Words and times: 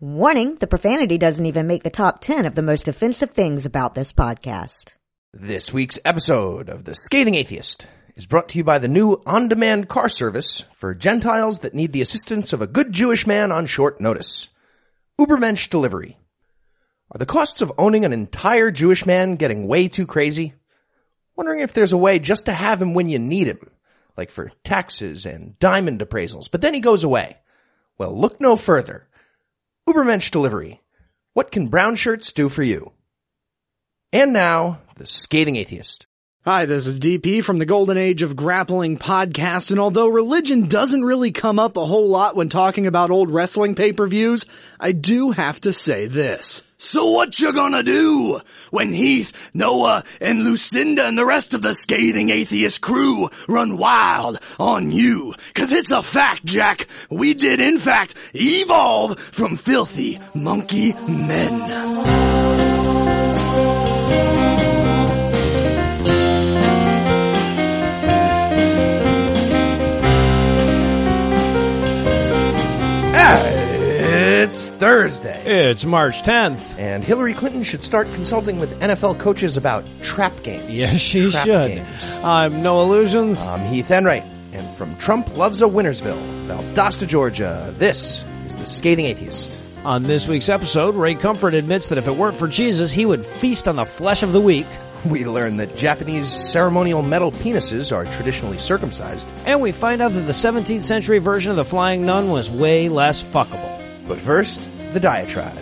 Warning, 0.00 0.54
the 0.54 0.68
profanity 0.68 1.18
doesn't 1.18 1.46
even 1.46 1.66
make 1.66 1.82
the 1.82 1.90
top 1.90 2.20
10 2.20 2.46
of 2.46 2.54
the 2.54 2.62
most 2.62 2.86
offensive 2.86 3.32
things 3.32 3.66
about 3.66 3.94
this 3.94 4.12
podcast. 4.12 4.94
This 5.32 5.72
week's 5.72 5.98
episode 6.04 6.68
of 6.68 6.84
The 6.84 6.94
Scathing 6.94 7.34
Atheist 7.34 7.88
is 8.14 8.24
brought 8.24 8.48
to 8.50 8.58
you 8.58 8.62
by 8.62 8.78
the 8.78 8.86
new 8.86 9.20
on-demand 9.26 9.88
car 9.88 10.08
service 10.08 10.64
for 10.72 10.94
Gentiles 10.94 11.58
that 11.60 11.74
need 11.74 11.90
the 11.90 12.00
assistance 12.00 12.52
of 12.52 12.62
a 12.62 12.68
good 12.68 12.92
Jewish 12.92 13.26
man 13.26 13.50
on 13.50 13.66
short 13.66 14.00
notice. 14.00 14.50
Ubermensch 15.20 15.68
Delivery. 15.68 16.16
Are 17.10 17.18
the 17.18 17.26
costs 17.26 17.60
of 17.60 17.72
owning 17.76 18.04
an 18.04 18.12
entire 18.12 18.70
Jewish 18.70 19.04
man 19.04 19.34
getting 19.34 19.66
way 19.66 19.88
too 19.88 20.06
crazy? 20.06 20.54
Wondering 21.34 21.58
if 21.58 21.72
there's 21.72 21.90
a 21.90 21.96
way 21.96 22.20
just 22.20 22.46
to 22.46 22.52
have 22.52 22.80
him 22.80 22.94
when 22.94 23.08
you 23.08 23.18
need 23.18 23.48
him, 23.48 23.68
like 24.16 24.30
for 24.30 24.52
taxes 24.62 25.26
and 25.26 25.58
diamond 25.58 25.98
appraisals, 25.98 26.48
but 26.48 26.60
then 26.60 26.72
he 26.72 26.78
goes 26.78 27.02
away. 27.02 27.38
Well, 27.98 28.16
look 28.16 28.40
no 28.40 28.54
further. 28.54 29.07
Ubermensch 29.88 30.30
Delivery. 30.30 30.82
What 31.32 31.50
can 31.50 31.68
brown 31.68 31.96
shirts 31.96 32.30
do 32.30 32.50
for 32.50 32.62
you? 32.62 32.92
And 34.12 34.34
now, 34.34 34.80
the 34.96 35.06
scathing 35.06 35.56
atheist. 35.56 36.06
Hi, 36.48 36.64
this 36.64 36.86
is 36.86 36.98
DP 36.98 37.44
from 37.44 37.58
the 37.58 37.66
Golden 37.66 37.98
Age 37.98 38.22
of 38.22 38.34
Grappling 38.34 38.96
podcast, 38.96 39.70
and 39.70 39.78
although 39.78 40.08
religion 40.08 40.66
doesn't 40.66 41.04
really 41.04 41.30
come 41.30 41.58
up 41.58 41.76
a 41.76 41.84
whole 41.84 42.08
lot 42.08 42.36
when 42.36 42.48
talking 42.48 42.86
about 42.86 43.10
old 43.10 43.30
wrestling 43.30 43.74
pay-per-views, 43.74 44.46
I 44.80 44.92
do 44.92 45.32
have 45.32 45.60
to 45.60 45.74
say 45.74 46.06
this. 46.06 46.62
So 46.78 47.10
what 47.10 47.38
you 47.38 47.52
gonna 47.52 47.82
do 47.82 48.40
when 48.70 48.94
Heath, 48.94 49.50
Noah, 49.52 50.04
and 50.22 50.42
Lucinda 50.42 51.06
and 51.06 51.18
the 51.18 51.26
rest 51.26 51.52
of 51.52 51.60
the 51.60 51.74
scathing 51.74 52.30
atheist 52.30 52.80
crew 52.80 53.28
run 53.46 53.76
wild 53.76 54.38
on 54.58 54.90
you? 54.90 55.34
Cause 55.52 55.72
it's 55.72 55.90
a 55.90 56.02
fact, 56.02 56.46
Jack. 56.46 56.86
We 57.10 57.34
did 57.34 57.60
in 57.60 57.76
fact 57.76 58.14
evolve 58.34 59.18
from 59.18 59.58
filthy 59.58 60.18
monkey 60.34 60.94
men. 60.94 62.57
It's 74.58 74.70
Thursday. 74.70 75.70
It's 75.70 75.84
March 75.84 76.22
10th. 76.22 76.76
And 76.80 77.04
Hillary 77.04 77.32
Clinton 77.32 77.62
should 77.62 77.84
start 77.84 78.10
consulting 78.14 78.58
with 78.58 78.80
NFL 78.80 79.20
coaches 79.20 79.56
about 79.56 79.88
trap 80.02 80.42
games. 80.42 80.68
Yes, 80.68 80.98
she 80.98 81.30
Trap 81.30 81.46
should. 81.46 81.68
games. 81.76 81.88
I'm 82.24 82.60
Noah 82.60 82.86
Lugeons. 82.88 83.46
I'm 83.46 83.64
Heath 83.72 83.88
Enright, 83.92 84.24
and 84.52 84.68
from 84.76 84.96
Trump 84.96 85.36
Loves 85.36 85.62
a 85.62 85.66
Winnersville, 85.66 86.48
Valdosta, 86.48 87.06
Georgia, 87.06 87.72
this 87.78 88.24
is 88.48 88.56
The 88.56 88.66
Scathing 88.66 89.04
Atheist. 89.04 89.60
On 89.84 90.02
this 90.02 90.26
week's 90.26 90.48
episode, 90.48 90.96
Ray 90.96 91.14
Comfort 91.14 91.54
admits 91.54 91.86
that 91.90 91.98
if 91.98 92.08
it 92.08 92.16
weren't 92.16 92.34
for 92.34 92.48
Jesus, 92.48 92.90
he 92.90 93.06
would 93.06 93.24
feast 93.24 93.68
on 93.68 93.76
the 93.76 93.86
flesh 93.86 94.24
of 94.24 94.32
the 94.32 94.40
weak. 94.40 94.66
We 95.06 95.24
learn 95.24 95.58
that 95.58 95.76
Japanese 95.76 96.26
ceremonial 96.26 97.02
metal 97.04 97.30
penises 97.30 97.94
are 97.96 98.06
traditionally 98.10 98.58
circumcised. 98.58 99.32
And 99.46 99.62
we 99.62 99.70
find 99.70 100.02
out 100.02 100.14
that 100.14 100.22
the 100.22 100.32
17th 100.32 100.82
century 100.82 101.20
version 101.20 101.52
of 101.52 101.56
the 101.56 101.64
Flying 101.64 102.04
Nun 102.04 102.28
was 102.28 102.50
way 102.50 102.88
less 102.88 103.22
fuckable. 103.22 103.77
But 104.08 104.18
first, 104.18 104.70
the 104.94 105.00
diatribe. 105.00 105.58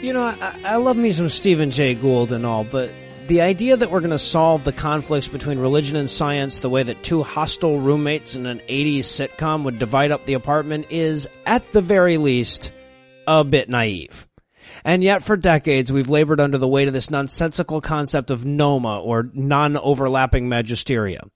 You 0.00 0.12
know, 0.12 0.22
I, 0.22 0.60
I 0.64 0.76
love 0.76 0.96
me 0.96 1.10
some 1.10 1.28
Stephen 1.28 1.72
Jay 1.72 1.94
Gould 1.94 2.30
and 2.30 2.46
all, 2.46 2.62
but 2.62 2.92
the 3.26 3.40
idea 3.40 3.76
that 3.76 3.90
we're 3.90 4.00
going 4.00 4.10
to 4.10 4.18
solve 4.18 4.62
the 4.62 4.72
conflicts 4.72 5.26
between 5.26 5.58
religion 5.58 5.96
and 5.96 6.10
science 6.10 6.56
the 6.56 6.68
way 6.68 6.82
that 6.82 7.02
two 7.02 7.22
hostile 7.22 7.80
roommates 7.80 8.36
in 8.36 8.46
an 8.46 8.60
80s 8.68 9.00
sitcom 9.00 9.64
would 9.64 9.78
divide 9.78 10.10
up 10.10 10.24
the 10.24 10.34
apartment 10.34 10.86
is, 10.90 11.28
at 11.46 11.72
the 11.72 11.80
very 11.80 12.16
least, 12.16 12.72
a 13.40 13.44
bit 13.44 13.68
naive. 13.68 14.28
And 14.84 15.02
yet 15.02 15.22
for 15.22 15.36
decades 15.36 15.92
we've 15.92 16.10
labored 16.10 16.40
under 16.40 16.58
the 16.58 16.68
weight 16.68 16.88
of 16.88 16.94
this 16.94 17.10
nonsensical 17.10 17.80
concept 17.80 18.30
of 18.30 18.44
noma 18.44 19.00
or 19.00 19.30
non-overlapping 19.32 20.48
magisteria. 20.48 21.28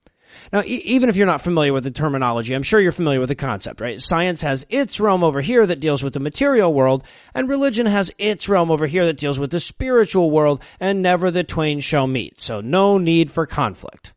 Now, 0.51 0.61
e- 0.61 0.81
even 0.85 1.09
if 1.09 1.15
you're 1.15 1.25
not 1.25 1.41
familiar 1.41 1.73
with 1.73 1.83
the 1.83 1.91
terminology, 1.91 2.53
I'm 2.53 2.63
sure 2.63 2.79
you're 2.79 2.91
familiar 2.91 3.19
with 3.19 3.29
the 3.29 3.35
concept, 3.35 3.81
right? 3.81 4.01
Science 4.01 4.41
has 4.41 4.65
its 4.69 4.99
realm 4.99 5.23
over 5.23 5.41
here 5.41 5.65
that 5.65 5.79
deals 5.79 6.03
with 6.03 6.13
the 6.13 6.19
material 6.19 6.73
world, 6.73 7.03
and 7.33 7.49
religion 7.49 7.85
has 7.85 8.11
its 8.17 8.47
realm 8.47 8.71
over 8.71 8.87
here 8.87 9.05
that 9.05 9.17
deals 9.17 9.39
with 9.39 9.51
the 9.51 9.59
spiritual 9.59 10.31
world, 10.31 10.61
and 10.79 11.01
never 11.01 11.31
the 11.31 11.43
twain 11.43 11.79
shall 11.79 12.07
meet. 12.07 12.39
So 12.39 12.61
no 12.61 12.97
need 12.97 13.31
for 13.31 13.45
conflict. 13.45 14.13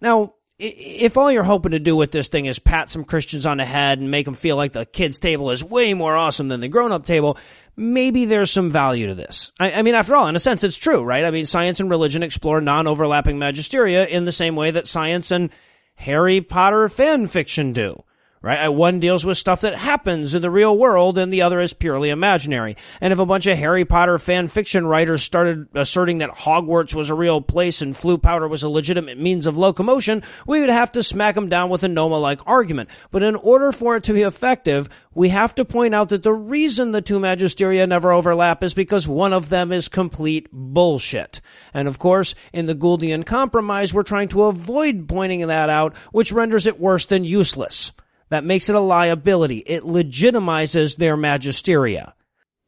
Now, 0.00 0.34
if 0.64 1.16
all 1.16 1.32
you're 1.32 1.42
hoping 1.42 1.72
to 1.72 1.80
do 1.80 1.96
with 1.96 2.12
this 2.12 2.28
thing 2.28 2.46
is 2.46 2.58
pat 2.60 2.88
some 2.88 3.04
Christians 3.04 3.46
on 3.46 3.56
the 3.56 3.64
head 3.64 3.98
and 3.98 4.10
make 4.10 4.24
them 4.24 4.34
feel 4.34 4.56
like 4.56 4.72
the 4.72 4.86
kids' 4.86 5.18
table 5.18 5.50
is 5.50 5.64
way 5.64 5.92
more 5.92 6.14
awesome 6.14 6.48
than 6.48 6.60
the 6.60 6.68
grown-up 6.68 7.04
table, 7.04 7.36
maybe 7.76 8.26
there's 8.26 8.50
some 8.50 8.70
value 8.70 9.08
to 9.08 9.14
this. 9.14 9.50
I, 9.58 9.72
I 9.72 9.82
mean, 9.82 9.96
after 9.96 10.14
all, 10.14 10.28
in 10.28 10.36
a 10.36 10.40
sense, 10.40 10.62
it's 10.62 10.76
true, 10.76 11.02
right? 11.02 11.24
I 11.24 11.32
mean, 11.32 11.46
science 11.46 11.80
and 11.80 11.90
religion 11.90 12.22
explore 12.22 12.60
non-overlapping 12.60 13.38
magisteria 13.38 14.08
in 14.08 14.24
the 14.24 14.32
same 14.32 14.54
way 14.54 14.70
that 14.70 14.86
science 14.86 15.32
and 15.32 15.50
Harry 15.96 16.40
Potter 16.40 16.88
fan 16.88 17.26
fiction 17.26 17.72
do. 17.72 18.04
Right? 18.42 18.68
One 18.68 18.98
deals 18.98 19.24
with 19.24 19.38
stuff 19.38 19.60
that 19.60 19.76
happens 19.76 20.34
in 20.34 20.42
the 20.42 20.50
real 20.50 20.76
world 20.76 21.16
and 21.16 21.32
the 21.32 21.42
other 21.42 21.60
is 21.60 21.72
purely 21.72 22.10
imaginary. 22.10 22.76
And 23.00 23.12
if 23.12 23.20
a 23.20 23.24
bunch 23.24 23.46
of 23.46 23.56
Harry 23.56 23.84
Potter 23.84 24.18
fan 24.18 24.48
fiction 24.48 24.84
writers 24.84 25.22
started 25.22 25.68
asserting 25.74 26.18
that 26.18 26.30
Hogwarts 26.30 26.92
was 26.92 27.08
a 27.08 27.14
real 27.14 27.40
place 27.40 27.82
and 27.82 27.94
Floo 27.94 28.20
powder 28.20 28.48
was 28.48 28.64
a 28.64 28.68
legitimate 28.68 29.16
means 29.16 29.46
of 29.46 29.56
locomotion, 29.56 30.24
we 30.44 30.58
would 30.58 30.70
have 30.70 30.90
to 30.92 31.04
smack 31.04 31.36
them 31.36 31.48
down 31.48 31.70
with 31.70 31.84
a 31.84 31.88
Noma-like 31.88 32.40
argument. 32.44 32.90
But 33.12 33.22
in 33.22 33.36
order 33.36 33.70
for 33.70 33.94
it 33.94 34.02
to 34.04 34.12
be 34.12 34.22
effective, 34.22 34.88
we 35.14 35.28
have 35.28 35.54
to 35.54 35.64
point 35.64 35.94
out 35.94 36.08
that 36.08 36.24
the 36.24 36.32
reason 36.32 36.90
the 36.90 37.00
two 37.00 37.20
magisteria 37.20 37.88
never 37.88 38.10
overlap 38.10 38.64
is 38.64 38.74
because 38.74 39.06
one 39.06 39.32
of 39.32 39.50
them 39.50 39.70
is 39.70 39.86
complete 39.86 40.48
bullshit. 40.50 41.40
And 41.72 41.86
of 41.86 42.00
course, 42.00 42.34
in 42.52 42.66
the 42.66 42.74
Gouldian 42.74 43.24
compromise, 43.24 43.94
we're 43.94 44.02
trying 44.02 44.28
to 44.28 44.44
avoid 44.44 45.06
pointing 45.06 45.46
that 45.46 45.70
out, 45.70 45.94
which 46.10 46.32
renders 46.32 46.66
it 46.66 46.80
worse 46.80 47.04
than 47.04 47.22
useless. 47.22 47.92
That 48.32 48.44
makes 48.44 48.70
it 48.70 48.74
a 48.74 48.80
liability. 48.80 49.58
It 49.58 49.82
legitimizes 49.82 50.96
their 50.96 51.18
magisteria. 51.18 52.14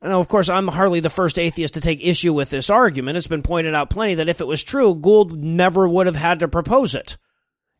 Now, 0.02 0.20
of 0.20 0.28
course, 0.28 0.50
I'm 0.50 0.68
hardly 0.68 1.00
the 1.00 1.08
first 1.08 1.38
atheist 1.38 1.72
to 1.72 1.80
take 1.80 2.04
issue 2.04 2.34
with 2.34 2.50
this 2.50 2.68
argument. 2.68 3.16
It's 3.16 3.28
been 3.28 3.42
pointed 3.42 3.74
out 3.74 3.88
plenty 3.88 4.16
that 4.16 4.28
if 4.28 4.42
it 4.42 4.46
was 4.46 4.62
true, 4.62 4.94
Gould 4.94 5.42
never 5.42 5.88
would 5.88 6.04
have 6.04 6.16
had 6.16 6.40
to 6.40 6.48
propose 6.48 6.94
it. 6.94 7.16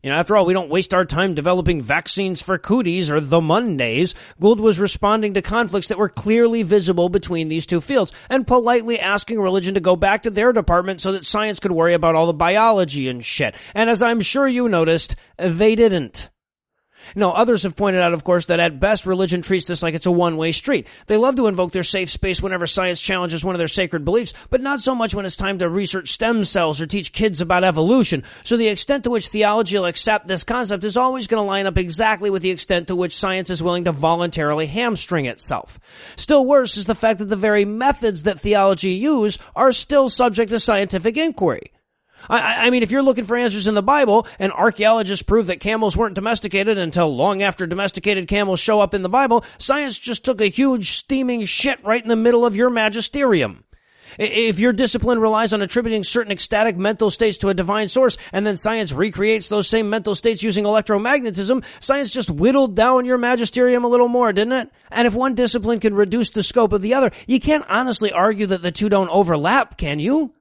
You 0.03 0.09
know, 0.09 0.17
after 0.17 0.35
all, 0.35 0.47
we 0.47 0.55
don't 0.55 0.71
waste 0.71 0.95
our 0.95 1.05
time 1.05 1.35
developing 1.35 1.83
vaccines 1.83 2.41
for 2.41 2.57
cooties 2.57 3.11
or 3.11 3.21
the 3.21 3.43
Mondays. 3.43 4.15
Gould 4.41 4.61
was 4.61 4.81
responding 4.81 5.35
to 5.35 5.43
conflicts 5.43 5.89
that 5.89 5.99
were 5.99 6.09
clearly 6.09 6.63
visible 6.63 7.11
between 7.11 7.49
these 7.49 7.67
two 7.67 7.83
fields 7.83 8.15
and 8.31 8.47
politely 8.47 8.99
asking 8.99 9.43
religion 9.43 9.75
to 9.75 9.81
go 9.81 9.95
back 9.95 10.23
to 10.23 10.31
their 10.31 10.55
department 10.55 11.03
so 11.03 11.13
that 11.13 11.27
science 11.27 11.61
could 11.61 11.73
worry 11.73 11.93
about 11.93 12.15
all 12.15 12.29
the 12.29 12.33
biology 12.33 13.11
and 13.11 13.23
shit. 13.23 13.55
And 13.75 13.91
as 13.91 14.01
I'm 14.01 14.23
sure 14.23 14.49
you 14.49 14.71
noticed, 14.71 15.17
they 15.37 15.75
didn't. 15.75 16.31
No, 17.15 17.33
others 17.33 17.63
have 17.63 17.77
pointed 17.77 18.03
out, 18.03 18.13
of 18.13 18.25
course, 18.25 18.47
that 18.47 18.61
at 18.61 18.81
best 18.81 19.07
religion 19.07 19.43
treats 19.43 19.67
this 19.67 19.83
like 19.83 19.95
it's 19.95 20.07
a 20.07 20.11
one-way 20.11 20.53
street. 20.53 20.87
They 21.07 21.17
love 21.17 21.37
to 21.37 21.47
invoke 21.47 21.73
their 21.73 21.83
safe 21.83 22.11
space 22.11 22.41
whenever 22.41 22.67
science 22.67 23.01
challenges 23.01 23.45
one 23.45 23.55
of 23.55 23.59
their 23.59 23.69
sacred 23.69 24.05
beliefs, 24.05 24.35
but 24.51 24.61
not 24.61 24.81
so 24.81 24.95
much 24.95 25.15
when 25.15 25.27
it's 25.27 25.37
time 25.37 25.59
to 25.59 25.69
research 25.69 26.11
stem 26.11 26.45
cells 26.45 26.81
or 26.81 26.87
teach 26.87 27.13
kids 27.13 27.41
about 27.41 27.65
evolution. 27.65 28.23
So 28.43 28.57
the 28.57 28.69
extent 28.69 29.05
to 29.05 29.11
which 29.11 29.29
theology 29.29 29.79
will 29.79 29.87
accept 29.87 30.27
this 30.27 30.45
concept 30.45 30.85
is 30.85 30.97
always 30.97 31.27
going 31.27 31.43
to 31.43 31.47
line 31.47 31.67
up 31.67 31.79
exactly 31.79 32.31
with 32.31 32.43
the 32.43 32.51
extent 32.51 32.89
to 32.89 32.97
which 32.97 33.17
science 33.17 33.51
is 33.51 33.63
willing 33.63 33.85
to 33.85 33.93
voluntarily 33.93 34.67
hamstring 34.67 35.27
itself. 35.27 35.79
Still 36.17 36.45
worse 36.47 36.77
is 36.77 36.87
the 36.87 36.95
fact 36.95 37.19
that 37.19 37.27
the 37.27 37.37
very 37.37 37.65
methods 37.65 38.23
that 38.23 38.41
theology 38.41 38.93
use 38.93 39.39
are 39.55 39.73
still 39.73 40.09
subject 40.09 40.51
to 40.51 40.61
scientific 40.61 41.17
inquiry. 41.17 41.74
I, 42.29 42.67
I 42.67 42.71
mean, 42.71 42.83
if 42.83 42.91
you're 42.91 43.03
looking 43.03 43.25
for 43.25 43.37
answers 43.37 43.67
in 43.67 43.75
the 43.75 43.83
Bible, 43.83 44.27
and 44.39 44.53
archaeologists 44.53 45.23
prove 45.23 45.47
that 45.47 45.61
camels 45.61 45.97
weren't 45.97 46.15
domesticated 46.15 46.79
until 46.79 47.15
long 47.15 47.43
after 47.43 47.67
domesticated 47.67 48.29
camels 48.29 48.61
show 48.61 48.81
up 48.81 48.95
in 48.95 49.03
the 49.03 49.09
Bible, 49.09 49.45
science 49.59 49.99
just 49.99 50.25
took 50.25 50.41
a 50.41 50.47
huge 50.47 50.93
steaming 50.93 51.45
shit 51.45 51.83
right 51.85 52.03
in 52.03 52.09
the 52.09 52.17
middle 52.17 52.45
of 52.47 52.57
your 52.57 52.71
magisterium. 52.71 53.65
If 54.19 54.61
your 54.61 54.73
discipline 54.73 55.19
relies 55.19 55.53
on 55.53 55.63
attributing 55.63 56.05
certain 56.05 56.33
ecstatic 56.33 56.77
mental 56.77 57.11
states 57.11 57.39
to 57.39 57.49
a 57.49 57.55
divine 57.55 57.89
source, 57.89 58.17
and 58.33 58.47
then 58.47 58.57
science 58.57 58.93
recreates 58.93 59.49
those 59.49 59.69
same 59.69 59.91
mental 59.91 60.15
states 60.15 60.43
using 60.43 60.65
electromagnetism, 60.65 61.65
science 61.81 62.13
just 62.13 62.31
whittled 62.31 62.77
down 62.77 63.07
your 63.07 63.19
magisterium 63.19 63.85
a 63.85 63.89
little 63.89 64.09
more, 64.09 64.33
didn't 64.33 64.53
it? 64.53 64.71
And 64.91 65.07
if 65.07 65.15
one 65.15 65.35
discipline 65.35 65.81
can 65.81 65.95
reduce 65.95 66.31
the 66.31 66.43
scope 66.43 66.73
of 66.73 66.83
the 66.83 66.95
other, 66.95 67.11
you 67.27 67.41
can't 67.41 67.65
honestly 67.69 68.13
argue 68.13 68.47
that 68.47 68.63
the 68.63 68.73
two 68.73 68.89
don't 68.89 69.09
overlap, 69.09 69.77
can 69.77 69.99
you? 69.99 70.34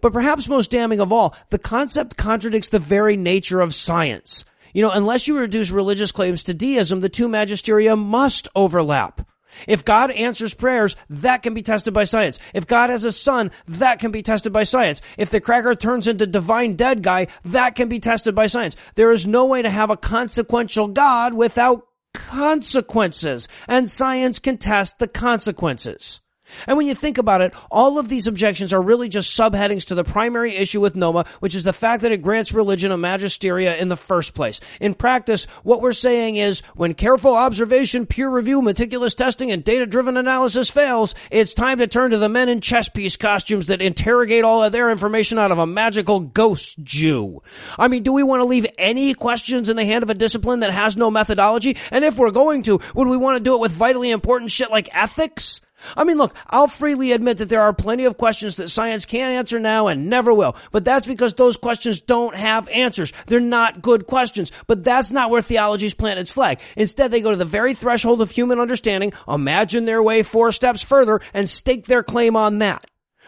But 0.00 0.12
perhaps 0.12 0.48
most 0.48 0.70
damning 0.70 1.00
of 1.00 1.12
all, 1.12 1.34
the 1.50 1.58
concept 1.58 2.16
contradicts 2.16 2.68
the 2.68 2.78
very 2.78 3.16
nature 3.16 3.60
of 3.60 3.74
science. 3.74 4.44
You 4.72 4.82
know, 4.82 4.90
unless 4.90 5.26
you 5.26 5.38
reduce 5.38 5.70
religious 5.70 6.12
claims 6.12 6.44
to 6.44 6.54
deism, 6.54 7.00
the 7.00 7.08
two 7.08 7.28
magisteria 7.28 7.98
must 7.98 8.48
overlap. 8.54 9.26
If 9.66 9.84
God 9.84 10.10
answers 10.10 10.54
prayers, 10.54 10.94
that 11.08 11.42
can 11.42 11.54
be 11.54 11.62
tested 11.62 11.94
by 11.94 12.04
science. 12.04 12.38
If 12.54 12.66
God 12.66 12.90
has 12.90 13.04
a 13.04 13.12
son, 13.12 13.50
that 13.66 13.98
can 13.98 14.10
be 14.10 14.22
tested 14.22 14.52
by 14.52 14.64
science. 14.64 15.00
If 15.16 15.30
the 15.30 15.40
cracker 15.40 15.74
turns 15.74 16.06
into 16.06 16.26
divine 16.26 16.76
dead 16.76 17.02
guy, 17.02 17.28
that 17.46 17.74
can 17.74 17.88
be 17.88 17.98
tested 17.98 18.34
by 18.34 18.46
science. 18.46 18.76
There 18.94 19.10
is 19.10 19.26
no 19.26 19.46
way 19.46 19.62
to 19.62 19.70
have 19.70 19.90
a 19.90 19.96
consequential 19.96 20.88
God 20.88 21.34
without 21.34 21.86
consequences, 22.12 23.48
and 23.66 23.88
science 23.88 24.38
can 24.38 24.58
test 24.58 24.98
the 24.98 25.08
consequences. 25.08 26.20
And 26.66 26.76
when 26.76 26.86
you 26.86 26.94
think 26.94 27.18
about 27.18 27.40
it, 27.40 27.54
all 27.70 27.98
of 27.98 28.08
these 28.08 28.26
objections 28.26 28.72
are 28.72 28.80
really 28.80 29.08
just 29.08 29.36
subheadings 29.36 29.86
to 29.86 29.94
the 29.94 30.04
primary 30.04 30.56
issue 30.56 30.80
with 30.80 30.96
NOMA, 30.96 31.26
which 31.40 31.54
is 31.54 31.64
the 31.64 31.72
fact 31.72 32.02
that 32.02 32.12
it 32.12 32.22
grants 32.22 32.52
religion 32.52 32.92
a 32.92 32.98
magisteria 32.98 33.78
in 33.78 33.88
the 33.88 33.96
first 33.96 34.34
place. 34.34 34.60
In 34.80 34.94
practice, 34.94 35.44
what 35.62 35.80
we're 35.80 35.92
saying 35.92 36.36
is 36.36 36.60
when 36.74 36.94
careful 36.94 37.34
observation, 37.34 38.06
peer 38.06 38.28
review, 38.28 38.62
meticulous 38.62 39.14
testing, 39.14 39.50
and 39.50 39.64
data-driven 39.64 40.16
analysis 40.16 40.70
fails, 40.70 41.14
it's 41.30 41.54
time 41.54 41.78
to 41.78 41.86
turn 41.86 42.10
to 42.10 42.18
the 42.18 42.28
men 42.28 42.48
in 42.48 42.60
chess 42.60 42.88
piece 42.88 43.16
costumes 43.16 43.68
that 43.68 43.82
interrogate 43.82 44.44
all 44.44 44.62
of 44.62 44.72
their 44.72 44.90
information 44.90 45.38
out 45.38 45.52
of 45.52 45.58
a 45.58 45.66
magical 45.66 46.20
ghost 46.20 46.82
Jew. 46.82 47.42
I 47.78 47.88
mean, 47.88 48.02
do 48.02 48.12
we 48.12 48.22
want 48.22 48.40
to 48.40 48.44
leave 48.44 48.66
any 48.78 49.14
questions 49.14 49.68
in 49.68 49.76
the 49.76 49.84
hand 49.84 50.02
of 50.02 50.10
a 50.10 50.14
discipline 50.14 50.60
that 50.60 50.72
has 50.72 50.96
no 50.96 51.10
methodology? 51.10 51.76
And 51.90 52.04
if 52.04 52.18
we're 52.18 52.30
going 52.30 52.62
to, 52.64 52.80
would 52.94 53.08
we 53.08 53.16
want 53.16 53.36
to 53.36 53.42
do 53.42 53.54
it 53.54 53.60
with 53.60 53.72
vitally 53.72 54.10
important 54.10 54.50
shit 54.50 54.70
like 54.70 54.88
ethics? 54.92 55.60
I 55.96 56.04
mean, 56.04 56.18
look, 56.18 56.34
I'll 56.48 56.68
freely 56.68 57.12
admit 57.12 57.38
that 57.38 57.48
there 57.48 57.62
are 57.62 57.72
plenty 57.72 58.04
of 58.04 58.16
questions 58.16 58.56
that 58.56 58.68
science 58.68 59.04
can't 59.04 59.32
answer 59.32 59.58
now 59.58 59.88
and 59.88 60.08
never 60.08 60.32
will. 60.34 60.56
But 60.72 60.84
that's 60.84 61.06
because 61.06 61.34
those 61.34 61.56
questions 61.56 62.00
don't 62.00 62.34
have 62.34 62.68
answers. 62.68 63.12
They're 63.26 63.40
not 63.40 63.82
good 63.82 64.06
questions. 64.06 64.52
But 64.66 64.84
that's 64.84 65.10
not 65.10 65.30
where 65.30 65.42
theology's 65.42 65.94
plant 65.94 66.20
its 66.20 66.32
flag. 66.32 66.60
Instead, 66.76 67.10
they 67.10 67.20
go 67.20 67.30
to 67.30 67.36
the 67.36 67.44
very 67.44 67.74
threshold 67.74 68.20
of 68.20 68.30
human 68.30 68.60
understanding, 68.60 69.12
imagine 69.26 69.84
their 69.84 70.02
way 70.02 70.22
four 70.22 70.52
steps 70.52 70.82
further, 70.82 71.20
and 71.32 71.48
stake 71.48 71.86
their 71.86 72.02
claim 72.02 72.36
on 72.36 72.58
that. 72.58 72.84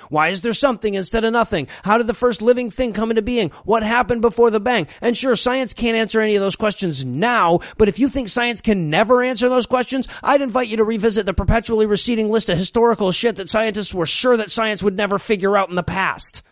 Why 0.09 0.29
is 0.29 0.41
there 0.41 0.53
something 0.53 0.95
instead 0.95 1.25
of 1.25 1.33
nothing? 1.33 1.69
How 1.83 1.99
did 1.99 2.07
the 2.07 2.15
first 2.15 2.43
living 2.43 2.71
thing 2.71 2.93
come 2.93 3.11
into 3.11 3.23
being? 3.23 3.51
What 3.65 3.83
happened 3.83 4.23
before 4.23 4.51
the 4.51 4.61
bang? 4.61 4.87
And 5.01 5.17
sure, 5.17 5.37
science 5.37 5.73
can't 5.73 5.97
answer 5.97 6.21
any 6.21 6.37
of 6.37 6.43
those 6.43 6.57
questions 6.57 7.05
now, 7.05 7.61
but 7.79 7.89
if 7.89 7.99
you 7.99 8.09
think 8.09 8.29
science 8.29 8.61
can 8.61 8.91
never 8.91 9.23
answer 9.23 9.49
those 9.49 9.67
questions, 9.67 10.09
I'd 10.23 10.43
invite 10.43 10.69
you 10.69 10.79
to 10.79 10.85
revisit 10.85 11.27
the 11.27 11.35
perpetually 11.35 11.87
receding 11.87 12.31
list 12.31 12.49
of 12.49 12.59
historical 12.59 13.13
shit 13.13 13.37
that 13.37 13.51
scientists 13.51 13.95
were 13.95 14.07
sure 14.07 14.37
that 14.37 14.51
science 14.51 14.83
would 14.83 14.97
never 14.97 15.19
figure 15.19 15.57
out 15.57 15.69
in 15.69 15.77
the 15.77 15.83
past. 15.83 16.43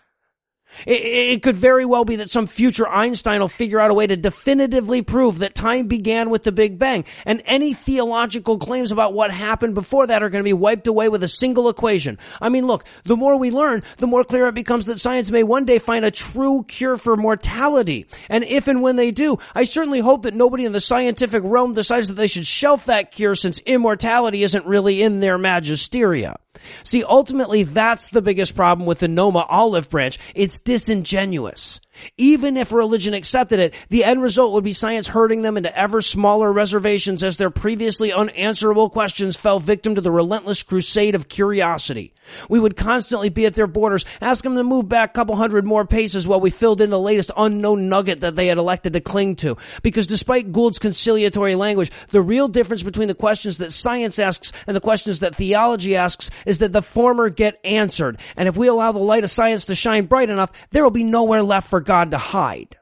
It, 0.87 1.01
it, 1.01 1.43
could 1.43 1.57
very 1.57 1.85
well 1.85 2.05
be 2.05 2.17
that 2.17 2.31
some 2.31 2.47
future 2.47 2.89
Einstein 2.89 3.41
will 3.41 3.49
figure 3.49 3.81
out 3.81 3.91
a 3.91 3.95
way 3.95 4.07
to 4.07 4.17
definitively 4.17 5.03
prove 5.03 5.39
that 5.39 5.55
time 5.55 5.87
began 5.87 6.31
with 6.31 6.43
the 6.43 6.53
Big 6.53 6.79
Bang, 6.79 7.05
and 7.25 7.43
any 7.47 7.75
theological 7.75 8.59
claims 8.59 8.93
about 8.93 9.15
what 9.15 9.31
happened 9.31 9.75
before 9.75 10.07
that 10.07 10.23
are 10.23 10.31
going 10.31 10.43
to 10.43 10.49
be 10.49 10.53
wiped 10.53 10.87
away 10.87 11.09
with 11.09 11.23
a 11.23 11.29
single 11.29 11.69
equation. 11.69 12.19
I 12.41 12.49
mean, 12.49 12.67
look, 12.67 12.85
the 13.05 13.17
more 13.17 13.37
we 13.37 13.51
learn, 13.51 13.83
the 13.97 14.07
more 14.07 14.25
clear 14.25 14.49
it 14.49 14.55
becomes 14.55 14.87
that 14.87 14.99
science 14.99 15.31
may 15.31 15.43
one 15.43 15.65
day 15.65 15.79
find 15.79 16.05
a 16.05 16.11
true 16.11 16.65
cure 16.67 16.97
for 16.97 17.17
mortality. 17.17 18.07
And 18.29 18.45
if 18.45 18.69
and 18.69 18.83
when 18.83 18.97
they 18.97 19.11
do, 19.11 19.39
I 19.55 19.65
certainly 19.65 20.01
hope 20.01 20.23
that 20.23 20.35
nobody 20.35 20.65
in 20.65 20.73
the 20.73 20.81
scientific 20.81 21.43
realm 21.45 21.75
decides 21.75 22.09
that 22.09 22.15
they 22.15 22.27
should 22.27 22.47
shelf 22.47 22.87
that 22.87 23.11
cure 23.11 23.35
since 23.35 23.61
immortality 23.61 24.43
isn't 24.43 24.67
really 24.67 25.03
in 25.03 25.21
their 25.21 25.39
magisteria. 25.39 26.37
See, 26.85 27.05
ultimately, 27.05 27.63
that's 27.63 28.09
the 28.09 28.23
biggest 28.23 28.55
problem 28.55 28.87
with 28.87 29.01
the 29.01 29.09
Noma 29.09 29.47
olive 29.49 29.89
branch. 29.89 30.19
It's 30.35 30.61
disingenuous. 30.61 31.81
Even 32.17 32.57
if 32.57 32.73
religion 32.73 33.15
accepted 33.15 33.59
it, 33.59 33.75
the 33.89 34.05
end 34.05 34.23
result 34.23 34.53
would 34.53 34.65
be 34.65 34.73
science 34.73 35.09
herding 35.09 35.43
them 35.43 35.57
into 35.57 35.77
ever 35.77 36.01
smaller 36.01 36.53
reservations 36.53 37.23
as 37.23 37.37
their 37.37 37.51
previously 37.51 38.13
unanswerable 38.13 38.91
questions 38.91 39.37
fell 39.37 39.61
victim 39.61 39.95
to 39.95 40.01
the 40.01 40.11
relentless 40.11 40.63
crusade 40.63 41.15
of 41.15 41.29
curiosity. 41.29 42.13
We 42.49 42.59
would 42.59 42.77
constantly 42.77 43.29
be 43.29 43.47
at 43.47 43.55
their 43.55 43.67
borders, 43.67 44.05
ask 44.21 44.45
them 44.45 44.57
to 44.57 44.65
move 44.65 44.89
back 44.89 45.11
a 45.11 45.13
couple 45.13 45.37
hundred 45.37 45.65
more 45.65 45.87
paces 45.87 46.29
while 46.29 46.41
we 46.41 46.51
filled 46.51 46.81
in 46.81 46.91
the 46.91 47.01
latest 47.01 47.31
unknown 47.37 47.89
nugget 47.89 48.21
that 48.21 48.37
they 48.37 48.47
had 48.47 48.59
elected 48.59 48.93
to 48.93 49.01
cling 49.01 49.37
to. 49.37 49.57
Because 49.83 50.07
despite 50.07 50.53
Gould's 50.53 50.79
conciliatory 50.79 51.55
language, 51.55 51.91
the 52.11 52.23
real 52.23 52.49
difference 52.49 52.83
between 52.83 53.09
the 53.09 53.15
questions 53.15 53.59
that 53.59 53.73
science 53.73 54.19
asks 54.19 54.53
and 54.67 54.77
the 54.77 54.81
questions 54.81 55.21
that 55.21 55.35
theology 55.35 55.97
asks 55.97 56.31
is 56.47 56.59
that 56.59 56.73
the 56.73 56.83
former 56.83 57.31
get 57.31 57.59
answered. 57.65 58.19
And 58.37 58.49
if 58.49 58.57
we 58.57 58.69
allow 58.69 58.93
the 58.93 58.99
light 58.99 59.25
of 59.25 59.31
science 59.31 59.67
to 59.67 59.75
shine 59.75 60.07
bright 60.07 60.31
enough, 60.31 60.53
there 60.71 60.83
will 60.83 60.91
be 60.91 61.05
nowhere 61.05 61.43
left 61.43 61.69
for 61.69 61.81
God 61.89 62.11
to 62.11 62.19
hide. 62.19 62.77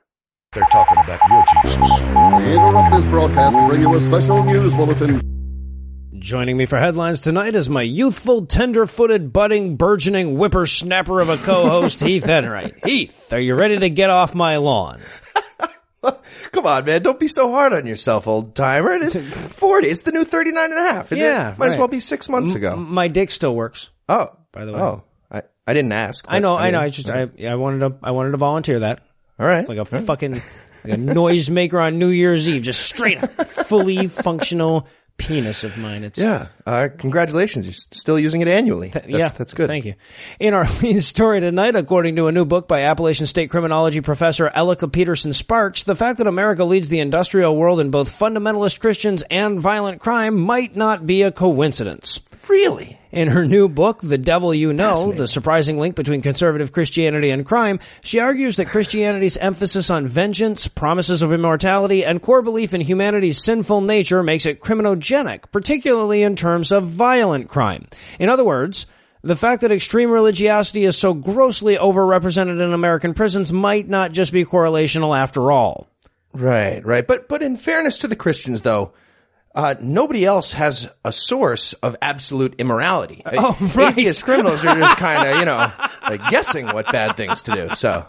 They're 0.52 0.64
talking 0.72 0.98
about 0.98 1.20
your 1.30 1.44
Jesus. 1.62 2.00
We 2.02 2.54
interrupt 2.56 2.92
this 2.92 3.06
broadcast 3.06 3.56
to 3.56 3.68
bring 3.68 3.80
you 3.82 3.94
a 3.94 4.00
special 4.00 4.42
news 4.42 4.74
bulletin. 4.74 5.20
Joining 6.18 6.56
me 6.56 6.66
for 6.66 6.76
headlines 6.76 7.20
tonight 7.20 7.54
is 7.54 7.68
my 7.70 7.82
youthful, 7.82 8.46
tender-footed, 8.46 9.32
budding, 9.32 9.76
burgeoning 9.76 10.34
whippersnapper 10.36 11.20
of 11.20 11.28
a 11.28 11.36
co-host, 11.36 12.00
Heath 12.02 12.28
Enright. 12.28 12.72
Heath, 12.84 13.32
are 13.32 13.38
you 13.38 13.54
ready 13.54 13.78
to 13.78 13.88
get 13.90 14.10
off 14.10 14.34
my 14.34 14.56
lawn? 14.56 14.98
Come 16.50 16.66
on, 16.66 16.84
man. 16.84 17.00
Don't 17.02 17.20
be 17.20 17.28
so 17.28 17.48
hard 17.52 17.72
on 17.74 17.86
yourself, 17.86 18.26
old 18.26 18.56
timer. 18.56 18.92
It 18.94 19.02
is 19.02 19.14
40. 19.16 19.86
It's 19.86 20.02
the 20.02 20.10
new 20.10 20.24
39 20.24 20.64
and 20.72 20.78
a 20.80 20.82
half. 20.82 21.12
It- 21.12 21.18
Yeah, 21.18 21.54
Might 21.58 21.68
as 21.68 21.76
well 21.76 21.86
be 21.86 22.00
six 22.00 22.28
months 22.28 22.56
ago. 22.56 22.72
M- 22.72 22.92
my 22.92 23.06
dick 23.06 23.30
still 23.30 23.54
works. 23.54 23.90
oh. 24.08 24.30
by 24.50 24.64
the 24.64 24.72
way. 24.72 24.80
Oh. 24.80 25.04
I, 25.66 25.74
didn't 25.74 25.92
ask. 25.92 26.24
I 26.28 26.38
know, 26.38 26.56
I 26.56 26.70
know. 26.70 26.80
I 26.80 26.88
just, 26.88 27.10
I, 27.10 27.28
I 27.46 27.54
wanted 27.56 27.80
to, 27.80 27.94
I 28.02 28.12
wanted 28.12 28.32
to 28.32 28.36
volunteer 28.36 28.80
that. 28.80 29.00
All 29.38 29.46
right. 29.46 29.68
Like 29.68 29.78
a 29.78 29.84
fucking, 29.84 30.32
like 30.84 30.94
a 30.94 30.96
noisemaker 30.96 31.82
on 31.82 31.98
New 31.98 32.08
Year's 32.08 32.48
Eve. 32.48 32.62
Just 32.62 32.86
straight 32.86 33.22
up, 33.22 33.30
fully 33.30 34.06
functional 34.06 34.86
penis 35.16 35.64
of 35.64 35.76
mine. 35.78 36.04
It's, 36.04 36.18
yeah. 36.18 36.48
Uh, 36.66 36.88
congratulations. 36.98 37.64
You're 37.64 37.72
still 37.72 38.18
using 38.18 38.40
it 38.40 38.48
annually. 38.48 38.88
That's, 38.88 39.06
yeah, 39.06 39.28
That's 39.28 39.54
good. 39.54 39.68
Thank 39.68 39.84
you. 39.84 39.94
In 40.40 40.52
our 40.52 40.66
lead 40.82 41.00
story 41.00 41.38
tonight, 41.38 41.76
according 41.76 42.16
to 42.16 42.26
a 42.26 42.32
new 42.32 42.44
book 42.44 42.66
by 42.66 42.82
Appalachian 42.82 43.26
State 43.26 43.50
criminology 43.50 44.00
professor 44.00 44.50
Elicka 44.50 44.92
Peterson 44.92 45.32
Sparks, 45.32 45.84
the 45.84 45.94
fact 45.94 46.18
that 46.18 46.26
America 46.26 46.64
leads 46.64 46.88
the 46.88 46.98
industrial 46.98 47.56
world 47.56 47.78
in 47.78 47.92
both 47.92 48.08
fundamentalist 48.18 48.80
Christians 48.80 49.22
and 49.30 49.60
violent 49.60 50.00
crime 50.00 50.36
might 50.36 50.74
not 50.74 51.06
be 51.06 51.22
a 51.22 51.30
coincidence. 51.30 52.18
Really? 52.48 52.98
In 53.12 53.28
her 53.28 53.46
new 53.46 53.68
book, 53.68 54.00
The 54.02 54.18
Devil 54.18 54.52
You 54.52 54.72
Know, 54.72 55.12
the 55.12 55.26
surprising 55.26 55.78
link 55.78 55.94
between 55.94 56.20
conservative 56.20 56.72
Christianity 56.72 57.30
and 57.30 57.46
crime, 57.46 57.80
she 58.02 58.18
argues 58.18 58.56
that 58.56 58.66
Christianity's 58.66 59.36
emphasis 59.36 59.88
on 59.88 60.06
vengeance, 60.06 60.68
promises 60.68 61.22
of 61.22 61.32
immortality, 61.32 62.04
and 62.04 62.20
core 62.20 62.42
belief 62.42 62.74
in 62.74 62.80
humanity's 62.80 63.42
sinful 63.42 63.80
nature 63.80 64.22
makes 64.22 64.44
it 64.44 64.60
criminogenic, 64.60 65.44
particularly 65.50 66.22
in 66.22 66.36
terms 66.36 66.55
of 66.70 66.88
violent 66.88 67.48
crime. 67.48 67.86
In 68.18 68.28
other 68.28 68.44
words, 68.44 68.86
the 69.22 69.36
fact 69.36 69.62
that 69.62 69.72
extreme 69.72 70.10
religiosity 70.10 70.84
is 70.84 70.96
so 70.96 71.12
grossly 71.14 71.76
overrepresented 71.76 72.62
in 72.62 72.72
American 72.72 73.14
prisons 73.14 73.52
might 73.52 73.88
not 73.88 74.12
just 74.12 74.32
be 74.32 74.44
correlational 74.44 75.16
after 75.18 75.50
all. 75.50 75.88
Right, 76.32 76.84
right. 76.84 77.06
But 77.06 77.28
but 77.28 77.42
in 77.42 77.56
fairness 77.56 77.98
to 77.98 78.08
the 78.08 78.16
Christians, 78.16 78.62
though, 78.62 78.92
uh, 79.54 79.74
nobody 79.80 80.24
else 80.24 80.52
has 80.52 80.88
a 81.04 81.10
source 81.10 81.72
of 81.74 81.96
absolute 82.02 82.54
immorality. 82.58 83.22
Oh, 83.24 83.56
right. 83.74 83.90
Atheist 83.92 84.22
criminals 84.24 84.64
are 84.64 84.76
just 84.76 84.96
kind 84.98 85.28
of, 85.28 85.38
you 85.38 85.46
know, 85.46 85.72
like 86.02 86.20
guessing 86.28 86.66
what 86.66 86.92
bad 86.92 87.16
things 87.16 87.42
to 87.44 87.52
do. 87.52 87.74
So, 87.74 88.06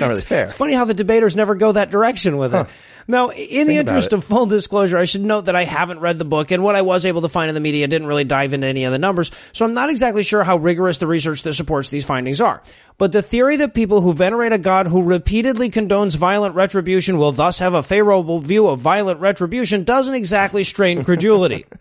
not 0.00 0.08
really 0.08 0.20
fair. 0.20 0.44
It's 0.44 0.52
funny 0.52 0.74
how 0.74 0.84
the 0.84 0.94
debaters 0.94 1.36
never 1.36 1.54
go 1.54 1.72
that 1.72 1.90
direction 1.90 2.36
with 2.36 2.54
it. 2.54 2.66
Now, 3.10 3.30
in 3.30 3.66
the 3.66 3.76
Think 3.76 3.88
interest 3.88 4.12
of 4.12 4.22
full 4.22 4.44
disclosure, 4.44 4.98
I 4.98 5.06
should 5.06 5.24
note 5.24 5.46
that 5.46 5.56
I 5.56 5.64
haven't 5.64 6.00
read 6.00 6.18
the 6.18 6.26
book, 6.26 6.50
and 6.50 6.62
what 6.62 6.76
I 6.76 6.82
was 6.82 7.06
able 7.06 7.22
to 7.22 7.28
find 7.30 7.48
in 7.48 7.54
the 7.54 7.60
media 7.60 7.88
didn't 7.88 8.06
really 8.06 8.24
dive 8.24 8.52
into 8.52 8.66
any 8.66 8.84
of 8.84 8.92
the 8.92 8.98
numbers, 8.98 9.30
so 9.52 9.64
I'm 9.64 9.72
not 9.72 9.88
exactly 9.88 10.22
sure 10.22 10.44
how 10.44 10.58
rigorous 10.58 10.98
the 10.98 11.06
research 11.06 11.42
that 11.44 11.54
supports 11.54 11.88
these 11.88 12.04
findings 12.04 12.42
are. 12.42 12.62
But 12.98 13.12
the 13.12 13.22
theory 13.22 13.56
that 13.56 13.72
people 13.72 14.02
who 14.02 14.12
venerate 14.12 14.52
a 14.52 14.58
God 14.58 14.88
who 14.88 15.02
repeatedly 15.02 15.70
condones 15.70 16.18
violent 16.18 16.54
retribution 16.54 17.16
will 17.16 17.32
thus 17.32 17.60
have 17.60 17.72
a 17.72 17.82
favorable 17.82 18.40
view 18.40 18.66
of 18.68 18.80
violent 18.80 19.20
retribution 19.20 19.84
doesn't 19.84 20.14
exactly 20.14 20.62
strain 20.62 21.02
credulity. 21.02 21.64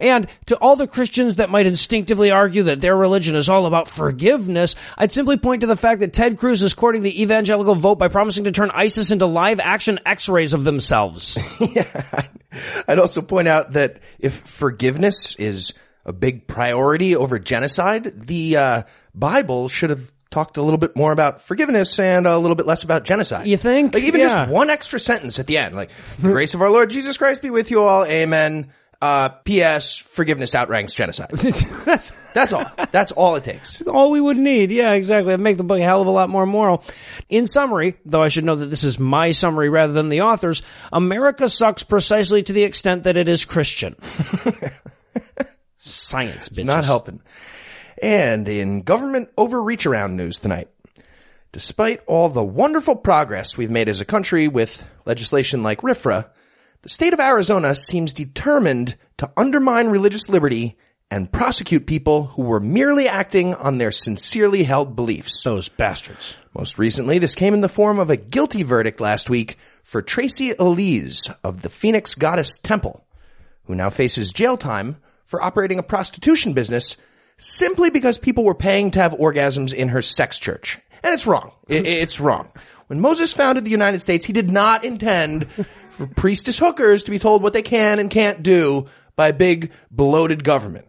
And 0.00 0.26
to 0.46 0.56
all 0.56 0.76
the 0.76 0.86
Christians 0.86 1.36
that 1.36 1.50
might 1.50 1.66
instinctively 1.66 2.30
argue 2.30 2.64
that 2.64 2.80
their 2.80 2.96
religion 2.96 3.34
is 3.36 3.48
all 3.48 3.66
about 3.66 3.88
forgiveness, 3.88 4.74
I'd 4.96 5.12
simply 5.12 5.36
point 5.36 5.62
to 5.62 5.66
the 5.66 5.76
fact 5.76 6.00
that 6.00 6.12
Ted 6.12 6.38
Cruz 6.38 6.62
is 6.62 6.74
courting 6.74 7.02
the 7.02 7.22
evangelical 7.22 7.74
vote 7.74 7.96
by 7.96 8.08
promising 8.08 8.44
to 8.44 8.52
turn 8.52 8.70
ISIS 8.72 9.10
into 9.10 9.26
live 9.26 9.60
action 9.60 9.98
x-rays 10.06 10.52
of 10.52 10.64
themselves. 10.64 11.36
yeah. 11.74 12.22
I'd 12.86 12.98
also 12.98 13.22
point 13.22 13.48
out 13.48 13.72
that 13.72 14.00
if 14.18 14.34
forgiveness 14.34 15.34
is 15.36 15.72
a 16.04 16.12
big 16.12 16.46
priority 16.46 17.14
over 17.16 17.38
genocide, 17.38 18.04
the 18.26 18.56
uh, 18.56 18.82
Bible 19.14 19.68
should 19.68 19.90
have 19.90 20.12
talked 20.30 20.56
a 20.58 20.62
little 20.62 20.78
bit 20.78 20.94
more 20.94 21.12
about 21.12 21.40
forgiveness 21.42 21.98
and 21.98 22.26
a 22.26 22.38
little 22.38 22.54
bit 22.54 22.66
less 22.66 22.82
about 22.82 23.04
genocide. 23.04 23.46
You 23.46 23.56
think? 23.56 23.94
Like 23.94 24.02
even 24.04 24.20
Yeah. 24.20 24.28
just 24.28 24.50
one 24.50 24.70
extra 24.70 25.00
sentence 25.00 25.38
at 25.38 25.46
the 25.46 25.58
end, 25.58 25.74
like 25.74 25.90
the 26.20 26.28
grace 26.30 26.54
of 26.54 26.60
our 26.62 26.70
Lord 26.70 26.90
Jesus 26.90 27.16
Christ 27.16 27.40
be 27.42 27.50
with 27.50 27.70
you 27.70 27.82
all, 27.82 28.04
amen. 28.04 28.68
Uh, 29.00 29.28
P.S. 29.28 29.96
Forgiveness 29.96 30.56
outranks 30.56 30.92
genocide. 30.92 31.30
That's 31.84 32.10
That's 32.34 32.52
all. 32.52 32.64
That's 32.90 33.12
all 33.12 33.36
it 33.36 33.44
takes. 33.44 33.80
all 33.86 34.10
we 34.10 34.20
would 34.20 34.36
need. 34.36 34.72
Yeah, 34.72 34.94
exactly. 34.94 35.32
It'd 35.34 35.40
make 35.42 35.56
the 35.56 35.62
book 35.62 35.78
a 35.78 35.84
hell 35.84 36.00
of 36.00 36.08
a 36.08 36.10
lot 36.10 36.28
more 36.30 36.46
moral. 36.46 36.82
In 37.28 37.46
summary, 37.46 37.94
though 38.04 38.22
I 38.24 38.28
should 38.28 38.42
know 38.44 38.56
that 38.56 38.66
this 38.66 38.82
is 38.82 38.98
my 38.98 39.30
summary 39.30 39.68
rather 39.68 39.92
than 39.92 40.08
the 40.08 40.22
author's, 40.22 40.62
America 40.92 41.48
sucks 41.48 41.84
precisely 41.84 42.42
to 42.42 42.52
the 42.52 42.64
extent 42.64 43.04
that 43.04 43.16
it 43.16 43.28
is 43.28 43.44
Christian. 43.44 43.94
Science, 45.78 46.48
bitches. 46.48 46.64
Not 46.64 46.84
helping. 46.84 47.20
And 48.02 48.48
in 48.48 48.82
government 48.82 49.30
overreach 49.38 49.86
around 49.86 50.16
news 50.16 50.38
tonight, 50.40 50.68
despite 51.52 52.00
all 52.06 52.28
the 52.28 52.44
wonderful 52.44 52.96
progress 52.96 53.56
we've 53.56 53.70
made 53.70 53.88
as 53.88 54.00
a 54.00 54.04
country 54.04 54.48
with 54.48 54.86
legislation 55.04 55.62
like 55.62 55.82
RFRA, 55.82 56.28
the 56.82 56.88
state 56.88 57.12
of 57.12 57.20
Arizona 57.20 57.74
seems 57.74 58.12
determined 58.12 58.96
to 59.18 59.30
undermine 59.36 59.88
religious 59.88 60.28
liberty 60.28 60.76
and 61.10 61.32
prosecute 61.32 61.86
people 61.86 62.24
who 62.24 62.42
were 62.42 62.60
merely 62.60 63.08
acting 63.08 63.54
on 63.54 63.78
their 63.78 63.90
sincerely 63.90 64.62
held 64.62 64.94
beliefs. 64.94 65.42
Those 65.42 65.68
bastards. 65.68 66.36
Most 66.54 66.78
recently, 66.78 67.18
this 67.18 67.34
came 67.34 67.54
in 67.54 67.62
the 67.62 67.68
form 67.68 67.98
of 67.98 68.10
a 68.10 68.16
guilty 68.16 68.62
verdict 68.62 69.00
last 69.00 69.30
week 69.30 69.56
for 69.82 70.02
Tracy 70.02 70.52
Elise 70.58 71.30
of 71.42 71.62
the 71.62 71.70
Phoenix 71.70 72.14
Goddess 72.14 72.58
Temple, 72.58 73.06
who 73.64 73.74
now 73.74 73.90
faces 73.90 74.32
jail 74.32 74.56
time 74.56 74.98
for 75.24 75.42
operating 75.42 75.78
a 75.78 75.82
prostitution 75.82 76.52
business 76.52 76.96
simply 77.38 77.90
because 77.90 78.18
people 78.18 78.44
were 78.44 78.54
paying 78.54 78.90
to 78.90 79.00
have 79.00 79.12
orgasms 79.12 79.72
in 79.72 79.88
her 79.88 80.02
sex 80.02 80.38
church. 80.38 80.78
And 81.02 81.14
it's 81.14 81.26
wrong. 81.26 81.52
It's 81.68 82.20
wrong. 82.20 82.50
When 82.88 83.00
Moses 83.00 83.32
founded 83.32 83.64
the 83.64 83.70
United 83.70 84.00
States, 84.00 84.26
he 84.26 84.32
did 84.32 84.50
not 84.50 84.84
intend 84.84 85.46
priestess 86.16 86.58
hookers 86.58 87.04
to 87.04 87.10
be 87.10 87.18
told 87.18 87.42
what 87.42 87.52
they 87.52 87.62
can 87.62 87.98
and 87.98 88.10
can't 88.10 88.42
do 88.42 88.86
by 89.16 89.28
a 89.28 89.32
big 89.32 89.72
bloated 89.90 90.44
government. 90.44 90.84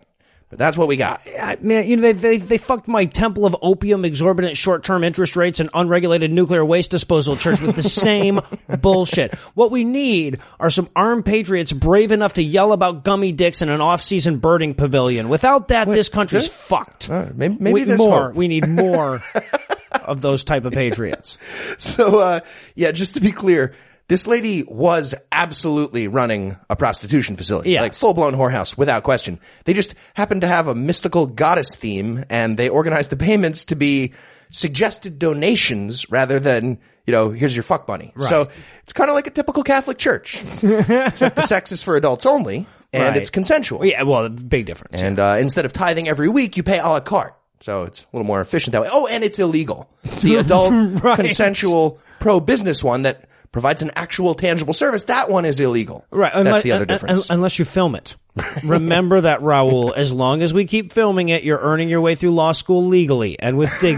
But 0.50 0.58
that's 0.58 0.75
what 0.75 0.88
we 0.88 0.98
got. 0.98 1.22
I- 1.39 1.58
man, 1.62 1.86
you 1.88 1.96
know, 1.96 2.01
they, 2.01 2.12
they, 2.13 2.38
they 2.38 2.58
fucked 2.58 2.88
my 2.88 3.06
temple 3.06 3.46
of 3.46 3.56
opium, 3.62 4.04
exorbitant 4.04 4.58
short-term 4.58 5.04
interest 5.04 5.36
rates, 5.36 5.60
and 5.60 5.70
unregulated 5.75 6.32
nuclear 6.32 6.66
waste 6.66 6.89
disposal 6.89 7.36
church 7.36 7.62
with 7.62 7.75
the 7.75 7.84
same 8.08 8.39
bullshit. 8.82 9.36
What 9.54 9.70
we 9.70 9.84
need 9.84 10.39
are 10.60 10.72
some 10.72 10.89
armed 10.96 11.24
patriots 11.25 11.72
brave 11.72 12.12
enough 12.12 12.34
to 12.34 12.42
yell 12.42 12.74
about 12.74 13.04
gummy 13.04 13.32
dicks 13.32 13.62
in 13.62 13.70
an 13.70 13.80
off-season 13.80 14.39
birding 14.39 14.74
pavilion. 14.74 15.30
Without 15.30 15.68
that, 15.68 15.88
this 15.88 16.10
country's 16.10 16.48
there- 16.50 16.56
fucked. 16.58 17.12
Uh, 17.12 17.28
maybe- 17.36 17.58
maybe 17.60 17.74
we, 17.74 17.84
there's 17.84 18.00
more. 18.00 18.30
hope. 18.30 18.36
We 18.36 18.48
need 18.48 18.68
more 18.68 19.20
of 20.04 20.22
those 20.22 20.44
type 20.44 20.66
of 20.66 20.74
patriots. 20.74 21.38
So, 21.78 22.20
uh, 22.22 22.39
yeah, 22.74 22.92
just 22.92 23.13
to 23.13 23.22
be 23.22 23.32
clear, 23.32 23.74
this 24.10 24.28
lady 24.28 24.63
was 24.68 25.16
absolutely 25.32 26.10
running 26.10 26.58
a 26.70 26.75
prostitution 26.75 27.38
facility. 27.38 27.72
Yes. 27.72 27.82
Like 27.82 27.94
full 27.94 28.13
blown 28.13 28.34
whorehouse 28.34 28.78
without 28.78 29.04
question. 29.04 29.39
They 29.63 29.74
just 29.74 29.96
happened 30.16 30.42
to 30.42 30.48
have 30.48 30.68
a 30.68 30.75
mystical 30.75 31.25
goddess 31.28 31.78
theme 31.78 32.25
and 32.30 32.58
they 32.58 32.68
organized 32.68 33.12
the 33.12 33.16
payments 33.18 33.66
to 33.66 33.75
be 33.75 34.13
suggested 34.50 35.20
donations 35.20 36.10
rather 36.10 36.39
than, 36.39 36.80
you 37.06 37.12
know, 37.13 37.30
here's 37.30 37.56
your 37.56 37.63
fuck 37.63 37.88
money. 37.88 38.12
So 38.20 38.50
it's 38.84 38.94
kind 38.94 39.10
of 39.10 39.16
like 39.16 39.28
a 39.28 39.32
typical 39.32 39.63
Catholic 39.63 39.98
church. 39.98 40.42
Except 40.63 41.36
the 41.36 41.44
sex 41.44 41.72
is 41.72 41.84
for 41.84 41.96
adults 41.96 42.25
only 42.25 42.66
and 42.92 43.04
Right. 43.04 43.18
it's 43.18 43.30
consensual. 43.30 43.86
Yeah, 43.86 44.04
well, 44.04 44.28
big 44.30 44.66
difference. 44.66 45.00
And 45.01 45.20
uh, 45.20 45.38
instead 45.39 45.66
of 45.66 45.74
tithing 45.74 46.08
every 46.08 46.28
week, 46.30 46.58
you 46.58 46.63
pay 46.63 46.80
a 46.80 46.88
la 46.88 47.00
carte. 47.00 47.36
So 47.62 47.84
it's 47.84 48.01
a 48.01 48.06
little 48.13 48.25
more 48.25 48.42
efficient 48.42 48.72
that 48.72 48.82
way. 48.82 48.89
Oh, 48.92 49.06
and 49.06 49.24
it's 49.24 49.38
illegal. 49.38 49.88
The 50.22 50.38
adult 50.38 51.04
Right. 51.04 51.16
consensual 51.16 52.00
pro 52.20 52.39
business 52.39 52.84
one 52.84 53.04
that 53.04 53.28
provides 53.51 53.82
an 53.82 53.91
actual 53.96 54.36
tangible 54.36 54.74
service, 54.74 55.06
that 55.06 55.29
one 55.29 55.46
is 55.46 55.60
illegal. 55.60 56.06
Right. 56.12 56.32
That's 56.34 56.63
the 56.63 56.74
other 56.74 56.84
un- 56.84 56.91
un- 56.91 56.96
difference. 57.00 57.29
unless 57.29 57.60
you 57.60 57.65
film 57.65 57.96
it. 57.96 58.15
Remember 58.65 59.22
that, 59.22 59.41
Raul. 59.41 59.96
As 59.96 60.13
long 60.13 60.41
as 60.41 60.53
we 60.53 60.65
keep 60.65 60.91
filming 60.91 61.29
it, 61.29 61.44
you're 61.44 61.60
earning 61.60 61.89
your 61.89 62.01
way 62.01 62.15
through 62.15 62.32
law 62.32 62.51
school 62.51 62.86
legally 62.86 63.39
and 63.39 63.58
with 63.58 63.74
dig. 63.82 63.98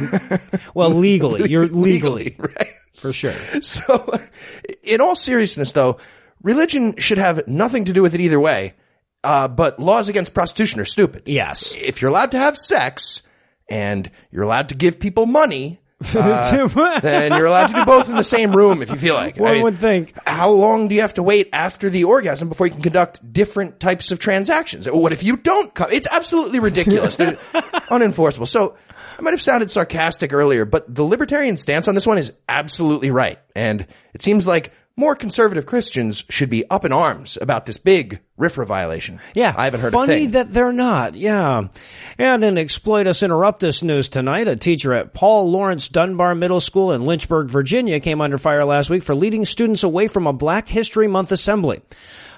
well, 0.74 0.90
legally. 0.90 1.50
You're 1.50 1.68
legally. 1.68 2.36
right? 2.40 2.68
For 2.94 3.12
sure. 3.12 3.34
So, 3.62 4.18
in 4.84 5.02
all 5.02 5.16
seriousness 5.16 5.72
though, 5.74 5.98
religion 6.42 6.98
should 6.98 7.18
have 7.18 7.48
nothing 7.48 7.86
to 7.86 7.94
do 7.94 8.02
with 8.02 8.14
it 8.16 8.22
either 8.22 8.40
way. 8.40 8.74
Uh, 9.24 9.48
but 9.48 9.80
laws 9.80 10.10
against 10.10 10.34
prostitution 10.34 10.80
are 10.80 10.86
stupid. 10.86 11.24
Yes. 11.26 11.76
If 11.76 12.02
you're 12.02 12.10
allowed 12.10 12.32
to 12.32 12.40
have 12.40 12.58
sex 12.58 13.22
and 13.70 14.10
you're 14.32 14.44
allowed 14.44 14.70
to 14.70 14.76
give 14.76 15.00
people 15.00 15.28
money, 15.28 15.81
uh, 16.16 17.00
then 17.02 17.32
you're 17.32 17.46
allowed 17.46 17.68
to 17.68 17.74
do 17.74 17.86
both 17.86 18.10
in 18.10 18.16
the 18.16 18.24
same 18.24 18.56
room 18.56 18.82
if 18.82 18.90
you 18.90 18.96
feel 18.96 19.16
like 19.16 19.38
it. 19.38 19.42
One 19.42 19.62
would 19.62 19.76
think. 19.76 20.14
How 20.28 20.50
long 20.50 20.88
do 20.88 20.96
you 20.96 21.02
have 21.02 21.14
to 21.16 21.24
wait 21.24 21.50
after 21.54 21.90
the 21.90 22.06
orgasm 22.06 22.50
before 22.50 22.68
you 22.68 22.74
can 22.74 22.82
conduct 22.82 23.32
different 23.32 23.80
types 23.80 24.12
of 24.12 24.20
transactions? 24.20 24.90
What 24.90 25.12
if 25.12 25.24
you 25.24 25.38
don't 25.38 25.74
come? 25.74 25.92
It's 25.92 26.08
absolutely 26.12 26.60
ridiculous. 26.60 27.18
They're 27.18 27.34
unenforceable. 27.92 28.48
So 28.48 28.76
I 29.18 29.22
might 29.22 29.32
have 29.32 29.42
sounded 29.42 29.70
sarcastic 29.70 30.34
earlier, 30.34 30.66
but 30.66 30.94
the 30.94 31.04
libertarian 31.04 31.58
stance 31.58 31.88
on 31.88 31.94
this 31.96 32.08
one 32.08 32.18
is 32.18 32.34
absolutely 32.50 33.12
right. 33.12 33.38
And 33.56 33.86
it 34.14 34.22
seems 34.24 34.48
like 34.48 34.74
more 35.02 35.16
conservative 35.16 35.66
Christians 35.66 36.24
should 36.30 36.52
be 36.52 36.64
up 36.70 36.86
in 36.86 36.94
arms 36.94 37.36
about 37.42 37.66
this 37.66 37.80
big 37.80 38.22
RFRA 38.40 38.68
violation. 38.68 39.20
Yeah. 39.34 39.54
I 39.58 39.66
haven't 39.66 39.80
heard 39.80 39.94
Funny 39.94 40.28
that 40.28 40.54
they're 40.54 40.72
not. 40.72 41.16
Yeah. 41.16 41.70
And 42.20 42.44
in 42.44 42.60
Exploit 42.60 43.08
Us 43.08 43.24
Interrupt 43.24 43.64
Us 43.64 43.82
news 43.82 44.10
tonight, 44.10 44.48
a 44.48 44.56
teacher 44.56 44.94
at 44.94 45.16
Paul 45.16 45.50
Lawrence 45.50 45.90
Dunbar 45.90 46.36
Middle 46.36 46.60
School 46.60 46.92
in 46.92 47.04
Lynchburg, 47.04 47.50
Virginia 47.50 48.00
came 48.00 48.22
under 48.22 48.38
fire 48.38 48.64
last 48.64 48.92
week 48.92 49.02
for 49.02 49.16
leading 49.16 49.44
students 49.44 49.82
away 49.82 50.08
from 50.08 50.28
a 50.28 50.34
Black 50.34 50.68
History 50.68 51.08
Month 51.08 51.32
assembly. 51.32 51.82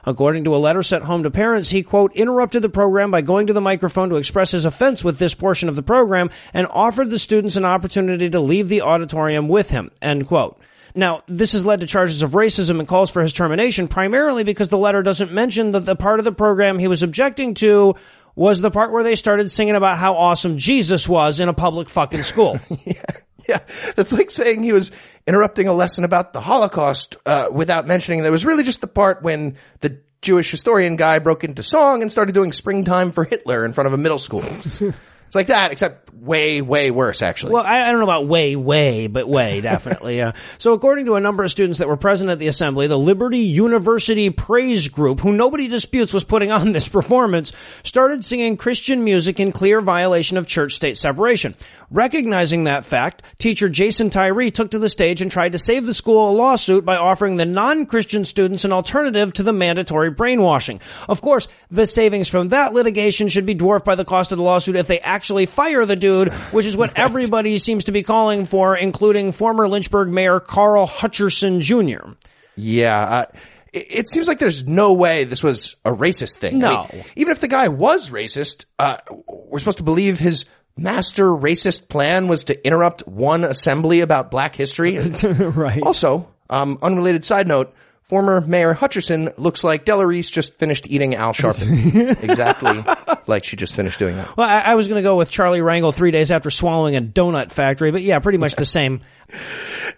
According 0.05 0.45
to 0.45 0.55
a 0.55 0.57
letter 0.57 0.83
sent 0.83 1.03
home 1.03 1.23
to 1.23 1.31
parents, 1.31 1.69
he 1.69 1.83
quote, 1.83 2.15
interrupted 2.15 2.61
the 2.61 2.69
program 2.69 3.11
by 3.11 3.21
going 3.21 3.47
to 3.47 3.53
the 3.53 3.59
microphone 3.59 4.09
to 4.09 4.15
express 4.15 4.51
his 4.51 4.63
offense 4.63 5.03
with 5.03 5.19
this 5.19 5.35
portion 5.35 5.67
of 5.67 5.75
the 5.75 5.83
program 5.83 6.29
and 6.53 6.65
offered 6.67 7.09
the 7.09 7.19
students 7.19 7.57
an 7.57 7.65
opportunity 7.65 8.29
to 8.29 8.39
leave 8.39 8.69
the 8.69 8.81
auditorium 8.81 9.49
with 9.49 9.69
him, 9.69 9.91
end 10.01 10.27
quote. 10.27 10.57
Now, 10.95 11.21
this 11.27 11.53
has 11.53 11.65
led 11.65 11.81
to 11.81 11.87
charges 11.87 12.21
of 12.21 12.31
racism 12.31 12.79
and 12.79 12.87
calls 12.87 13.09
for 13.09 13.21
his 13.21 13.33
termination, 13.33 13.87
primarily 13.87 14.43
because 14.43 14.69
the 14.69 14.77
letter 14.77 15.01
doesn't 15.01 15.31
mention 15.31 15.71
that 15.71 15.81
the 15.81 15.95
part 15.95 16.19
of 16.19 16.25
the 16.25 16.31
program 16.31 16.77
he 16.77 16.87
was 16.87 17.01
objecting 17.01 17.55
to 17.55 17.95
was 18.35 18.61
the 18.61 18.71
part 18.71 18.91
where 18.91 19.03
they 19.03 19.15
started 19.15 19.49
singing 19.49 19.75
about 19.75 19.97
how 19.97 20.15
awesome 20.15 20.57
Jesus 20.57 21.07
was 21.07 21.39
in 21.39 21.49
a 21.49 21.53
public 21.53 21.89
fucking 21.89 22.21
school. 22.21 22.59
Yeah, 22.85 23.03
Yeah, 23.47 23.59
that's 23.95 24.13
like 24.13 24.31
saying 24.31 24.63
he 24.63 24.71
was 24.71 24.91
interrupting 25.27 25.67
a 25.67 25.73
lesson 25.73 26.03
about 26.03 26.33
the 26.33 26.41
Holocaust 26.41 27.17
uh, 27.25 27.47
without 27.51 27.87
mentioning 27.87 28.21
there 28.21 28.31
was 28.31 28.45
really 28.45 28.63
just 28.63 28.81
the 28.81 28.87
part 28.87 29.21
when 29.21 29.57
the 29.81 29.99
Jewish 30.21 30.49
historian 30.49 30.95
guy 30.95 31.19
broke 31.19 31.43
into 31.43 31.61
song 31.63 32.01
and 32.01 32.11
started 32.11 32.33
doing 32.33 32.53
"Springtime 32.53 33.11
for 33.11 33.25
Hitler" 33.25 33.65
in 33.65 33.73
front 33.73 33.87
of 33.87 33.93
a 33.93 33.97
middle 33.97 34.17
school. 34.17 34.43
it's 35.33 35.35
like 35.35 35.47
that, 35.47 35.71
except 35.71 36.13
way, 36.13 36.61
way 36.61 36.91
worse, 36.91 37.23
actually. 37.23 37.53
Well, 37.53 37.63
I, 37.63 37.81
I 37.81 37.89
don't 37.89 37.99
know 37.99 38.05
about 38.05 38.27
way, 38.27 38.55
way, 38.55 39.07
but 39.07 39.27
way, 39.27 39.61
definitely, 39.63 40.17
yeah. 40.17 40.33
So 40.57 40.73
according 40.73 41.05
to 41.07 41.15
a 41.15 41.19
number 41.19 41.43
of 41.43 41.49
students 41.49 41.79
that 41.79 41.87
were 41.87 41.97
present 41.97 42.29
at 42.29 42.37
the 42.39 42.47
assembly, 42.47 42.85
the 42.85 42.99
Liberty 42.99 43.39
University 43.39 44.29
Praise 44.29 44.87
Group, 44.87 45.19
who 45.21 45.33
nobody 45.33 45.67
disputes 45.67 46.13
was 46.13 46.23
putting 46.23 46.51
on 46.51 46.71
this 46.71 46.87
performance, 46.93 47.51
started 47.83 48.23
singing 48.23 48.57
Christian 48.57 49.03
music 49.03 49.39
in 49.39 49.51
clear 49.51 49.81
violation 49.81 50.37
of 50.37 50.47
church-state 50.47 50.97
separation. 50.97 51.55
Recognizing 51.89 52.63
that 52.65 52.85
fact, 52.85 53.23
teacher 53.37 53.69
Jason 53.69 54.09
Tyree 54.09 54.51
took 54.51 54.71
to 54.71 54.79
the 54.79 54.89
stage 54.89 55.21
and 55.21 55.31
tried 55.31 55.51
to 55.51 55.59
save 55.59 55.85
the 55.85 55.93
school 55.93 56.29
a 56.29 56.31
lawsuit 56.31 56.85
by 56.85 56.95
offering 56.95 57.37
the 57.37 57.45
non-Christian 57.45 58.25
students 58.25 58.65
an 58.65 58.71
alternative 58.71 59.33
to 59.33 59.43
the 59.43 59.53
mandatory 59.53 60.09
brainwashing. 60.09 60.79
Of 61.09 61.21
course, 61.21 61.47
the 61.69 61.85
savings 61.85 62.29
from 62.29 62.49
that 62.49 62.73
litigation 62.73 63.27
should 63.27 63.45
be 63.45 63.53
dwarfed 63.53 63.85
by 63.85 63.95
the 63.95 64.05
cost 64.05 64.31
of 64.31 64.37
the 64.37 64.43
lawsuit 64.43 64.75
if 64.75 64.87
they 64.87 64.99
actually 64.99 65.22
fire 65.45 65.85
the 65.85 65.95
dude, 65.95 66.31
which 66.51 66.65
is 66.65 66.75
what 66.77 66.93
everybody 66.97 67.57
seems 67.57 67.85
to 67.85 67.91
be 67.91 68.03
calling 68.03 68.45
for, 68.45 68.75
including 68.75 69.31
former 69.31 69.67
Lynchburg 69.67 70.09
Mayor 70.09 70.39
Carl 70.39 70.87
Hutcherson 70.87 71.59
Jr. 71.61 72.11
yeah, 72.55 72.99
uh, 72.99 73.25
it, 73.73 74.07
seems 74.07 74.27
like 74.27 74.37
there's 74.39 74.67
no 74.67 74.93
way 74.93 75.23
this 75.23 75.41
was 75.41 75.77
a 75.83 75.91
racist 75.91 76.37
thing. 76.37 76.55
I 76.63 76.69
No. 76.69 76.87
mean, 76.93 77.03
even 77.15 77.31
if 77.31 77.39
the 77.39 77.47
guy 77.47 77.69
was 77.69 78.09
racist, 78.11 78.65
uh, 78.77 78.97
we're 79.27 79.59
supposed 79.59 79.77
to 79.79 79.83
believe 79.83 80.19
his 80.19 80.45
master 80.77 81.25
racist 81.25 81.89
plan 81.89 82.27
was 82.27 82.43
to 82.45 82.65
interrupt 82.65 83.07
one 83.07 83.43
assembly 83.43 84.01
about 84.01 84.29
Black 84.29 84.55
history. 84.55 84.99
right. 85.39 85.81
Also, 85.81 86.27
um, 86.49 86.77
unrelated 86.83 87.23
side 87.25 87.47
note, 87.47 87.73
former 88.13 88.41
Mayor 88.41 88.75
Hutcherson 88.75 89.35
looks 89.39 89.63
like 89.63 89.85
Della 89.85 90.05
Reese 90.05 90.29
just 90.29 90.53
finished 90.53 90.85
eating 90.87 91.15
Al 91.15 91.33
Sharpton. 91.33 92.23
exactly 92.23 92.83
like 93.27 93.43
she 93.43 93.55
just 93.55 93.73
finished 93.73 93.97
doing 93.97 94.17
that. 94.17 94.37
Well, 94.37 94.47
I, 94.47 94.59
I 94.59 94.75
was 94.75 94.87
going 94.87 94.99
to 94.99 95.01
go 95.01 95.17
with 95.17 95.31
Charlie 95.31 95.61
Rangel 95.61 95.91
three 95.91 96.11
days 96.11 96.29
after 96.29 96.51
swallowing 96.51 96.95
a 96.95 97.01
donut 97.01 97.51
factory, 97.51 97.89
but 97.89 98.03
yeah, 98.03 98.19
pretty 98.19 98.37
much 98.37 98.55
the 98.55 98.65
same. 98.65 99.01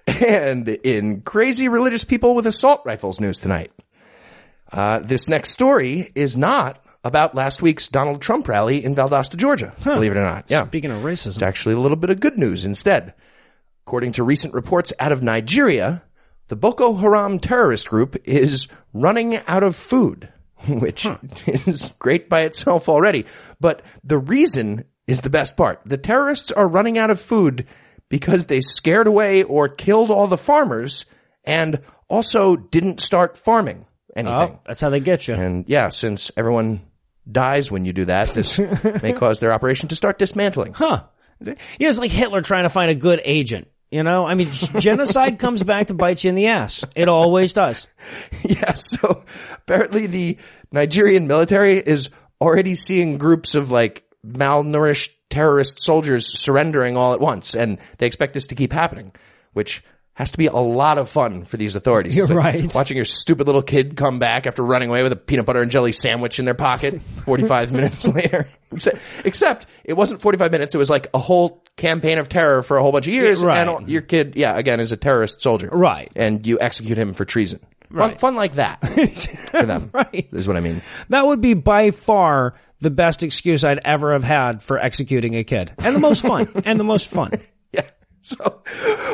And 0.07 0.69
in 0.69 1.21
crazy 1.21 1.67
religious 1.67 2.05
people 2.05 2.35
with 2.35 2.45
assault 2.45 2.83
rifles 2.85 3.19
news 3.19 3.39
tonight, 3.39 3.71
uh, 4.71 4.99
this 4.99 5.27
next 5.27 5.49
story 5.49 6.11
is 6.15 6.37
not 6.37 6.81
about 7.03 7.35
last 7.35 7.61
week's 7.61 7.89
Donald 7.89 8.21
Trump 8.21 8.47
rally 8.47 8.85
in 8.85 8.95
Valdosta, 8.95 9.35
Georgia. 9.35 9.73
Believe 9.83 10.11
it 10.11 10.17
or 10.17 10.23
not. 10.23 10.45
Yeah. 10.47 10.65
Speaking 10.67 10.91
of 10.91 11.01
racism. 11.01 11.27
It's 11.27 11.41
actually 11.41 11.75
a 11.75 11.79
little 11.79 11.97
bit 11.97 12.11
of 12.11 12.21
good 12.21 12.37
news 12.37 12.65
instead. 12.65 13.13
According 13.85 14.13
to 14.13 14.23
recent 14.23 14.53
reports 14.53 14.93
out 14.99 15.11
of 15.11 15.21
Nigeria, 15.21 16.03
the 16.47 16.55
Boko 16.55 16.93
Haram 16.93 17.39
terrorist 17.39 17.89
group 17.89 18.15
is 18.25 18.67
running 18.93 19.37
out 19.47 19.63
of 19.63 19.75
food, 19.75 20.31
which 20.67 21.07
is 21.47 21.93
great 21.99 22.29
by 22.29 22.41
itself 22.41 22.89
already. 22.89 23.25
But 23.59 23.81
the 24.03 24.17
reason 24.17 24.85
is 25.07 25.21
the 25.21 25.29
best 25.29 25.57
part. 25.57 25.81
The 25.85 25.97
terrorists 25.97 26.51
are 26.51 26.67
running 26.67 26.97
out 26.97 27.09
of 27.09 27.19
food 27.19 27.65
because 28.09 28.45
they 28.45 28.61
scared 28.61 29.07
away 29.07 29.43
or 29.43 29.67
killed 29.67 30.11
all 30.11 30.27
the 30.27 30.37
farmers 30.37 31.05
and 31.43 31.79
also 32.07 32.55
didn't 32.55 32.99
start 32.99 33.37
farming 33.37 33.85
anything. 34.15 34.35
Oh, 34.53 34.59
that's 34.65 34.81
how 34.81 34.89
they 34.89 34.99
get 34.99 35.27
you. 35.27 35.35
And 35.35 35.65
yeah, 35.67 35.89
since 35.89 36.31
everyone 36.37 36.81
dies 37.29 37.71
when 37.71 37.85
you 37.85 37.93
do 37.93 38.05
that, 38.05 38.29
this 38.29 38.59
may 39.03 39.13
cause 39.13 39.39
their 39.39 39.53
operation 39.53 39.89
to 39.89 39.95
start 39.95 40.17
dismantling. 40.17 40.73
Huh. 40.73 41.03
You 41.39 41.51
know, 41.53 41.57
it's 41.79 41.99
like 41.99 42.11
Hitler 42.11 42.41
trying 42.41 42.63
to 42.63 42.69
find 42.69 42.89
a 42.89 42.95
good 42.95 43.21
agent. 43.25 43.67
You 43.95 44.03
know, 44.03 44.25
I 44.25 44.35
mean, 44.35 44.51
genocide 44.51 45.39
comes 45.39 45.63
back 45.63 45.87
to 45.87 45.93
bite 45.93 46.21
you 46.25 46.27
in 46.27 46.35
the 46.35 46.47
ass. 46.47 46.83
It 46.97 47.07
always 47.07 47.53
does. 47.53 47.87
Yeah, 48.43 48.73
so 48.73 49.23
apparently 49.53 50.05
the 50.05 50.37
Nigerian 50.71 51.27
military 51.27 51.77
is 51.77 52.09
already 52.41 52.75
seeing 52.75 53.17
groups 53.17 53.55
of 53.55 53.71
like 53.71 54.03
malnourished 54.27 55.11
terrorist 55.29 55.81
soldiers 55.81 56.27
surrendering 56.27 56.97
all 56.97 57.13
at 57.13 57.21
once, 57.21 57.55
and 57.55 57.79
they 57.97 58.05
expect 58.05 58.33
this 58.33 58.47
to 58.47 58.55
keep 58.55 58.73
happening, 58.73 59.13
which 59.53 59.81
has 60.15 60.31
to 60.31 60.37
be 60.37 60.47
a 60.47 60.55
lot 60.55 60.97
of 60.97 61.09
fun 61.09 61.45
for 61.45 61.55
these 61.55 61.75
authorities. 61.75 62.17
You're 62.17 62.27
like 62.35 62.35
right. 62.55 62.75
Watching 62.75 62.97
your 62.97 63.05
stupid 63.05 63.47
little 63.47 63.63
kid 63.63 63.95
come 63.95 64.19
back 64.19 64.45
after 64.45 64.61
running 64.61 64.89
away 64.89 65.03
with 65.03 65.13
a 65.13 65.17
peanut 65.17 65.45
butter 65.45 65.61
and 65.61 65.71
jelly 65.71 65.93
sandwich 65.93 66.37
in 66.37 66.43
their 66.45 66.53
pocket 66.53 67.01
45 67.25 67.71
minutes 67.71 68.05
later. 68.07 68.47
Except, 68.71 68.97
except 69.23 69.67
it 69.83 69.93
wasn't 69.93 70.21
45 70.21 70.51
minutes. 70.51 70.75
It 70.75 70.79
was 70.79 70.89
like 70.89 71.07
a 71.13 71.19
whole 71.19 71.63
campaign 71.77 72.17
of 72.17 72.29
terror 72.29 72.61
for 72.61 72.77
a 72.77 72.81
whole 72.81 72.91
bunch 72.91 73.07
of 73.07 73.13
years. 73.13 73.43
Right. 73.43 73.67
And 73.67 73.89
your 73.89 74.01
kid, 74.01 74.33
yeah, 74.35 74.57
again, 74.57 74.79
is 74.79 74.91
a 74.91 74.97
terrorist 74.97 75.41
soldier. 75.41 75.69
Right. 75.71 76.09
And 76.15 76.45
you 76.45 76.57
execute 76.59 76.97
him 76.97 77.13
for 77.13 77.25
treason. 77.25 77.59
Fun, 77.89 77.97
Right. 77.97 78.19
fun 78.19 78.35
like 78.35 78.55
that 78.55 78.79
for 79.51 79.65
them. 79.65 79.89
Right. 79.93 80.27
Is 80.31 80.47
what 80.47 80.57
I 80.57 80.59
mean. 80.61 80.81
That 81.09 81.25
would 81.27 81.41
be 81.41 81.53
by 81.53 81.91
far 81.91 82.55
the 82.79 82.89
best 82.89 83.23
excuse 83.23 83.63
I'd 83.63 83.79
ever 83.85 84.13
have 84.13 84.23
had 84.23 84.61
for 84.63 84.77
executing 84.79 85.35
a 85.35 85.43
kid. 85.43 85.73
And 85.77 85.95
the 85.95 85.99
most 85.99 86.25
fun. 86.25 86.49
and 86.65 86.79
the 86.79 86.83
most 86.83 87.07
fun. 87.07 87.31
Yeah. 87.71 87.89
So, 88.21 88.63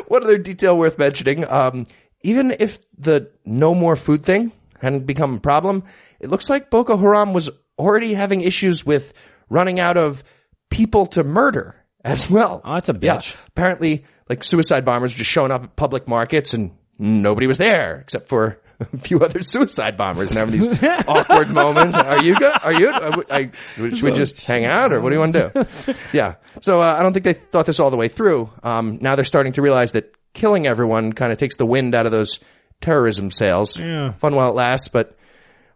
one 0.07 0.23
other 0.23 0.37
detail 0.37 0.77
worth 0.77 0.97
mentioning, 0.97 1.45
um, 1.45 1.85
even 2.21 2.55
if 2.59 2.79
the 2.97 3.29
no 3.45 3.75
more 3.75 3.95
food 3.95 4.23
thing 4.23 4.51
hadn't 4.79 5.05
become 5.05 5.35
a 5.35 5.39
problem, 5.39 5.83
it 6.19 6.29
looks 6.29 6.49
like 6.49 6.69
Boko 6.69 6.95
Haram 6.97 7.33
was 7.33 7.49
already 7.77 8.13
having 8.13 8.41
issues 8.41 8.85
with 8.85 9.13
running 9.49 9.79
out 9.79 9.97
of 9.97 10.23
people 10.69 11.07
to 11.07 11.23
murder 11.23 11.75
as 12.03 12.29
well. 12.29 12.61
Oh, 12.63 12.73
that's 12.75 12.89
a 12.89 12.97
Yeah. 12.99 13.15
bitch. 13.17 13.35
Apparently, 13.47 14.05
like 14.29 14.43
suicide 14.43 14.85
bombers 14.85 15.11
were 15.11 15.17
just 15.17 15.29
showing 15.31 15.51
up 15.51 15.63
at 15.63 15.75
public 15.75 16.07
markets 16.07 16.53
and 16.53 16.71
nobody 16.97 17.47
was 17.47 17.57
there 17.57 17.99
except 17.99 18.27
for 18.27 18.59
a 18.79 18.97
few 18.97 19.19
other 19.19 19.41
suicide 19.43 19.97
bombers 19.97 20.31
and 20.31 20.39
having 20.39 20.59
these 20.59 20.83
awkward 21.07 21.49
moments. 21.49 21.95
Are 21.95 22.21
you 22.23 22.35
good? 22.35 22.53
Are 22.63 22.73
you? 22.73 22.89
I, 22.91 23.21
I, 23.29 23.51
should 23.75 24.03
we 24.03 24.11
just 24.13 24.45
hang 24.45 24.65
out 24.65 24.91
or 24.93 25.01
what 25.01 25.09
do 25.09 25.15
you 25.15 25.19
want 25.19 25.33
to 25.33 25.51
do? 25.85 25.93
Yeah. 26.17 26.35
So 26.61 26.81
uh, 26.81 26.95
I 26.97 27.03
don't 27.03 27.13
think 27.13 27.25
they 27.25 27.33
thought 27.33 27.65
this 27.65 27.79
all 27.79 27.91
the 27.91 27.97
way 27.97 28.07
through. 28.07 28.49
Um, 28.63 28.97
now 29.01 29.15
they're 29.15 29.25
starting 29.25 29.53
to 29.53 29.61
realize 29.61 29.91
that 29.93 30.13
killing 30.33 30.65
everyone 30.65 31.13
kind 31.13 31.31
of 31.31 31.37
takes 31.37 31.57
the 31.57 31.65
wind 31.65 31.93
out 31.93 32.05
of 32.05 32.11
those 32.11 32.39
terrorism 32.79 33.29
sails. 33.31 33.75
Fun 33.75 34.35
while 34.35 34.49
it 34.49 34.55
lasts, 34.55 34.87
but 34.87 35.09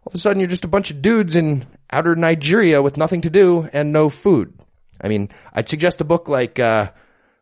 all 0.02 0.08
of 0.10 0.14
a 0.14 0.18
sudden 0.18 0.40
you're 0.40 0.48
just 0.48 0.64
a 0.64 0.68
bunch 0.68 0.90
of 0.90 1.02
dudes 1.02 1.36
in 1.36 1.66
outer 1.90 2.16
Nigeria 2.16 2.80
with 2.82 2.96
nothing 2.96 3.20
to 3.22 3.30
do 3.30 3.68
and 3.72 3.92
no 3.92 4.08
food. 4.08 4.55
I 5.00 5.08
mean, 5.08 5.30
I'd 5.52 5.68
suggest 5.68 6.00
a 6.00 6.04
book 6.04 6.28
like, 6.28 6.58
uh, 6.58 6.90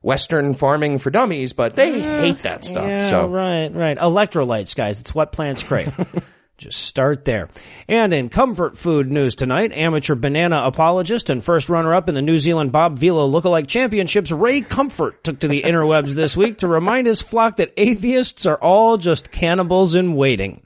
Western 0.03 0.53
Farming 0.53 0.99
for 0.99 1.11
Dummies, 1.11 1.55
but 1.55 1.77
they 1.77 1.99
hate 1.99 2.37
that 2.39 2.65
stuff. 2.67 2.87
Yeah, 2.87 3.09
so 3.09 3.27
right, 3.27 3.73
right. 3.73 3.97
Electrolytes, 3.97 4.77
guys. 4.77 5.01
It's 5.01 5.15
what 5.15 5.33
plants 5.33 5.63
crave. 5.63 5.95
Just 6.59 6.83
start 6.83 7.25
there. 7.25 7.49
And 7.89 8.15
in 8.15 8.29
comfort 8.29 8.79
food 8.79 9.11
news 9.11 9.35
tonight, 9.35 9.73
amateur 9.73 10.15
banana 10.15 10.63
apologist 10.65 11.29
and 11.29 11.43
first 11.43 11.69
runner-up 11.69 12.09
in 12.09 12.15
the 12.15 12.23
New 12.23 12.39
Zealand 12.39 12.71
Bob 12.71 12.97
Vila 12.97 13.27
lookalike 13.29 13.67
championships, 13.67 14.31
Ray 14.31 14.61
Comfort 14.61 15.25
took 15.25 15.41
to 15.41 15.49
the 15.49 15.63
interwebs 15.63 16.13
this 16.13 16.37
week 16.37 16.59
to 16.59 16.69
remind 16.69 17.09
his 17.09 17.23
flock 17.23 17.57
that 17.57 17.73
atheists 17.77 18.47
are 18.47 18.59
all 18.59 18.99
just 18.99 19.33
cannibals 19.33 19.97
in 19.97 20.15
waiting. 20.15 20.63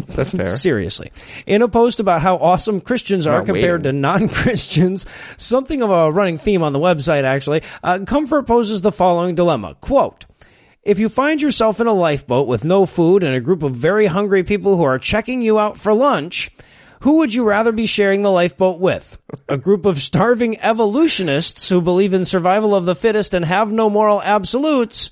That's 0.00 0.34
fair. 0.34 0.48
Seriously. 0.48 1.12
In 1.46 1.62
a 1.62 1.68
post 1.68 2.00
about 2.00 2.22
how 2.22 2.36
awesome 2.36 2.80
Christians 2.80 3.26
are 3.26 3.42
compared 3.42 3.80
waiting. 3.80 3.92
to 3.94 4.00
non-Christians, 4.00 5.06
something 5.36 5.82
of 5.82 5.90
a 5.90 6.12
running 6.12 6.38
theme 6.38 6.62
on 6.62 6.72
the 6.72 6.78
website 6.78 7.24
actually, 7.24 7.62
uh, 7.82 8.00
Comfort 8.06 8.46
poses 8.46 8.80
the 8.80 8.92
following 8.92 9.34
dilemma. 9.34 9.76
Quote, 9.80 10.26
if 10.82 10.98
you 10.98 11.08
find 11.08 11.40
yourself 11.40 11.80
in 11.80 11.86
a 11.86 11.94
lifeboat 11.94 12.46
with 12.46 12.64
no 12.64 12.84
food 12.84 13.22
and 13.22 13.34
a 13.34 13.40
group 13.40 13.62
of 13.62 13.74
very 13.74 14.06
hungry 14.06 14.44
people 14.44 14.76
who 14.76 14.82
are 14.82 14.98
checking 14.98 15.40
you 15.40 15.58
out 15.58 15.78
for 15.78 15.94
lunch, 15.94 16.50
who 17.00 17.18
would 17.18 17.32
you 17.32 17.44
rather 17.44 17.72
be 17.72 17.86
sharing 17.86 18.22
the 18.22 18.30
lifeboat 18.30 18.80
with? 18.80 19.18
A 19.48 19.56
group 19.56 19.86
of 19.86 20.00
starving 20.00 20.60
evolutionists 20.60 21.68
who 21.68 21.80
believe 21.80 22.14
in 22.14 22.24
survival 22.24 22.74
of 22.74 22.84
the 22.84 22.94
fittest 22.94 23.34
and 23.34 23.44
have 23.44 23.72
no 23.72 23.90
moral 23.90 24.22
absolutes, 24.22 25.10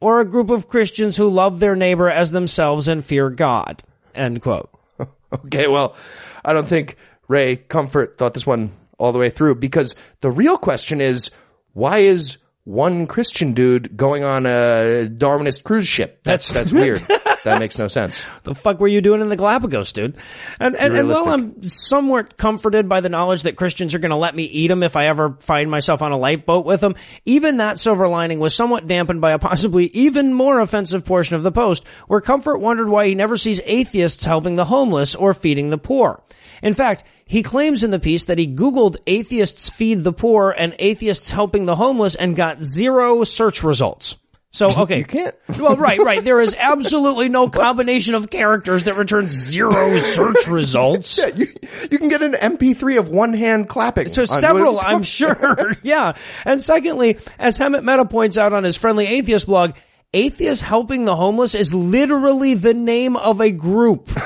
or 0.00 0.20
a 0.20 0.24
group 0.24 0.50
of 0.50 0.68
Christians 0.68 1.16
who 1.16 1.28
love 1.28 1.60
their 1.60 1.76
neighbor 1.76 2.08
as 2.08 2.32
themselves 2.32 2.88
and 2.88 3.04
fear 3.04 3.30
God? 3.30 3.82
End 4.14 4.40
quote. 4.42 4.70
Okay, 5.46 5.66
well, 5.66 5.96
I 6.44 6.52
don't 6.52 6.68
think 6.68 6.96
Ray 7.26 7.56
Comfort 7.56 8.18
thought 8.18 8.34
this 8.34 8.46
one 8.46 8.72
all 8.98 9.12
the 9.12 9.18
way 9.18 9.30
through 9.30 9.54
because 9.54 9.94
the 10.20 10.30
real 10.30 10.58
question 10.58 11.00
is 11.00 11.30
why 11.72 11.98
is 12.00 12.36
one 12.64 13.06
Christian 13.06 13.54
dude 13.54 13.96
going 13.96 14.22
on 14.22 14.46
a 14.46 15.08
Darwinist 15.08 15.64
cruise 15.64 15.86
ship? 15.86 16.22
That's 16.22 16.52
that's, 16.52 16.72
weird. 16.72 16.98
that 17.44 17.58
makes 17.58 17.78
no 17.78 17.88
sense. 17.88 18.22
the 18.44 18.54
fuck 18.54 18.78
were 18.78 18.88
you 18.88 19.00
doing 19.00 19.20
in 19.20 19.28
the 19.28 19.36
Galapagos, 19.36 19.92
dude? 19.92 20.16
And 20.60 20.76
and, 20.76 20.94
and 20.94 21.08
while 21.08 21.28
I'm 21.28 21.62
somewhat 21.62 22.36
comforted 22.36 22.88
by 22.88 23.00
the 23.00 23.08
knowledge 23.08 23.42
that 23.42 23.56
Christians 23.56 23.94
are 23.94 23.98
going 23.98 24.10
to 24.10 24.16
let 24.16 24.34
me 24.34 24.44
eat 24.44 24.68
them 24.68 24.82
if 24.82 24.96
I 24.96 25.06
ever 25.06 25.36
find 25.40 25.70
myself 25.70 26.02
on 26.02 26.12
a 26.12 26.16
lifeboat 26.16 26.64
with 26.64 26.80
them, 26.80 26.94
even 27.24 27.56
that 27.56 27.78
silver 27.78 28.06
lining 28.08 28.38
was 28.38 28.54
somewhat 28.54 28.86
dampened 28.86 29.20
by 29.20 29.32
a 29.32 29.38
possibly 29.38 29.86
even 29.86 30.32
more 30.32 30.60
offensive 30.60 31.04
portion 31.04 31.36
of 31.36 31.42
the 31.42 31.52
post, 31.52 31.86
where 32.06 32.20
Comfort 32.20 32.58
wondered 32.58 32.88
why 32.88 33.08
he 33.08 33.14
never 33.14 33.36
sees 33.36 33.60
atheists 33.64 34.24
helping 34.24 34.54
the 34.54 34.64
homeless 34.64 35.14
or 35.14 35.34
feeding 35.34 35.70
the 35.70 35.78
poor. 35.78 36.22
In 36.62 36.74
fact, 36.74 37.04
he 37.24 37.42
claims 37.42 37.82
in 37.84 37.90
the 37.90 37.98
piece 37.98 38.26
that 38.26 38.38
he 38.38 38.46
Googled 38.46 38.96
atheists 39.06 39.68
feed 39.68 40.00
the 40.00 40.12
poor 40.12 40.50
and 40.50 40.74
atheists 40.78 41.32
helping 41.32 41.64
the 41.64 41.76
homeless 41.76 42.14
and 42.14 42.36
got 42.36 42.62
zero 42.62 43.24
search 43.24 43.62
results. 43.62 44.16
So, 44.54 44.82
okay. 44.82 44.98
You 44.98 45.04
can't. 45.06 45.34
Well, 45.58 45.76
right, 45.76 45.98
right. 45.98 46.22
There 46.22 46.38
is 46.38 46.54
absolutely 46.60 47.30
no 47.30 47.48
combination 47.48 48.14
of 48.14 48.28
characters 48.28 48.84
that 48.84 48.96
returns 48.96 49.32
zero 49.32 49.96
search 49.98 50.46
results. 50.46 51.18
Yeah, 51.18 51.28
you, 51.34 51.46
you 51.90 51.98
can 51.98 52.08
get 52.08 52.20
an 52.22 52.34
MP3 52.34 52.98
of 52.98 53.08
one 53.08 53.32
hand 53.32 53.70
clapping. 53.70 54.08
So 54.08 54.26
several, 54.26 54.78
I'm 54.82 55.02
sure. 55.02 55.74
yeah. 55.82 56.16
And 56.44 56.60
secondly, 56.60 57.18
as 57.38 57.58
Hemant 57.58 57.82
Mehta 57.82 58.04
points 58.04 58.36
out 58.36 58.52
on 58.52 58.62
his 58.62 58.76
friendly 58.76 59.06
atheist 59.06 59.46
blog, 59.46 59.74
Atheists 60.14 60.62
Helping 60.62 61.06
the 61.06 61.16
Homeless 61.16 61.54
is 61.54 61.72
literally 61.72 62.52
the 62.52 62.74
name 62.74 63.16
of 63.16 63.40
a 63.40 63.50
group. 63.50 64.10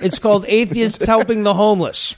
it's 0.00 0.18
called 0.18 0.46
Atheists 0.48 1.04
Helping 1.04 1.42
the 1.42 1.52
Homeless. 1.52 2.16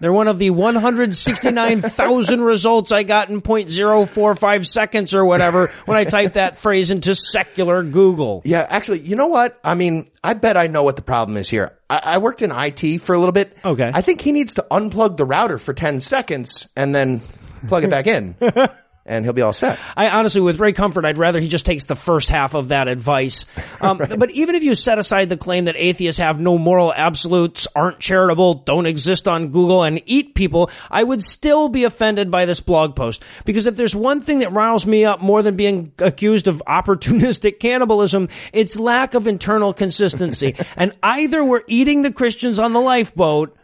They're 0.00 0.12
one 0.12 0.26
of 0.26 0.40
the 0.40 0.50
169,000 0.50 2.40
results 2.40 2.90
I 2.90 3.04
got 3.04 3.30
in 3.30 3.42
0.045 3.42 4.66
seconds 4.66 5.14
or 5.14 5.24
whatever 5.24 5.68
when 5.86 5.96
I 5.96 6.02
typed 6.02 6.34
that 6.34 6.56
phrase 6.56 6.90
into 6.90 7.14
secular 7.14 7.84
Google. 7.84 8.42
Yeah, 8.44 8.66
actually, 8.68 9.00
you 9.00 9.14
know 9.14 9.28
what? 9.28 9.56
I 9.62 9.74
mean, 9.74 10.10
I 10.24 10.34
bet 10.34 10.56
I 10.56 10.66
know 10.66 10.82
what 10.82 10.96
the 10.96 11.02
problem 11.02 11.36
is 11.36 11.48
here. 11.48 11.78
I, 11.88 12.00
I 12.02 12.18
worked 12.18 12.42
in 12.42 12.50
IT 12.50 13.02
for 13.02 13.14
a 13.14 13.18
little 13.18 13.30
bit. 13.30 13.56
Okay. 13.64 13.88
I 13.94 14.02
think 14.02 14.20
he 14.20 14.32
needs 14.32 14.54
to 14.54 14.66
unplug 14.68 15.16
the 15.16 15.24
router 15.24 15.58
for 15.58 15.74
10 15.74 16.00
seconds 16.00 16.68
and 16.74 16.92
then 16.92 17.20
plug 17.68 17.84
it 17.84 17.90
back 17.90 18.08
in. 18.08 18.34
and 19.08 19.24
he'll 19.24 19.32
be 19.32 19.42
all 19.42 19.52
set. 19.52 19.78
I 19.96 20.10
honestly, 20.10 20.40
with 20.40 20.60
Ray 20.60 20.72
Comfort, 20.72 21.04
I'd 21.04 21.18
rather 21.18 21.40
he 21.40 21.48
just 21.48 21.66
takes 21.66 21.84
the 21.84 21.96
first 21.96 22.28
half 22.28 22.54
of 22.54 22.68
that 22.68 22.86
advice. 22.88 23.46
Um, 23.80 23.98
But 24.18 24.30
even 24.32 24.54
if 24.56 24.62
you 24.62 24.74
set 24.74 24.98
aside 24.98 25.28
the 25.28 25.36
claim 25.36 25.66
that 25.66 25.76
atheists 25.76 26.18
have 26.18 26.40
no 26.40 26.58
moral 26.58 26.92
absolutes, 26.92 27.68
aren't 27.74 28.00
charitable, 28.00 28.54
don't 28.54 28.86
exist 28.86 29.28
on 29.28 29.48
Google, 29.48 29.84
and 29.84 30.02
eat 30.06 30.34
people, 30.34 30.70
I 30.90 31.04
would 31.04 31.22
still 31.22 31.68
be 31.68 31.84
offended 31.84 32.30
by 32.30 32.46
this 32.46 32.60
blog 32.60 32.96
post. 32.96 33.22
Because 33.44 33.66
if 33.66 33.76
there's 33.76 33.94
one 33.94 34.20
thing 34.20 34.40
that 34.40 34.52
riles 34.52 34.86
me 34.86 35.04
up 35.04 35.22
more 35.22 35.42
than 35.42 35.56
being 35.56 35.92
accused 35.98 36.48
of 36.48 36.62
opportunistic 36.68 37.60
cannibalism, 37.60 38.28
it's 38.52 38.78
lack 38.78 39.14
of 39.14 39.26
internal 39.26 39.72
consistency. 39.72 40.56
and 40.76 40.92
either 41.02 41.44
we're 41.44 41.62
eating 41.68 42.02
the 42.02 42.12
Christians 42.12 42.58
on 42.58 42.72
the 42.72 42.80
lifeboat, 42.80 43.56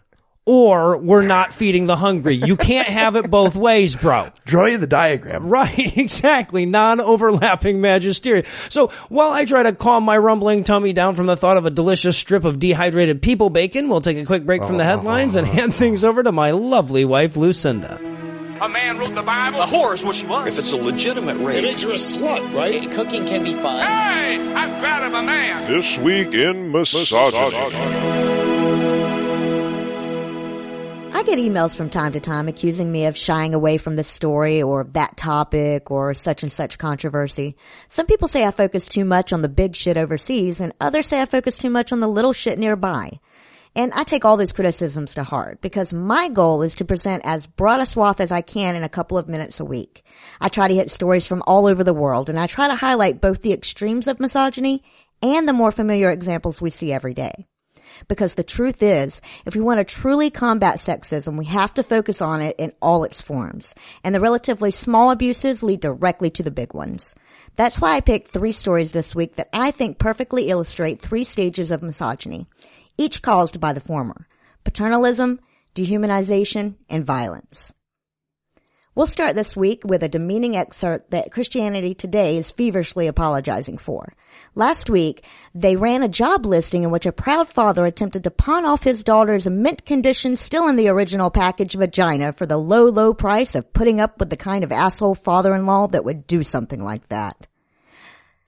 or 0.47 0.99
we're 0.99 1.27
not 1.27 1.55
feeding 1.55 1.87
the 1.87 1.97
hungry. 1.97 2.35
You 2.35 2.57
can't 2.57 2.89
have 2.89 3.17
it 3.17 3.31
both 3.31 3.57
ways, 3.57 3.97
bro. 3.97 4.29
Draw 4.45 4.67
you 4.67 4.79
the 4.79 4.87
diagram. 4.87 5.49
Right, 5.49 5.97
exactly. 5.97 6.67
Non-overlapping 6.67 7.79
magisteria. 7.79 8.47
So 8.71 8.89
while 9.09 9.31
I 9.31 9.45
try 9.45 9.63
to 9.63 9.73
calm 9.73 10.05
my 10.05 10.19
rumbling 10.19 10.65
tummy 10.65 10.93
down 10.93 11.15
from 11.15 11.27
the 11.27 11.37
thought 11.37 11.57
of 11.57 11.65
a 11.65 11.71
delicious 11.71 12.17
strip 12.19 12.45
of 12.45 12.59
dehydrated 12.59 13.23
people 13.23 13.51
bacon, 13.51 13.89
we'll 13.89 14.01
take 14.01 14.19
a 14.19 14.27
quick 14.27 14.45
break 14.45 14.65
from 14.65 14.77
the 14.77 14.85
headlines 14.85 15.37
and 15.37 15.47
hand 15.47 15.75
things 15.75 16.05
over 16.05 16.23
to 16.23 16.33
my 16.33 16.51
lovely 16.51 17.05
wife, 17.05 17.37
Lucinda. 17.37 17.99
A 18.61 18.69
man 18.69 18.99
wrote 18.99 19.15
the 19.15 19.23
Bible. 19.23 19.63
A 19.63 19.67
whore 19.67 19.95
is 19.95 20.05
what 20.05 20.15
she 20.15 20.27
was. 20.27 20.47
If 20.47 20.59
it's 20.59 20.73
a 20.73 20.77
legitimate 20.77 21.37
rape, 21.45 21.57
it 21.57 21.63
makes 21.65 21.83
you 21.83 21.91
a 21.91 21.95
slut, 21.95 22.55
right? 22.55 22.91
Cooking 22.93 23.27
can 23.27 23.43
be 23.43 23.53
fun. 23.53 23.79
Hey, 23.79 24.41
I'm 24.55 24.81
proud 24.81 25.03
of 25.03 25.13
a 25.13 25.23
man. 25.23 25.71
This 25.71 25.99
week 25.99 26.33
in 26.33 26.71
misogyny. 26.71 27.37
I 27.37 28.44
get 31.25 31.39
emails 31.39 31.75
from 31.75 31.89
time 31.89 32.13
to 32.13 32.21
time 32.21 32.49
accusing 32.49 32.93
me 32.93 33.07
of 33.07 33.17
shying 33.17 33.55
away 33.55 33.79
from 33.79 33.97
this 33.97 34.09
story 34.09 34.63
or 34.63 34.85
that 34.93 35.17
topic 35.17 35.91
or 35.91 36.13
such 36.13 36.43
and 36.43 36.53
such 36.53 36.77
controversy. 36.77 37.57
Some 37.87 38.05
people 38.05 38.29
say 38.29 38.45
I 38.45 38.51
focus 38.51 38.85
too 38.85 39.07
much 39.07 39.33
on 39.33 39.41
the 39.41 39.49
big 39.49 39.75
shit 39.75 39.97
overseas 39.97 40.61
and 40.61 40.75
others 40.83 41.09
say 41.09 41.23
I 41.23 41.25
focus 41.25 41.57
too 41.57 41.71
much 41.71 41.93
on 41.93 42.01
the 42.01 42.09
little 42.09 42.35
shit 42.35 42.59
nearby. 42.59 43.21
And 43.75 43.93
I 43.95 44.05
take 44.05 44.27
all 44.27 44.37
those 44.37 44.53
criticisms 44.53 45.15
to 45.15 45.25
heart 45.25 45.63
because 45.63 45.95
my 45.95 46.29
goal 46.29 46.61
is 46.61 46.75
to 46.77 46.85
present 46.85 47.23
as 47.25 47.47
broad 47.47 47.81
a 47.81 47.87
swath 47.87 48.21
as 48.21 48.31
I 48.31 48.43
can 48.43 48.77
in 48.77 48.85
a 48.85 48.89
couple 48.89 49.17
of 49.17 49.27
minutes 49.27 49.61
a 49.61 49.65
week. 49.65 50.05
I 50.43 50.49
try 50.49 50.69
to 50.69 50.75
hit 50.75 50.91
stories 50.91 51.27
from 51.27 51.43
all 51.47 51.67
over 51.67 51.83
the 51.83 51.95
world 51.95 52.29
and 52.29 52.39
I 52.39 52.47
try 52.47 52.69
to 52.69 52.75
highlight 52.75 53.23
both 53.23 53.41
the 53.41 53.55
extremes 53.55 54.09
of 54.09 54.21
misogyny 54.21 54.83
and 55.23 55.49
the 55.49 55.55
more 55.55 55.73
familiar 55.73 56.11
examples 56.11 56.61
we 56.61 56.69
see 56.69 56.93
every 56.93 57.15
day. 57.15 57.47
Because 58.09 58.35
the 58.35 58.43
truth 58.43 58.83
is, 58.83 59.21
if 59.47 59.55
we 59.55 59.61
want 59.61 59.79
to 59.79 59.85
truly 59.85 60.31
combat 60.31 60.77
sexism, 60.77 61.37
we 61.37 61.47
have 61.47 61.75
to 61.75 61.83
focus 61.83 62.21
on 62.21 62.41
it 62.41 62.57
in 62.59 62.73
all 62.81 63.05
its 63.05 63.21
forms. 63.21 63.75
And 64.03 64.15
the 64.15 64.21
relatively 64.21 64.71
small 64.71 65.11
abuses 65.11 65.63
lead 65.63 65.81
directly 65.81 66.31
to 66.31 66.43
the 66.43 66.51
big 66.51 66.75
ones. 66.75 67.15
That's 67.57 67.81
why 67.81 67.95
I 67.95 68.01
picked 68.01 68.29
three 68.29 68.53
stories 68.53 68.93
this 68.93 69.15
week 69.15 69.37
that 69.37 69.49
I 69.53 69.71
think 69.71 69.99
perfectly 69.99 70.49
illustrate 70.49 71.01
three 71.01 71.25
stages 71.25 71.71
of 71.71 71.83
misogyny, 71.83 72.47
each 72.99 73.23
caused 73.23 73.61
by 73.61 73.73
the 73.73 73.81
former. 73.81 74.27
Paternalism, 74.65 75.39
dehumanization, 75.75 76.75
and 76.89 77.05
violence. 77.05 77.75
We'll 78.97 79.07
start 79.07 79.35
this 79.35 79.57
week 79.57 79.83
with 79.85 80.05
a 80.05 80.09
demeaning 80.09 80.57
excerpt 80.57 81.11
that 81.11 81.33
Christianity 81.33 81.95
Today 81.95 82.37
is 82.37 82.53
feverishly 82.53 83.09
apologizing 83.09 83.77
for. 83.77 84.15
Last 84.55 84.89
week, 84.89 85.25
they 85.53 85.75
ran 85.75 86.05
a 86.05 86.09
job 86.09 86.47
listing 86.47 86.85
in 86.85 86.93
which 86.93 87.05
a 87.05 87.11
proud 87.11 87.49
father 87.49 87.87
attempted 87.87 88.23
to 88.23 88.31
pawn 88.31 88.65
off 88.65 88.85
his 88.85 89.03
daughter's 89.03 89.49
mint 89.49 89.85
condition 89.85 90.37
still 90.37 90.69
in 90.69 90.77
the 90.77 90.87
original 90.87 91.29
package 91.29 91.75
vagina 91.75 92.33
for 92.33 92.47
the 92.47 92.57
low, 92.57 92.85
low 92.85 93.13
price 93.13 93.57
of 93.57 93.73
putting 93.73 94.01
up 94.01 94.21
with 94.21 94.31
the 94.31 94.37
kind 94.37 94.63
of 94.63 94.71
asshole 94.71 95.17
father-in-law 95.17 95.89
that 95.89 96.05
would 96.05 96.29
do 96.29 96.45
something 96.45 96.81
like 96.81 97.09
that. 97.09 97.49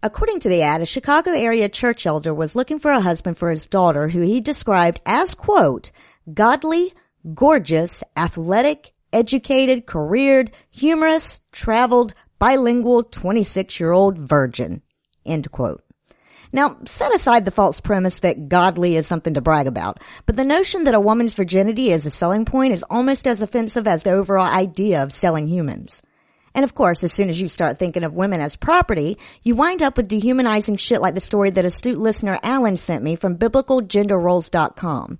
According 0.00 0.38
to 0.40 0.48
the 0.48 0.62
ad, 0.62 0.80
a 0.80 0.86
Chicago 0.86 1.32
area 1.32 1.68
church 1.68 2.06
elder 2.06 2.32
was 2.32 2.54
looking 2.54 2.78
for 2.78 2.92
a 2.92 3.00
husband 3.00 3.36
for 3.36 3.50
his 3.50 3.66
daughter 3.66 4.06
who 4.06 4.20
he 4.20 4.40
described 4.40 5.02
as 5.04 5.34
quote, 5.34 5.90
godly, 6.32 6.92
gorgeous, 7.34 8.04
athletic, 8.16 8.92
educated, 9.12 9.86
careered, 9.86 10.52
humorous, 10.70 11.40
traveled, 11.52 12.12
bilingual, 12.38 13.02
26 13.02 13.80
year 13.80 13.92
old 13.92 14.18
virgin. 14.18 14.82
End 15.24 15.50
quote. 15.50 15.82
Now, 16.52 16.76
set 16.84 17.14
aside 17.14 17.44
the 17.44 17.50
false 17.50 17.80
premise 17.80 18.20
that 18.20 18.48
godly 18.48 18.96
is 18.96 19.06
something 19.06 19.34
to 19.34 19.40
brag 19.40 19.66
about, 19.66 20.00
but 20.24 20.36
the 20.36 20.44
notion 20.44 20.84
that 20.84 20.94
a 20.94 21.00
woman's 21.00 21.34
virginity 21.34 21.90
is 21.90 22.06
a 22.06 22.10
selling 22.10 22.44
point 22.44 22.72
is 22.72 22.84
almost 22.88 23.26
as 23.26 23.42
offensive 23.42 23.86
as 23.86 24.04
the 24.04 24.12
overall 24.12 24.46
idea 24.46 25.02
of 25.02 25.12
selling 25.12 25.48
humans. 25.48 26.02
And 26.54 26.64
of 26.64 26.74
course, 26.74 27.04
as 27.04 27.12
soon 27.12 27.28
as 27.28 27.38
you 27.38 27.48
start 27.48 27.76
thinking 27.76 28.04
of 28.04 28.14
women 28.14 28.40
as 28.40 28.56
property, 28.56 29.18
you 29.42 29.54
wind 29.54 29.82
up 29.82 29.98
with 29.98 30.08
dehumanizing 30.08 30.76
shit 30.76 31.02
like 31.02 31.12
the 31.12 31.20
story 31.20 31.50
that 31.50 31.66
astute 31.66 31.98
listener 31.98 32.40
Alan 32.42 32.78
sent 32.78 33.02
me 33.02 33.16
from 33.16 33.36
biblicalgenderroles.com. 33.36 35.18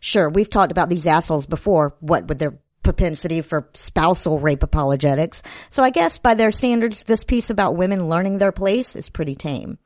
Sure, 0.00 0.30
we've 0.30 0.48
talked 0.48 0.72
about 0.72 0.88
these 0.88 1.06
assholes 1.06 1.44
before, 1.44 1.94
what 2.00 2.28
with 2.28 2.38
their 2.38 2.58
propensity 2.82 3.40
for 3.40 3.68
spousal 3.74 4.38
rape 4.38 4.62
apologetics. 4.62 5.42
So 5.68 5.82
I 5.82 5.90
guess 5.90 6.18
by 6.18 6.34
their 6.34 6.52
standards, 6.52 7.02
this 7.02 7.24
piece 7.24 7.50
about 7.50 7.76
women 7.76 8.08
learning 8.08 8.38
their 8.38 8.52
place 8.52 8.96
is 8.96 9.08
pretty 9.08 9.34
tame. 9.34 9.78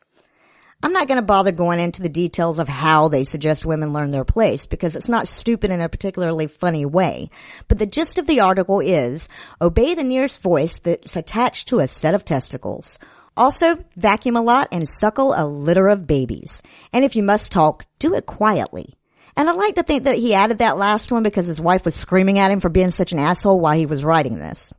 I'm 0.85 0.93
not 0.93 1.07
going 1.07 1.17
to 1.17 1.23
bother 1.23 1.53
going 1.53 1.79
into 1.79 2.03
the 2.03 2.09
details 2.09 2.59
of 2.59 2.69
how 2.69 3.07
they 3.07 3.23
suggest 3.23 3.65
women 3.65 3.93
learn 3.93 4.11
their 4.11 4.25
place 4.25 4.67
because 4.67 4.97
it's 4.97 5.09
not 5.09 5.29
stupid 5.29 5.71
in 5.71 5.81
a 5.81 5.89
particularly 5.89 6.49
funny 6.49 6.85
way. 6.85 7.31
But 7.69 7.79
the 7.79 7.87
gist 7.87 8.19
of 8.19 8.27
the 8.27 8.41
article 8.41 8.81
is 8.81 9.29
obey 9.61 9.95
the 9.95 10.03
nearest 10.03 10.43
voice 10.43 10.81
that's 10.81 11.15
attached 11.15 11.69
to 11.69 11.79
a 11.79 11.87
set 11.87 12.17
of 12.17 12.25
testicles. 12.25 12.99
Also, 13.37 13.79
vacuum 13.97 14.37
a 14.37 14.43
lot 14.43 14.69
and 14.73 14.89
suckle 14.89 15.35
a 15.37 15.47
litter 15.47 15.87
of 15.87 16.09
babies. 16.09 16.63
And 16.93 17.05
if 17.05 17.15
you 17.15 17.23
must 17.23 17.53
talk, 17.53 17.87
do 18.01 18.15
it 18.15 18.27
quietly. 18.27 18.97
And 19.37 19.49
I 19.49 19.53
like 19.53 19.77
to 19.77 19.83
think 19.83 20.05
that 20.05 20.19
he 20.19 20.35
added 20.35 20.59
that 20.59 20.77
last 20.79 21.11
one 21.11 21.23
because 21.23 21.47
his 21.47 21.61
wife 21.61 21.85
was 21.85 21.95
screaming 21.95 22.39
at 22.39 22.51
him 22.51 22.61
for 22.61 22.69
being 22.69 22.91
such 22.91 23.13
an 23.13 23.19
asshole 23.19 23.61
while 23.61 23.77
he 23.77 23.87
was 23.87 24.05
writing 24.05 24.39
this. 24.39 24.73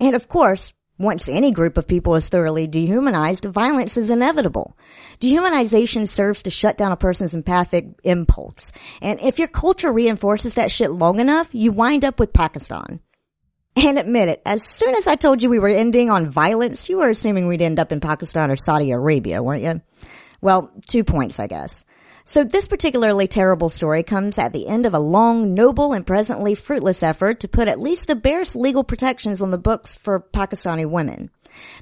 And 0.00 0.14
of 0.16 0.28
course, 0.28 0.72
once 0.98 1.28
any 1.28 1.52
group 1.52 1.78
of 1.78 1.88
people 1.88 2.14
is 2.14 2.28
thoroughly 2.28 2.66
dehumanized, 2.66 3.44
violence 3.44 3.96
is 3.96 4.10
inevitable. 4.10 4.76
Dehumanization 5.20 6.06
serves 6.06 6.42
to 6.42 6.50
shut 6.50 6.76
down 6.76 6.92
a 6.92 6.96
person's 6.96 7.34
empathic 7.34 7.86
impulse. 8.04 8.72
And 9.00 9.20
if 9.20 9.38
your 9.38 9.48
culture 9.48 9.92
reinforces 9.92 10.54
that 10.54 10.70
shit 10.70 10.90
long 10.90 11.18
enough, 11.18 11.54
you 11.54 11.72
wind 11.72 12.04
up 12.04 12.20
with 12.20 12.32
Pakistan. 12.32 13.00
And 13.74 13.98
admit 13.98 14.28
it, 14.28 14.42
as 14.44 14.62
soon 14.64 14.94
as 14.94 15.08
I 15.08 15.14
told 15.16 15.42
you 15.42 15.48
we 15.48 15.58
were 15.58 15.68
ending 15.68 16.10
on 16.10 16.28
violence, 16.28 16.90
you 16.90 16.98
were 16.98 17.08
assuming 17.08 17.46
we'd 17.46 17.62
end 17.62 17.80
up 17.80 17.90
in 17.90 18.00
Pakistan 18.00 18.50
or 18.50 18.56
Saudi 18.56 18.90
Arabia, 18.90 19.42
weren't 19.42 19.62
you? 19.62 19.80
Well, 20.42 20.70
two 20.86 21.04
points, 21.04 21.40
I 21.40 21.46
guess. 21.46 21.84
So 22.24 22.44
this 22.44 22.68
particularly 22.68 23.26
terrible 23.26 23.68
story 23.68 24.02
comes 24.02 24.38
at 24.38 24.52
the 24.52 24.68
end 24.68 24.86
of 24.86 24.94
a 24.94 25.00
long, 25.00 25.54
noble, 25.54 25.92
and 25.92 26.06
presently 26.06 26.54
fruitless 26.54 27.02
effort 27.02 27.40
to 27.40 27.48
put 27.48 27.68
at 27.68 27.80
least 27.80 28.06
the 28.06 28.14
barest 28.14 28.54
legal 28.54 28.84
protections 28.84 29.42
on 29.42 29.50
the 29.50 29.58
books 29.58 29.96
for 29.96 30.20
Pakistani 30.20 30.88
women. 30.88 31.30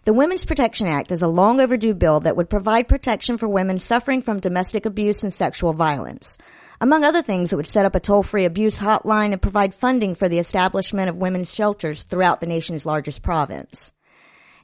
The 0.05 0.14
Women's 0.14 0.44
Protection 0.44 0.87
Act 0.87 1.12
is 1.12 1.22
a 1.22 1.29
long 1.29 1.61
overdue 1.61 1.94
bill 1.94 2.20
that 2.20 2.37
would 2.37 2.50
provide 2.50 2.88
protection 2.88 3.37
for 3.37 3.48
women 3.48 3.79
suffering 3.79 4.22
from 4.22 4.40
domestic 4.40 4.87
abuse 4.87 5.22
and 5.22 5.33
sexual 5.33 5.72
violence. 5.72 6.38
Among 6.81 7.05
other 7.05 7.22
things, 7.22 7.53
it 7.53 7.57
would 7.57 7.68
set 7.68 7.85
up 7.85 7.94
a 7.94 8.00
toll-free 8.00 8.46
abuse 8.46 8.79
hotline 8.79 9.33
and 9.33 9.42
provide 9.42 9.74
funding 9.74 10.14
for 10.14 10.29
the 10.29 10.38
establishment 10.38 11.11
of 11.11 11.16
women's 11.16 11.55
shelters 11.55 12.03
throughout 12.03 12.40
the 12.40 12.46
nation's 12.46 12.87
largest 12.87 13.22
province. 13.22 13.92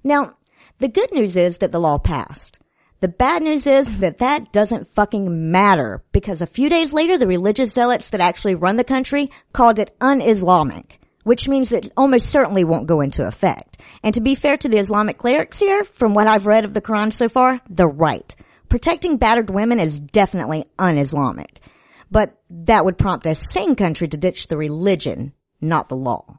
Now, 0.03 0.37
the 0.79 0.89
good 0.89 1.13
news 1.13 1.37
is 1.37 1.59
that 1.59 1.73
the 1.73 1.81
law 1.81 1.99
passed. 1.99 2.59
The 3.01 3.09
bad 3.09 3.43
news 3.43 3.67
is 3.67 3.99
that 3.99 4.19
that 4.19 4.53
doesn't 4.53 4.89
fucking 4.89 5.51
matter 5.51 6.03
because 6.13 6.41
a 6.41 6.47
few 6.47 6.71
days 6.71 6.95
later, 6.95 7.19
the 7.19 7.27
religious 7.27 7.75
zealots 7.75 8.09
that 8.11 8.21
actually 8.21 8.55
run 8.55 8.77
the 8.77 8.85
country 8.85 9.31
called 9.53 9.79
it 9.79 9.95
un-Islamic, 10.01 10.99
which 11.23 11.47
means 11.47 11.73
it 11.73 11.93
almost 11.95 12.31
certainly 12.31 12.65
won't 12.65 12.87
go 12.87 13.03
into 13.03 13.27
effect. 13.27 13.79
And 14.03 14.15
to 14.15 14.23
be 14.23 14.35
fair 14.35 14.57
to 14.57 14.69
the 14.69 14.79
Islamic 14.79 15.19
clerics 15.19 15.59
here, 15.59 15.85
from 15.85 16.15
what 16.15 16.27
I've 16.27 16.47
read 16.47 16.65
of 16.65 16.73
the 16.73 16.81
Quran 16.81 17.13
so 17.13 17.29
far, 17.29 17.61
they're 17.69 17.87
right. 17.87 18.35
Protecting 18.71 19.19
battered 19.19 19.51
women 19.51 19.79
is 19.79 19.99
definitely 19.99 20.65
un-Islamic. 20.79 21.61
But 22.11 22.41
that 22.49 22.87
would 22.87 22.97
prompt 22.97 23.27
a 23.27 23.35
sane 23.35 23.77
country 23.77 24.09
to 24.09 24.17
ditch 24.17 24.47
the 24.47 24.57
religion, 24.57 25.35
not 25.61 25.91
the 25.91 25.97
law. 25.97 26.39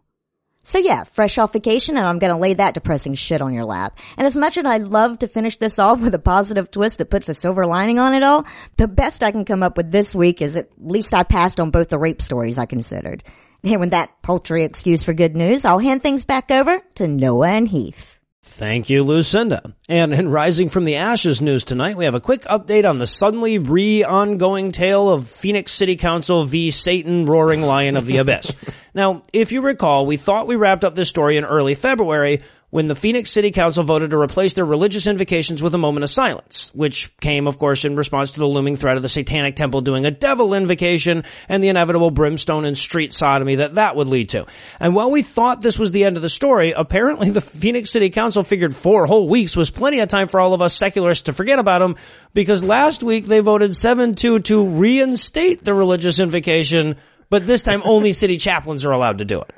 So 0.68 0.80
yeah, 0.80 1.06
fresh 1.06 1.38
off 1.38 1.54
vacation 1.54 1.96
and 1.96 2.06
I'm 2.06 2.20
gonna 2.20 2.38
lay 2.38 2.54
that 2.56 2.74
depressing 2.74 3.14
shit 3.14 3.42
on 3.42 3.54
your 3.54 3.64
lap. 3.64 4.00
And 4.18 4.28
as 4.28 4.36
much 4.36 4.58
as 4.58 4.66
I'd 4.66 4.84
love 4.84 5.20
to 5.20 5.28
finish 5.30 5.56
this 5.56 5.80
off 5.80 6.02
with 6.02 6.14
a 6.14 6.20
positive 6.20 6.70
twist 6.70 6.98
that 6.98 7.10
puts 7.10 7.30
a 7.30 7.34
silver 7.34 7.66
lining 7.66 8.00
on 8.00 8.14
it 8.14 8.22
all, 8.22 8.46
the 8.76 8.90
best 8.90 9.24
I 9.24 9.32
can 9.32 9.46
come 9.46 9.64
up 9.64 9.78
with 9.78 9.94
this 9.94 10.14
week 10.14 10.42
is 10.42 10.58
at 10.58 10.68
least 10.78 11.14
I 11.14 11.24
passed 11.24 11.62
on 11.62 11.72
both 11.72 11.88
the 11.88 11.98
rape 11.98 12.22
stories 12.22 12.60
I 12.60 12.66
considered. 12.66 13.24
And 13.64 13.80
with 13.80 13.92
that 13.92 14.22
paltry 14.24 14.66
excuse 14.66 15.04
for 15.04 15.14
good 15.14 15.38
news, 15.38 15.64
I'll 15.64 15.80
hand 15.80 16.02
things 16.02 16.26
back 16.26 16.52
over 16.52 16.82
to 16.96 17.08
Noah 17.08 17.48
and 17.48 17.68
Heath. 17.70 18.17
Thank 18.48 18.90
you, 18.90 19.04
Lucinda. 19.04 19.76
And 19.88 20.14
in 20.14 20.30
Rising 20.30 20.70
from 20.70 20.84
the 20.84 20.96
Ashes 20.96 21.42
news 21.42 21.64
tonight, 21.64 21.96
we 21.98 22.06
have 22.06 22.16
a 22.16 22.22
quick 22.22 22.42
update 22.46 22.90
on 22.90 22.98
the 22.98 23.06
suddenly 23.06 23.60
re-ongoing 23.60 24.72
tale 24.72 25.10
of 25.10 25.28
Phoenix 25.28 25.72
City 25.72 25.96
Council 25.96 26.44
v. 26.46 26.72
Satan 26.72 27.26
Roaring 27.26 27.62
Lion 27.62 27.98
of 27.98 28.06
the 28.08 28.18
Abyss. 28.20 28.54
now, 28.96 29.22
if 29.34 29.52
you 29.52 29.62
recall, 29.62 30.06
we 30.08 30.18
thought 30.18 30.48
we 30.48 30.56
wrapped 30.56 30.86
up 30.86 30.96
this 30.96 31.10
story 31.10 31.38
in 31.38 31.44
early 31.46 31.76
February 31.76 32.42
when 32.70 32.90
the 32.90 32.96
Phoenix 32.96 33.32
City 33.32 33.52
Council 33.52 33.82
voted 33.84 34.10
to 34.10 34.18
replace 34.18 34.54
their 34.54 34.66
religious 34.66 35.08
invocations 35.08 35.64
with 35.64 35.74
a 35.74 35.78
moment 35.78 36.04
of 36.04 36.10
silence, 36.10 36.70
which 36.76 37.16
came, 37.22 37.48
of 37.48 37.58
course, 37.58 37.86
in 37.86 37.96
response 37.96 38.32
to 38.32 38.40
the 38.42 38.48
looming 38.48 38.76
threat 38.76 38.98
of 38.98 39.04
the 39.04 39.10
Satanic 39.10 39.56
Temple 39.56 39.80
doing 39.80 40.06
a 40.06 40.12
devil 40.12 40.54
invocation 40.54 41.24
and 41.48 41.64
the 41.64 41.70
inevitable 41.70 42.12
brimstone 42.12 42.66
and 42.66 42.78
street 42.78 43.14
sodomy 43.14 43.56
that 43.56 43.76
that 43.76 43.96
would 43.96 44.10
lead 44.10 44.30
to. 44.30 44.46
And 44.82 44.94
while 44.94 45.10
we 45.10 45.22
thought 45.22 45.62
this 45.62 45.80
was 45.80 45.92
the 45.92 46.04
end 46.04 46.18
of 46.18 46.22
the 46.22 46.30
story, 46.30 46.74
apparently 46.74 47.30
the 47.30 47.40
Phoenix 47.40 47.90
City 47.90 48.10
Council 48.10 48.44
figured 48.44 48.76
four 48.76 49.06
whole 49.06 49.30
weeks 49.30 49.56
was 49.56 49.72
plenty 49.72 50.02
of 50.02 50.10
time 50.10 50.28
for 50.28 50.42
all 50.42 50.54
of 50.54 50.62
us 50.62 50.76
secularists 50.76 51.24
to 51.24 51.34
forget 51.34 51.60
about 51.60 51.80
them, 51.80 51.96
because 52.34 52.66
last 52.66 53.02
week 53.02 53.28
they 53.28 53.40
voted 53.40 53.72
7-2 53.72 54.44
to 54.44 54.66
reinstate 54.66 55.64
the 55.64 55.74
religious 55.74 56.20
invocation, 56.20 56.98
but 57.30 57.48
this 57.48 57.64
time 57.64 57.82
only 57.86 58.12
city 58.12 58.38
chaplains 58.38 58.84
are 58.84 58.92
allowed 58.92 59.20
to 59.20 59.26
do 59.26 59.40
it. 59.40 59.52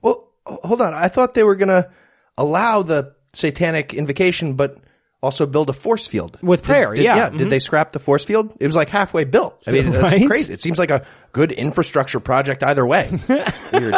Well, 0.00 0.30
hold 0.46 0.80
on. 0.80 0.94
I 0.94 1.08
thought 1.08 1.34
they 1.34 1.44
were 1.44 1.56
gonna 1.56 1.90
allow 2.36 2.82
the 2.82 3.14
satanic 3.32 3.94
invocation, 3.94 4.54
but 4.54 4.78
also 5.22 5.46
build 5.46 5.70
a 5.70 5.72
force 5.72 6.06
field 6.06 6.38
with 6.42 6.62
prayer. 6.62 6.92
Did, 6.94 7.02
yeah, 7.04 7.16
yeah. 7.16 7.28
Mm-hmm. 7.28 7.38
Did 7.38 7.50
they 7.50 7.58
scrap 7.58 7.92
the 7.92 7.98
force 7.98 8.24
field? 8.24 8.54
It 8.60 8.66
was 8.66 8.76
like 8.76 8.90
halfway 8.90 9.24
built. 9.24 9.62
I 9.66 9.70
mean, 9.72 9.90
that's 9.90 10.12
Right? 10.12 10.26
crazy. 10.26 10.52
It 10.52 10.60
seems 10.60 10.78
like 10.78 10.90
a 10.90 11.06
good 11.32 11.50
infrastructure 11.50 12.20
project 12.20 12.62
either 12.62 12.86
way. 12.86 13.10
Weird. 13.72 13.94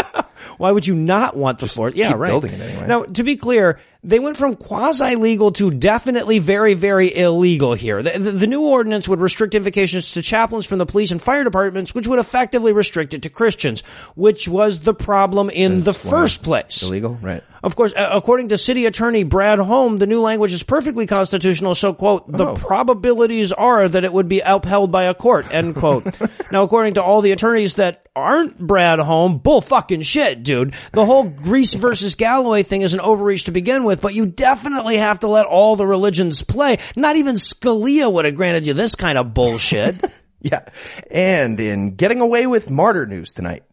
Why 0.59 0.70
would 0.70 0.87
you 0.87 0.94
not 0.94 1.37
want 1.37 1.59
the 1.59 1.66
force? 1.66 1.94
Yeah, 1.96 2.09
keep 2.11 2.18
right. 2.18 2.29
building 2.29 2.53
it 2.53 2.61
anyway. 2.61 2.87
Now, 2.87 3.03
to 3.03 3.25
be 3.25 3.37
clear, 3.37 3.81
they 4.02 4.18
went 4.18 4.37
from 4.37 4.56
quasi 4.56 5.16
legal 5.16 5.52
to 5.52 5.70
definitely 5.70 6.38
very, 6.38 6.74
very 6.74 7.14
illegal 7.14 7.74
here. 7.74 8.02
The, 8.02 8.18
the, 8.18 8.30
the, 8.32 8.46
new 8.46 8.62
ordinance 8.62 9.09
would 9.09 9.20
restrict 9.20 9.54
invocations 9.54 10.12
to 10.12 10.22
chaplains 10.22 10.66
from 10.66 10.78
the 10.78 10.87
police 10.87 11.11
and 11.11 11.20
fire 11.20 11.44
departments, 11.44 11.94
which 11.94 12.06
would 12.06 12.18
effectively 12.18 12.72
restrict 12.72 13.14
it 13.14 13.22
to 13.22 13.28
Christians, 13.28 13.82
which 14.14 14.48
was 14.48 14.80
the 14.80 14.94
problem 14.94 15.50
in 15.50 15.82
That's 15.82 16.02
the 16.02 16.09
first 16.11 16.42
place. 16.42 16.82
Illegal, 16.82 17.18
right? 17.20 17.42
Of 17.62 17.74
course, 17.74 17.92
according 17.96 18.48
to 18.48 18.59
city 18.59 18.87
attorney 18.87 19.24
Brad 19.24 19.59
Holm, 19.59 19.96
the 19.96 20.06
new 20.06 20.20
language 20.20 20.52
is 20.52 20.62
perfectly 20.62 21.06
constitutional. 21.06 21.74
So, 21.74 21.92
quote, 21.94 22.30
the 22.30 22.46
Oh. 22.46 22.54
probabilities 22.54 23.50
are 23.50 23.88
that 23.88 24.04
it 24.04 24.12
would 24.12 24.28
be 24.28 24.38
upheld 24.38 24.92
by 24.92 25.04
a 25.04 25.14
court, 25.14 25.52
end 25.52 25.74
quote. 25.74 26.06
now, 26.52 26.62
according 26.62 26.94
to 26.94 27.02
all 27.02 27.22
the 27.22 27.32
attorneys 27.32 27.74
that 27.74 28.06
aren't 28.14 28.59
Brad 28.59 29.00
Holm, 29.00 29.38
bull 29.38 29.61
fucking 29.61 30.02
shit, 30.02 30.44
dude. 30.44 30.74
The 30.92 31.04
whole 31.04 31.24
Greece 31.24 31.74
versus 31.74 32.14
Galloway 32.14 32.62
thing 32.62 32.82
is 32.82 32.94
an 32.94 33.00
overreach 33.00 33.44
to 33.44 33.50
begin 33.50 33.82
with, 33.82 33.95
but 34.00 34.14
you 34.14 34.26
definitely 34.26 34.96
have 34.98 35.20
to 35.20 35.28
let 35.28 35.46
all 35.46 35.76
the 35.76 35.87
religions 35.87 36.42
play. 36.42 36.78
Not 36.96 37.16
even 37.16 37.35
Scalia 37.37 38.12
would 38.12 38.24
have 38.24 38.35
granted 38.35 38.66
you 38.66 38.74
this 38.74 38.94
kind 38.94 39.18
of 39.18 39.35
bullshit. 39.35 39.96
Yeah. 40.38 40.64
And 41.11 41.59
in 41.59 41.96
getting 41.96 42.20
away 42.20 42.46
with 42.46 42.70
martyr 42.70 43.04
news 43.06 43.32
tonight, 43.32 43.64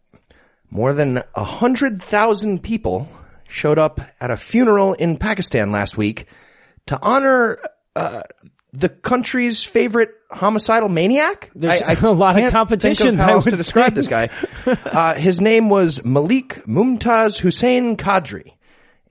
more 0.70 0.92
than 0.92 1.18
a 1.36 1.44
hundred 1.44 2.02
thousand 2.02 2.64
people 2.64 3.06
showed 3.46 3.78
up 3.78 4.00
at 4.20 4.32
a 4.32 4.36
funeral 4.36 4.94
in 4.94 5.18
Pakistan 5.18 5.70
last 5.70 5.96
week 5.96 6.26
to 6.86 6.98
honor 7.00 7.60
uh, 7.94 8.22
the 8.72 8.88
country's 8.88 9.62
favorite 9.62 10.10
homicidal 10.32 10.88
maniac. 10.88 11.50
There's 11.54 11.80
a 12.02 12.10
lot 12.10 12.42
of 12.42 12.50
competition, 12.50 13.08
Think 13.10 13.20
of 13.20 13.24
how 13.24 13.32
else 13.34 13.44
to 13.44 13.56
describe 13.56 13.94
think. 13.94 13.96
this 13.96 14.08
guy. 14.08 14.30
Uh, 14.66 15.14
his 15.14 15.40
name 15.40 15.68
was 15.70 16.04
Malik 16.04 16.54
Mumtaz 16.66 17.38
Hussein 17.38 17.96
Qadri, 17.96 18.53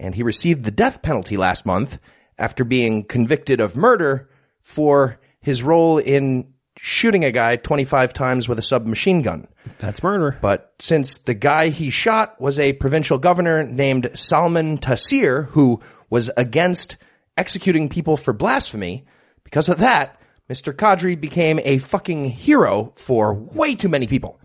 and 0.03 0.13
he 0.13 0.23
received 0.23 0.63
the 0.63 0.71
death 0.71 1.01
penalty 1.01 1.37
last 1.37 1.65
month 1.65 1.99
after 2.37 2.63
being 2.63 3.03
convicted 3.03 3.59
of 3.59 3.75
murder 3.75 4.29
for 4.61 5.19
his 5.41 5.63
role 5.63 5.97
in 5.97 6.53
shooting 6.77 7.23
a 7.23 7.31
guy 7.31 7.55
25 7.55 8.13
times 8.13 8.47
with 8.47 8.59
a 8.59 8.63
submachine 8.63 9.21
gun. 9.21 9.47
That's 9.79 10.03
murder. 10.03 10.37
But 10.41 10.73
since 10.79 11.19
the 11.19 11.33
guy 11.33 11.69
he 11.69 11.89
shot 11.89 12.39
was 12.41 12.59
a 12.59 12.73
provincial 12.73 13.19
governor 13.19 13.63
named 13.63 14.09
Salman 14.15 14.77
Taseer, 14.77 15.47
who 15.49 15.81
was 16.09 16.31
against 16.35 16.97
executing 17.37 17.89
people 17.89 18.17
for 18.17 18.33
blasphemy, 18.33 19.05
because 19.43 19.69
of 19.69 19.79
that, 19.79 20.19
Mr. 20.49 20.73
Qadri 20.73 21.19
became 21.19 21.57
a 21.63 21.77
fucking 21.77 22.25
hero 22.25 22.91
for 22.97 23.33
way 23.33 23.75
too 23.75 23.87
many 23.87 24.07
people. 24.07 24.37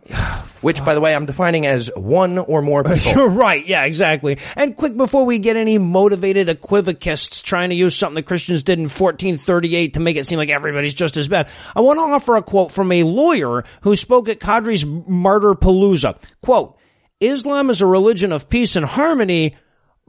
Which, 0.60 0.84
by 0.84 0.94
the 0.94 1.00
way, 1.00 1.12
I'm 1.12 1.26
defining 1.26 1.66
as 1.66 1.90
one 1.96 2.38
or 2.38 2.62
more 2.62 2.84
people. 2.84 3.12
You're 3.12 3.28
right. 3.28 3.66
Yeah, 3.66 3.84
exactly. 3.84 4.38
And 4.54 4.76
quick 4.76 4.96
before 4.96 5.24
we 5.26 5.40
get 5.40 5.56
any 5.56 5.76
motivated 5.76 6.46
equivokists 6.46 7.42
trying 7.42 7.70
to 7.70 7.74
use 7.74 7.96
something 7.96 8.14
the 8.14 8.22
Christians 8.22 8.62
did 8.62 8.78
in 8.78 8.84
1438 8.84 9.94
to 9.94 10.00
make 10.00 10.16
it 10.16 10.24
seem 10.24 10.38
like 10.38 10.50
everybody's 10.50 10.94
just 10.94 11.16
as 11.16 11.26
bad, 11.26 11.48
I 11.74 11.80
want 11.80 11.98
to 11.98 12.02
offer 12.02 12.36
a 12.36 12.42
quote 12.42 12.70
from 12.70 12.92
a 12.92 13.02
lawyer 13.02 13.64
who 13.82 13.96
spoke 13.96 14.28
at 14.28 14.38
Qadri's 14.38 14.86
Martyr 14.86 15.54
Palooza. 15.54 16.16
Quote, 16.42 16.78
Islam 17.20 17.70
is 17.70 17.82
a 17.82 17.86
religion 17.86 18.30
of 18.30 18.48
peace 18.48 18.76
and 18.76 18.86
harmony, 18.86 19.56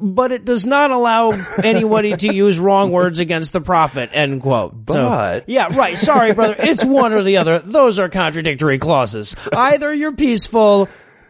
but 0.01 0.31
it 0.31 0.45
does 0.45 0.65
not 0.65 0.91
allow 0.91 1.31
anybody 1.63 2.15
to 2.15 2.33
use 2.33 2.59
wrong 2.59 2.91
words 2.91 3.19
against 3.19 3.51
the 3.53 3.61
prophet, 3.61 4.09
end 4.13 4.41
quote. 4.41 4.73
So- 4.89 5.03
But- 5.03 5.49
yeah, 5.49 5.75
right. 5.75 5.97
Sorry, 5.97 6.33
brother. 6.33 6.55
It's 6.59 6.83
one 6.85 7.13
or 7.13 7.23
the 7.23 7.37
other. 7.37 7.59
Those 7.59 7.99
are 7.99 8.09
contradictory 8.09 8.77
clauses. 8.79 9.35
Either 9.51 9.93
you're 9.93 10.13
peaceful 10.13 10.87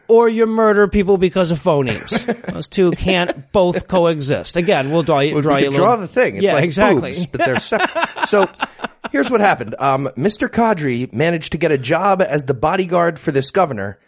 or 0.08 0.28
you 0.28 0.46
murder 0.48 0.88
people 0.88 1.18
because 1.18 1.52
of 1.52 1.60
phonemes. 1.60 2.10
Those 2.52 2.68
two 2.68 2.92
can't 2.92 3.32
both 3.52 3.88
coexist. 3.88 4.58
Again, 4.58 4.90
we'll 4.92 5.04
draw 5.04 5.20
you, 5.20 5.40
draw 5.42 5.58
you 5.58 5.72
draw 5.72 5.92
little- 5.92 6.02
the 6.02 6.08
thing. 6.08 6.36
It's 6.36 6.46
yeah, 6.46 6.54
like 6.54 6.64
exactly. 6.64 7.12
boobs, 7.12 7.26
but 7.28 7.46
they're 7.46 7.60
separate. 7.60 8.26
so 8.28 8.50
here's 9.12 9.30
what 9.30 9.40
happened. 9.42 9.76
Um, 9.78 10.10
Mr. 10.18 10.48
Qadri 10.50 11.12
managed 11.14 11.52
to 11.52 11.58
get 11.60 11.72
a 11.72 11.78
job 11.78 12.22
as 12.22 12.46
the 12.46 12.54
bodyguard 12.56 13.20
for 13.20 13.32
this 13.32 13.52
governor, 13.52 14.00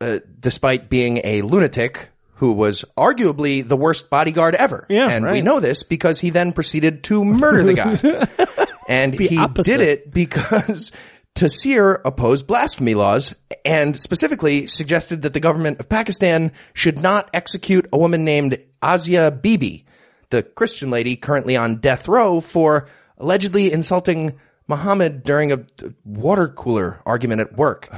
uh, 0.00 0.20
despite 0.40 0.88
being 0.88 1.20
a 1.24 1.42
lunatic 1.42 2.08
who 2.42 2.52
was 2.54 2.84
arguably 2.96 3.62
the 3.66 3.76
worst 3.76 4.10
bodyguard 4.10 4.56
ever. 4.56 4.84
Yeah, 4.88 5.08
and 5.08 5.30
we 5.30 5.42
know 5.42 5.60
this 5.60 5.84
because 5.84 6.18
he 6.18 6.30
then 6.30 6.52
proceeded 6.52 7.04
to 7.04 7.24
murder 7.24 7.62
the 7.62 7.74
guy. 7.74 8.66
and 8.88 9.14
he 9.14 9.38
opposite. 9.38 9.78
did 9.78 9.80
it 9.88 10.10
because 10.10 10.90
Taseer 11.36 12.00
opposed 12.04 12.48
blasphemy 12.48 12.96
laws 12.96 13.36
and 13.64 13.96
specifically 13.96 14.66
suggested 14.66 15.22
that 15.22 15.34
the 15.34 15.38
government 15.38 15.78
of 15.78 15.88
Pakistan 15.88 16.50
should 16.74 16.98
not 16.98 17.30
execute 17.32 17.86
a 17.92 17.96
woman 17.96 18.24
named 18.24 18.58
Asia 18.82 19.30
Bibi, 19.30 19.86
the 20.30 20.42
Christian 20.42 20.90
lady 20.90 21.14
currently 21.14 21.56
on 21.56 21.76
death 21.76 22.08
row 22.08 22.40
for 22.40 22.88
allegedly 23.18 23.72
insulting 23.72 24.36
Muhammad 24.66 25.22
during 25.22 25.52
a 25.52 25.64
water 26.04 26.48
cooler 26.48 27.00
argument 27.06 27.40
at 27.40 27.56
work. 27.56 27.88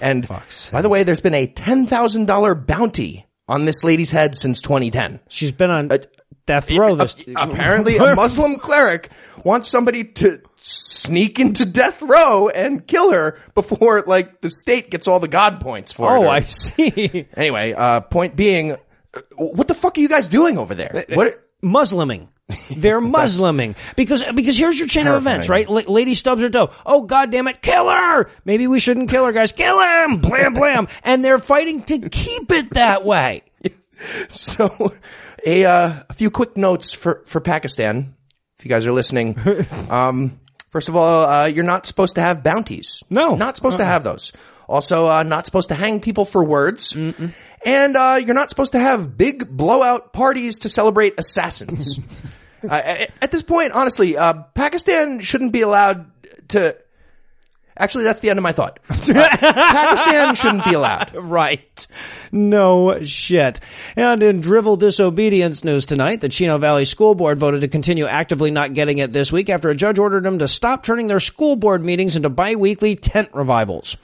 and 0.00 0.26
by 0.72 0.82
the 0.82 0.88
way, 0.88 1.04
there's 1.04 1.20
been 1.20 1.34
a 1.34 1.46
$10,000 1.46 2.66
bounty 2.66 3.26
on 3.48 3.64
this 3.64 3.82
lady's 3.84 4.10
head 4.10 4.36
since 4.36 4.60
2010. 4.60 5.20
She's 5.28 5.52
been 5.52 5.70
on 5.70 5.90
death 6.46 6.70
row 6.70 6.94
this. 6.94 7.16
Apparently, 7.36 7.96
a 7.96 8.14
Muslim 8.16 8.56
cleric 8.56 9.10
wants 9.44 9.68
somebody 9.68 10.04
to 10.04 10.40
sneak 10.56 11.38
into 11.38 11.64
death 11.64 12.02
row 12.02 12.48
and 12.48 12.86
kill 12.86 13.12
her 13.12 13.38
before, 13.54 14.02
like, 14.06 14.40
the 14.40 14.50
state 14.50 14.90
gets 14.90 15.08
all 15.08 15.20
the 15.20 15.28
god 15.28 15.60
points 15.60 15.92
for 15.92 16.14
it. 16.14 16.18
Oh, 16.18 16.24
or- 16.24 16.28
I 16.28 16.40
see. 16.40 17.26
Anyway, 17.36 17.72
uh, 17.72 18.00
point 18.00 18.36
being, 18.36 18.72
uh, 18.72 18.76
what 19.36 19.68
the 19.68 19.74
fuck 19.74 19.96
are 19.98 20.00
you 20.00 20.08
guys 20.08 20.28
doing 20.28 20.58
over 20.58 20.74
there? 20.74 21.04
What? 21.10 21.48
Musliming. 21.62 22.28
They're 22.70 23.00
Musliming 23.00 23.76
because 23.96 24.22
because 24.34 24.58
here's 24.58 24.78
your 24.78 24.88
chain 24.88 25.06
of 25.06 25.14
events, 25.16 25.48
right? 25.48 25.66
Terrifying. 25.66 25.86
La- 25.86 25.92
lady 25.94 26.14
stubs 26.14 26.42
her 26.42 26.50
toe. 26.50 26.70
Oh 26.84 27.02
god 27.02 27.30
damn 27.30 27.48
it, 27.48 27.62
kill 27.62 27.88
her! 27.88 28.28
Maybe 28.44 28.66
we 28.66 28.78
shouldn't 28.78 29.10
kill 29.10 29.24
her, 29.24 29.32
guys. 29.32 29.52
Kill 29.52 29.80
him! 29.80 30.18
Blam 30.18 30.54
blam. 30.54 30.88
and 31.04 31.24
they're 31.24 31.38
fighting 31.38 31.82
to 31.84 32.08
keep 32.08 32.50
it 32.50 32.70
that 32.70 33.04
way. 33.04 33.42
So, 34.28 34.90
a 35.46 35.64
uh, 35.64 36.02
a 36.10 36.12
few 36.12 36.32
quick 36.32 36.56
notes 36.56 36.92
for 36.92 37.22
for 37.24 37.40
Pakistan. 37.40 38.16
If 38.58 38.64
you 38.64 38.68
guys 38.68 38.84
are 38.84 38.90
listening, 38.90 39.38
um, 39.90 40.40
first 40.70 40.88
of 40.88 40.96
all, 40.96 41.24
uh, 41.24 41.46
you're 41.46 41.62
not 41.62 41.86
supposed 41.86 42.16
to 42.16 42.20
have 42.20 42.42
bounties. 42.42 43.04
No. 43.10 43.36
not 43.36 43.54
supposed 43.56 43.76
to 43.78 43.84
have 43.84 44.02
those. 44.02 44.32
Also, 44.72 45.06
uh, 45.06 45.22
not 45.22 45.44
supposed 45.44 45.68
to 45.68 45.74
hang 45.74 46.00
people 46.00 46.24
for 46.24 46.42
words, 46.42 46.96
and 46.96 47.96
uh, 47.96 48.18
you're 48.24 48.34
not 48.34 48.48
supposed 48.48 48.72
to 48.72 48.78
have 48.78 49.18
big 49.18 49.54
blowout 49.54 50.14
parties 50.14 50.60
to 50.60 50.70
celebrate 50.70 51.12
assassins. 51.18 52.00
uh, 52.68 52.72
at 52.72 53.10
at 53.20 53.30
this 53.30 53.42
point, 53.42 53.72
honestly, 53.72 54.16
uh, 54.16 54.32
Pakistan 54.54 55.20
shouldn't 55.20 55.52
be 55.52 55.60
allowed 55.60 56.10
to. 56.48 56.74
Actually, 57.76 58.04
that's 58.04 58.20
the 58.20 58.28
end 58.30 58.38
of 58.38 58.42
my 58.42 58.52
thought. 58.52 58.78
Uh, 58.90 58.94
Pakistan 59.36 60.34
shouldn't 60.34 60.64
be 60.64 60.74
allowed. 60.74 61.12
Right. 61.32 61.86
No 62.30 63.02
shit. 63.02 63.60
And 63.96 64.22
in 64.22 64.40
drivel 64.40 64.76
disobedience 64.76 65.64
news 65.64 65.86
tonight, 65.86 66.20
the 66.20 66.28
Chino 66.28 66.58
Valley 66.58 66.84
School 66.84 67.14
Board 67.14 67.38
voted 67.38 67.62
to 67.62 67.68
continue 67.68 68.06
actively 68.06 68.50
not 68.50 68.74
getting 68.74 68.98
it 68.98 69.12
this 69.12 69.32
week 69.32 69.48
after 69.48 69.70
a 69.70 69.74
judge 69.74 69.98
ordered 69.98 70.24
them 70.24 70.38
to 70.40 70.48
stop 70.48 70.82
turning 70.82 71.06
their 71.06 71.20
school 71.20 71.56
board 71.56 71.82
meetings 71.84 72.16
into 72.16 72.28
bi-weekly 72.28 72.96
tent 72.96 73.30
revivals. 73.32 73.96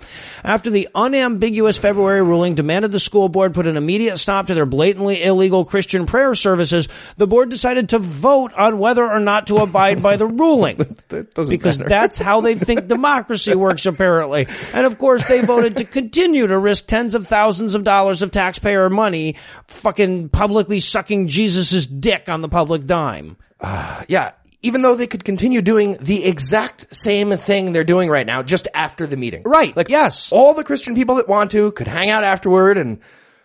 After 0.43 0.71
the 0.71 0.89
unambiguous 0.95 1.77
February 1.77 2.23
ruling 2.23 2.55
demanded 2.55 2.93
the 2.93 3.01
school 3.01 3.29
board 3.29 3.53
put 3.55 3.67
an 3.67 3.77
immediate 3.77 4.17
stop 4.19 4.47
to 4.47 4.55
their 4.55 4.67
blatantly 4.67 5.23
illegal 5.23 5.65
Christian 5.65 6.07
prayer 6.07 6.35
services, 6.35 6.89
the 7.19 7.27
board 7.27 7.51
decided 7.51 7.91
to 7.91 7.99
vote 7.99 8.53
on 8.55 8.79
whether 8.79 9.07
or 9.07 9.21
not 9.21 9.49
to 9.49 9.57
abide 9.57 10.03
by 10.03 10.17
the 10.17 10.27
ruling. 10.27 10.79
That 11.09 11.35
because 11.49 11.79
matter. 11.79 11.89
that's 11.89 12.19
how 12.19 12.43
they 12.43 12.55
think 12.55 12.87
democracy 12.87 13.55
works 13.59 13.87
apparently. 13.87 14.47
And 14.73 14.87
of 14.87 14.99
course 14.99 15.29
they 15.29 15.45
voted 15.45 15.77
to 15.77 15.85
continue 15.85 16.47
to 16.47 16.59
risk 16.59 16.87
tens 16.87 17.15
of 17.15 17.27
thousands 17.27 17.75
of 17.75 17.85
dollars 17.85 18.23
of 18.23 18.31
taxpayer 18.31 18.89
money 18.89 19.37
fucking 19.67 20.31
publicly 20.31 20.81
sucking 20.81 21.29
Jesus' 21.29 21.87
dick 21.87 22.29
on 22.29 22.41
the 22.41 22.49
public 22.49 22.87
dime. 22.87 23.37
Yeah, 24.09 24.33
even 24.63 24.83
though 24.83 24.95
they 24.97 25.07
could 25.07 25.25
continue 25.25 25.63
doing 25.63 25.97
the 26.01 26.25
exact 26.25 26.95
same 26.95 27.31
thing 27.33 27.73
they're 27.73 27.85
doing 27.85 28.11
right 28.11 28.27
now, 28.27 28.43
just 28.43 28.67
after 28.75 29.07
the 29.07 29.17
meeting. 29.17 29.43
Right, 29.45 29.77
Like, 29.77 29.89
yes. 29.89 30.33
All 30.33 30.55
the 30.55 30.65
Christian 30.65 30.95
people 30.95 31.17
that 31.17 31.29
want 31.29 31.53
to 31.53 31.71
could 31.73 31.87
hang 31.87 32.11
out 32.11 32.25
afterward 32.25 32.79
and 32.79 33.01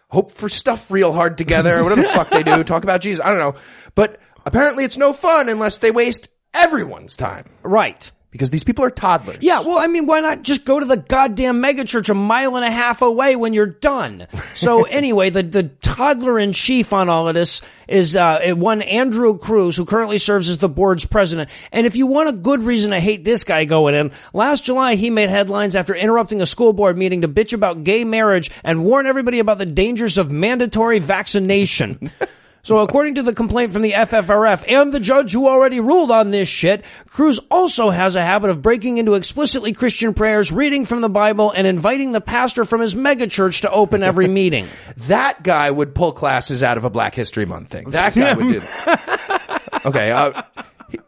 hope 0.09 0.31
for 0.31 0.49
stuff 0.49 0.89
real 0.89 1.13
hard 1.13 1.37
together, 1.37 1.77
or 1.77 1.83
whatever 1.83 2.01
the 2.01 2.07
fuck 2.09 2.29
they 2.29 2.43
do, 2.43 2.63
talk 2.63 2.83
about 2.83 3.01
Jesus. 3.01 3.23
I 3.23 3.29
don't 3.29 3.39
know. 3.39 3.55
But 3.95 4.19
apparently 4.45 4.85
it's 4.85 4.97
no 4.97 5.13
fun 5.13 5.49
unless 5.49 5.77
they 5.77 5.91
waste 5.91 6.29
everyone's 6.53 7.15
time. 7.15 7.45
Right. 7.61 8.11
Because 8.33 8.49
these 8.49 8.63
people 8.63 8.83
are 8.83 8.89
toddlers. 8.89 9.37
Yeah, 9.41 9.61
well, 9.61 9.77
I 9.77 9.85
mean, 9.85 10.07
why 10.07 10.19
not 10.19 10.41
just 10.41 10.65
go 10.65 10.79
to 10.79 10.85
the 10.85 10.97
goddamn 10.97 11.61
megachurch 11.61 12.09
a 12.09 12.15
mile 12.15 12.55
and 12.55 12.65
a 12.65 12.71
half 12.71 13.03
away 13.03 13.35
when 13.35 13.53
you're 13.53 13.67
done? 13.67 14.25
So 14.55 14.83
anyway, 14.89 15.29
the, 15.29 15.43
the 15.43 15.63
toddler 15.63 16.39
in 16.39 16.51
chief 16.51 16.93
on 16.93 17.09
all 17.09 17.27
of 17.27 17.35
this 17.35 17.61
is, 17.87 18.15
uh, 18.15 18.53
one 18.55 18.81
Andrew 18.81 19.37
Cruz, 19.37 19.77
who 19.77 19.85
currently 19.85 20.17
serves 20.17 20.49
as 20.49 20.57
the 20.57 20.67
board's 20.67 21.05
president. 21.05 21.51
And 21.71 21.85
if 21.85 21.95
you 21.95 22.07
want 22.07 22.29
a 22.29 22.33
good 22.33 22.63
reason 22.63 22.89
to 22.89 22.99
hate 22.99 23.23
this 23.23 23.43
guy 23.43 23.65
going 23.65 23.93
in, 23.93 24.11
last 24.33 24.65
July 24.65 24.95
he 24.95 25.11
made 25.11 25.29
headlines 25.29 25.75
after 25.75 25.93
interrupting 25.93 26.41
a 26.41 26.47
school 26.47 26.73
board 26.73 26.97
meeting 26.97 27.21
to 27.21 27.27
bitch 27.27 27.53
about 27.53 27.83
gay 27.83 28.03
marriage 28.03 28.49
and 28.63 28.83
warn 28.83 29.05
everybody 29.05 29.37
about 29.37 29.59
the 29.59 29.67
dangers 29.67 30.17
of 30.17 30.31
mandatory 30.31 30.97
vaccination. 30.97 31.99
So 32.63 32.77
according 32.79 33.15
to 33.15 33.23
the 33.23 33.33
complaint 33.33 33.73
from 33.73 33.81
the 33.81 33.91
FFRF 33.91 34.63
and 34.71 34.93
the 34.93 35.01
judge 35.01 35.33
who 35.33 35.49
already 35.49 35.81
ruled 35.81 36.11
on 36.11 36.31
this 36.31 36.47
shit, 36.47 36.85
Cruz 37.09 37.37
also 37.51 37.89
has 37.89 38.15
a 38.15 38.23
habit 38.23 38.49
of 38.51 38.61
breaking 38.61 38.99
into 38.99 39.15
explicitly 39.15 39.73
Christian 39.73 40.13
prayers, 40.13 40.49
reading 40.49 40.85
from 40.85 41.01
the 41.01 41.09
Bible, 41.09 41.51
and 41.51 41.67
inviting 41.67 42.13
the 42.13 42.21
pastor 42.21 42.63
from 42.63 42.79
his 42.79 42.95
megachurch 42.95 43.61
to 43.61 43.71
open 43.71 44.01
every 44.01 44.27
meeting. 44.29 44.67
That 44.95 45.43
guy 45.43 45.71
would 45.71 45.93
pull 45.93 46.13
classes 46.13 46.63
out 46.63 46.77
of 46.77 46.85
a 46.85 46.89
Black 46.89 47.15
History 47.15 47.45
Month 47.45 47.67
thing. 47.67 47.89
That 47.89 48.15
guy 48.15 48.33
would 48.33 48.47
do 48.47 48.59
that. 48.61 49.59
Okay. 49.85 50.11
Uh, 50.11 50.43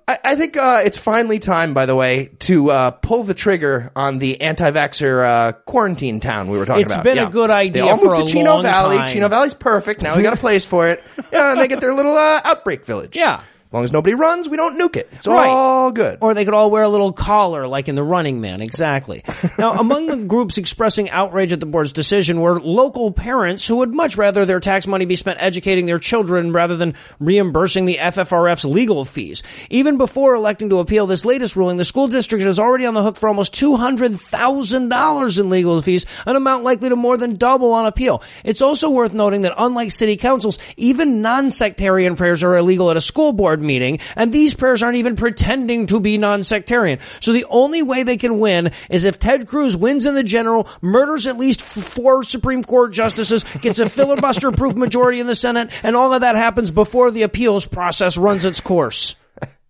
I, 0.07 0.17
I 0.23 0.35
think 0.35 0.57
uh, 0.57 0.81
it's 0.85 0.97
finally 0.97 1.39
time, 1.39 1.73
by 1.73 1.85
the 1.85 1.95
way, 1.95 2.29
to 2.39 2.69
uh, 2.71 2.91
pull 2.91 3.23
the 3.23 3.33
trigger 3.33 3.91
on 3.95 4.19
the 4.19 4.41
anti-vaxxer 4.41 5.23
uh, 5.25 5.51
quarantine 5.65 6.19
town 6.19 6.49
we 6.49 6.57
were 6.57 6.65
talking 6.65 6.83
It's 6.83 6.93
about. 6.93 7.03
been 7.03 7.17
a 7.19 7.29
good 7.29 7.49
idea 7.49 7.83
They 7.83 7.89
all 7.89 7.97
for 7.97 8.05
moved 8.05 8.17
to 8.17 8.23
a 8.23 8.27
Chino 8.27 8.53
long 8.55 8.63
Valley. 8.63 8.97
time. 8.97 9.07
Chino 9.09 9.27
Valley's 9.29 9.53
perfect. 9.53 10.01
Now 10.01 10.15
we 10.15 10.23
got 10.23 10.33
a 10.33 10.37
place 10.37 10.65
for 10.65 10.87
it. 10.87 11.03
Yeah, 11.31 11.51
and 11.51 11.59
they 11.59 11.67
get 11.67 11.81
their 11.81 11.93
little 11.93 12.13
uh, 12.15 12.41
outbreak 12.45 12.85
village. 12.85 13.17
Yeah. 13.17 13.41
As 13.75 13.77
long 13.77 13.83
as 13.83 13.91
nobody 13.91 14.15
runs, 14.15 14.47
we 14.47 14.55
don't 14.55 14.79
nuke 14.79 14.95
it. 14.95 15.09
It's 15.11 15.27
Right. 15.27 15.49
all 15.49 15.91
good. 15.91 16.19
Or 16.21 16.33
they 16.33 16.45
could 16.45 16.53
all 16.53 16.71
wear 16.71 16.83
a 16.83 16.87
little 16.87 17.11
collar 17.11 17.67
like 17.67 17.89
in 17.89 17.95
the 17.95 18.03
Running 18.03 18.39
Man, 18.39 18.61
exactly. 18.61 19.21
now, 19.59 19.73
among 19.73 20.07
the 20.07 20.15
groups 20.15 20.57
expressing 20.57 21.09
outrage 21.09 21.51
at 21.51 21.59
the 21.59 21.65
board's 21.65 21.91
decision 21.91 22.39
were 22.39 22.61
local 22.61 23.11
parents 23.11 23.67
who 23.67 23.75
would 23.75 23.93
much 23.93 24.15
rather 24.15 24.45
their 24.45 24.61
tax 24.61 24.87
money 24.87 25.03
be 25.03 25.17
spent 25.17 25.43
educating 25.43 25.87
their 25.87 25.99
children 25.99 26.53
rather 26.53 26.77
than 26.77 26.93
reimbursing 27.19 27.85
the 27.85 27.97
FFRF's 27.99 28.63
legal 28.63 29.03
fees. 29.03 29.43
Even 29.69 29.97
before 29.97 30.35
electing 30.35 30.69
to 30.69 30.79
appeal 30.79 31.05
this 31.05 31.25
latest 31.25 31.57
ruling, 31.57 31.75
the 31.75 31.83
school 31.83 32.07
district 32.07 32.45
is 32.45 32.57
already 32.59 32.85
on 32.85 32.93
the 32.93 33.03
hook 33.03 33.17
for 33.17 33.27
almost 33.27 33.53
$200,000 33.55 35.37
in 35.39 35.49
legal 35.49 35.81
fees, 35.81 36.05
an 36.25 36.37
amount 36.37 36.63
likely 36.63 36.87
to 36.87 36.95
more 36.95 37.17
than 37.17 37.35
double 37.35 37.73
on 37.73 37.85
appeal. 37.85 38.23
It's 38.45 38.61
also 38.61 38.89
worth 38.89 39.13
noting 39.13 39.41
that 39.41 39.53
unlike 39.57 39.91
city 39.91 40.15
councils, 40.15 40.59
even 40.77 41.21
non-sectarian 41.21 42.15
prayers 42.15 42.41
are 42.41 42.55
illegal 42.55 42.89
at 42.89 42.95
a 42.95 43.01
school 43.01 43.33
board 43.33 43.64
meeting, 43.65 43.99
and 44.15 44.31
these 44.31 44.53
prayers 44.53 44.81
aren't 44.83 44.97
even 44.97 45.15
pretending 45.15 45.87
to 45.87 45.99
be 45.99 46.17
non-sectarian. 46.17 46.99
So 47.19 47.33
the 47.33 47.45
only 47.49 47.83
way 47.83 48.03
they 48.03 48.17
can 48.17 48.39
win 48.39 48.71
is 48.89 49.03
if 49.05 49.19
Ted 49.19 49.47
Cruz 49.47 49.75
wins 49.75 50.05
in 50.05 50.13
the 50.15 50.23
general, 50.23 50.67
murders 50.81 51.27
at 51.27 51.37
least 51.37 51.61
four 51.61 52.23
Supreme 52.23 52.63
Court 52.63 52.93
justices, 52.93 53.43
gets 53.61 53.79
a 53.79 53.89
filibuster-proof 53.89 54.75
majority 54.77 55.19
in 55.19 55.27
the 55.27 55.35
Senate, 55.35 55.71
and 55.83 55.95
all 55.95 56.13
of 56.13 56.21
that 56.21 56.35
happens 56.35 56.71
before 56.71 57.11
the 57.11 57.23
appeals 57.23 57.65
process 57.65 58.17
runs 58.17 58.45
its 58.45 58.61
course. 58.61 59.15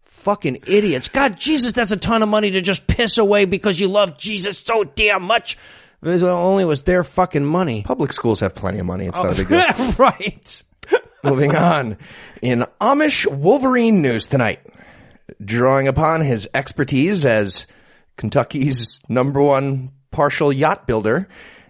Fucking 0.03 0.63
idiots. 0.65 1.07
God, 1.07 1.37
Jesus, 1.37 1.73
that's 1.73 1.91
a 1.91 1.97
ton 1.97 2.23
of 2.23 2.29
money 2.29 2.49
to 2.51 2.61
just 2.61 2.87
piss 2.87 3.19
away 3.19 3.45
because 3.45 3.79
you 3.79 3.87
love 3.87 4.17
Jesus 4.17 4.57
so 4.57 4.83
damn 4.83 5.21
much. 5.21 5.55
It 6.01 6.07
was- 6.07 6.23
only 6.23 6.65
was 6.65 6.81
their 6.83 7.03
fucking 7.03 7.45
money. 7.45 7.83
Public 7.83 8.11
schools 8.11 8.39
have 8.39 8.55
plenty 8.55 8.79
of 8.79 8.85
money. 8.87 9.05
It's 9.05 9.21
not 9.21 9.33
a 9.33 9.35
big 9.35 9.47
deal. 9.77 9.91
right. 9.99 10.63
Moving 11.25 11.55
on. 11.55 11.97
In 12.41 12.65
Amish 12.79 13.25
Wolverine 13.31 14.01
news 14.01 14.27
tonight, 14.27 14.59
drawing 15.43 15.87
upon 15.87 16.21
his 16.21 16.47
expertise 16.53 17.25
as 17.25 17.65
Kentucky's 18.17 18.99
number 19.09 19.41
one 19.41 19.91
partial 20.11 20.51
yacht 20.53 20.87
builder, 20.87 21.27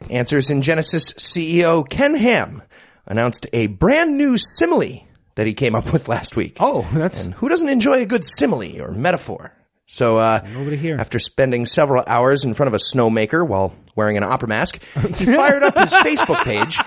Answers 0.10 0.50
in 0.52 0.62
Genesis 0.62 1.14
CEO 1.14 1.88
Ken 1.90 2.16
Ham 2.16 2.62
announced 3.08 3.48
a 3.54 3.68
brand 3.68 4.18
new 4.18 4.38
simile 4.38 5.08
that 5.36 5.48
he 5.48 5.54
came 5.54 5.74
up 5.74 5.92
with 5.94 6.08
last 6.10 6.36
week. 6.36 6.58
Oh, 6.60 6.88
that's 6.94 7.24
And 7.24 7.34
who 7.34 7.50
doesn't 7.50 7.70
enjoy 7.70 8.02
a 8.02 8.06
good 8.06 8.26
simile 8.26 8.82
or 8.82 8.92
metaphor? 8.92 9.54
So, 9.88 10.18
uh, 10.18 10.46
Nobody 10.54 10.76
here. 10.78 10.98
after 11.00 11.18
spending 11.18 11.66
several 11.66 12.04
hours 12.08 12.44
in 12.44 12.54
front 12.56 12.68
of 12.68 12.74
a 12.74 12.78
snowmaker 12.78 13.48
while 13.48 13.74
wearing 13.96 14.18
an 14.18 14.24
opera 14.24 14.48
mask, 14.50 14.82
he 14.96 15.26
fired 15.26 15.64
up 15.64 15.78
his 15.78 15.94
Facebook 15.94 16.44
page 16.44 16.78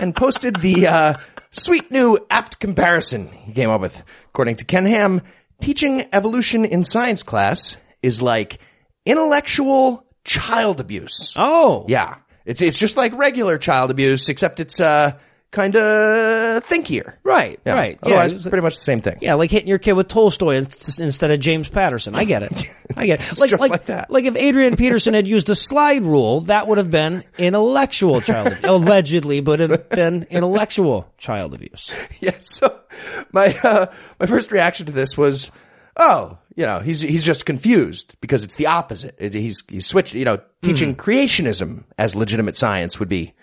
and 0.00 0.14
posted 0.16 0.56
the, 0.60 0.86
uh, 0.86 1.14
sweet 1.56 1.90
new 1.90 2.18
apt 2.30 2.60
comparison 2.60 3.28
he 3.28 3.52
came 3.52 3.70
up 3.70 3.80
with. 3.80 4.02
According 4.28 4.56
to 4.56 4.64
Ken 4.64 4.86
Ham, 4.86 5.22
teaching 5.60 6.02
evolution 6.12 6.64
in 6.64 6.84
science 6.84 7.22
class 7.22 7.76
is 8.02 8.20
like 8.22 8.58
intellectual 9.04 10.04
child 10.24 10.80
abuse. 10.80 11.34
oh 11.36 11.84
Yeah. 11.88 12.16
It's, 12.44 12.62
it's 12.62 12.78
just 12.78 12.96
like 12.96 13.12
regular 13.18 13.58
child 13.58 13.90
abuse, 13.90 14.28
except 14.28 14.60
it's, 14.60 14.78
uh, 14.78 15.18
kinda 15.52 16.60
thinkier. 16.68 17.14
right, 17.24 17.58
Yeah. 17.64 17.72
right. 17.74 17.98
Otherwise, 18.02 18.32
yeah, 18.32 18.36
it's 18.36 18.48
pretty 18.48 18.62
much 18.62 18.74
the 18.74 18.80
same 18.82 19.00
thing. 19.00 19.18
Yeah, 19.20 19.34
like 19.34 19.50
hitting 19.50 19.68
your 19.68 19.78
kid 19.78 19.92
with 19.92 20.08
Tolstoy 20.08 20.56
instead 20.56 21.30
of 21.30 21.40
James 21.40 21.68
Patterson. 21.68 22.14
I 22.14 22.24
get 22.24 22.42
it. 22.42 22.52
I 22.96 23.06
get 23.06 23.20
it. 23.20 23.30
It's 23.32 23.40
just 23.50 23.60
like 23.60 23.86
that. 23.86 24.10
Like 24.10 24.24
if 24.24 24.36
Adrian 24.36 24.76
Peterson 24.76 25.14
had 25.14 25.26
used 25.26 25.48
a 25.48 25.54
slide 25.54 26.04
rule, 26.04 26.40
that 26.42 26.66
would 26.68 26.78
have 26.78 26.90
been 26.90 27.22
intellectual 27.38 28.20
child 28.20 28.48
abuse. 28.48 28.64
Allegedly, 28.64 29.40
but 29.40 29.60
it 29.60 29.70
would 29.70 29.80
have 29.80 29.88
been 29.90 30.26
intellectual 30.30 31.10
child 31.18 31.54
abuse. 31.54 31.90
yeah. 32.20 32.34
So 32.40 32.78
my 33.32 33.54
uh, 33.64 33.86
my 34.20 34.26
first 34.26 34.50
reaction 34.52 34.86
to 34.86 34.92
this 34.92 35.16
was, 35.16 35.50
oh, 35.96 36.38
you 36.54 36.66
know, 36.66 36.80
he's 36.80 37.00
he's 37.00 37.22
just 37.22 37.46
confused 37.46 38.16
because 38.20 38.44
it's 38.44 38.56
the 38.56 38.66
opposite. 38.66 39.14
It- 39.18 39.34
he's 39.34 39.62
he's 39.68 39.86
switched. 39.86 40.14
You 40.14 40.24
know, 40.24 40.40
teaching 40.62 40.92
Hmm. 40.94 41.00
creationism 41.00 41.84
as 41.98 42.14
legitimate 42.14 42.56
science 42.56 42.98
would 42.98 43.08
be 43.08 43.34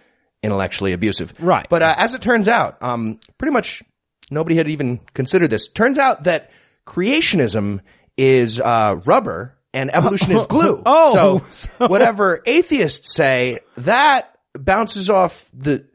intellectually 0.43 0.93
abusive, 0.93 1.33
Right. 1.39 1.65
But 1.69 1.81
uh, 1.81 1.95
as 1.97 2.13
it 2.13 2.21
turns 2.21 2.47
out, 2.47 2.81
um, 2.83 3.19
pretty 3.37 3.53
much 3.53 3.81
nobody 4.29 4.55
had 4.55 4.67
even 4.67 4.99
considered 5.13 5.49
this. 5.49 5.67
Turns 5.69 5.97
out 5.97 6.25
that 6.25 6.51
creationism 6.85 7.79
is 8.17 8.59
uh, 8.59 8.99
rubber 9.05 9.57
and 9.73 9.93
evolution 9.95 10.31
is 10.31 10.45
glue. 10.47 10.81
Oh, 10.85 11.43
so 11.51 11.87
whatever 11.87 12.41
atheists 12.45 13.15
say, 13.15 13.59
that 13.77 14.37
bounces 14.53 15.09
off 15.09 15.49
the 15.53 15.85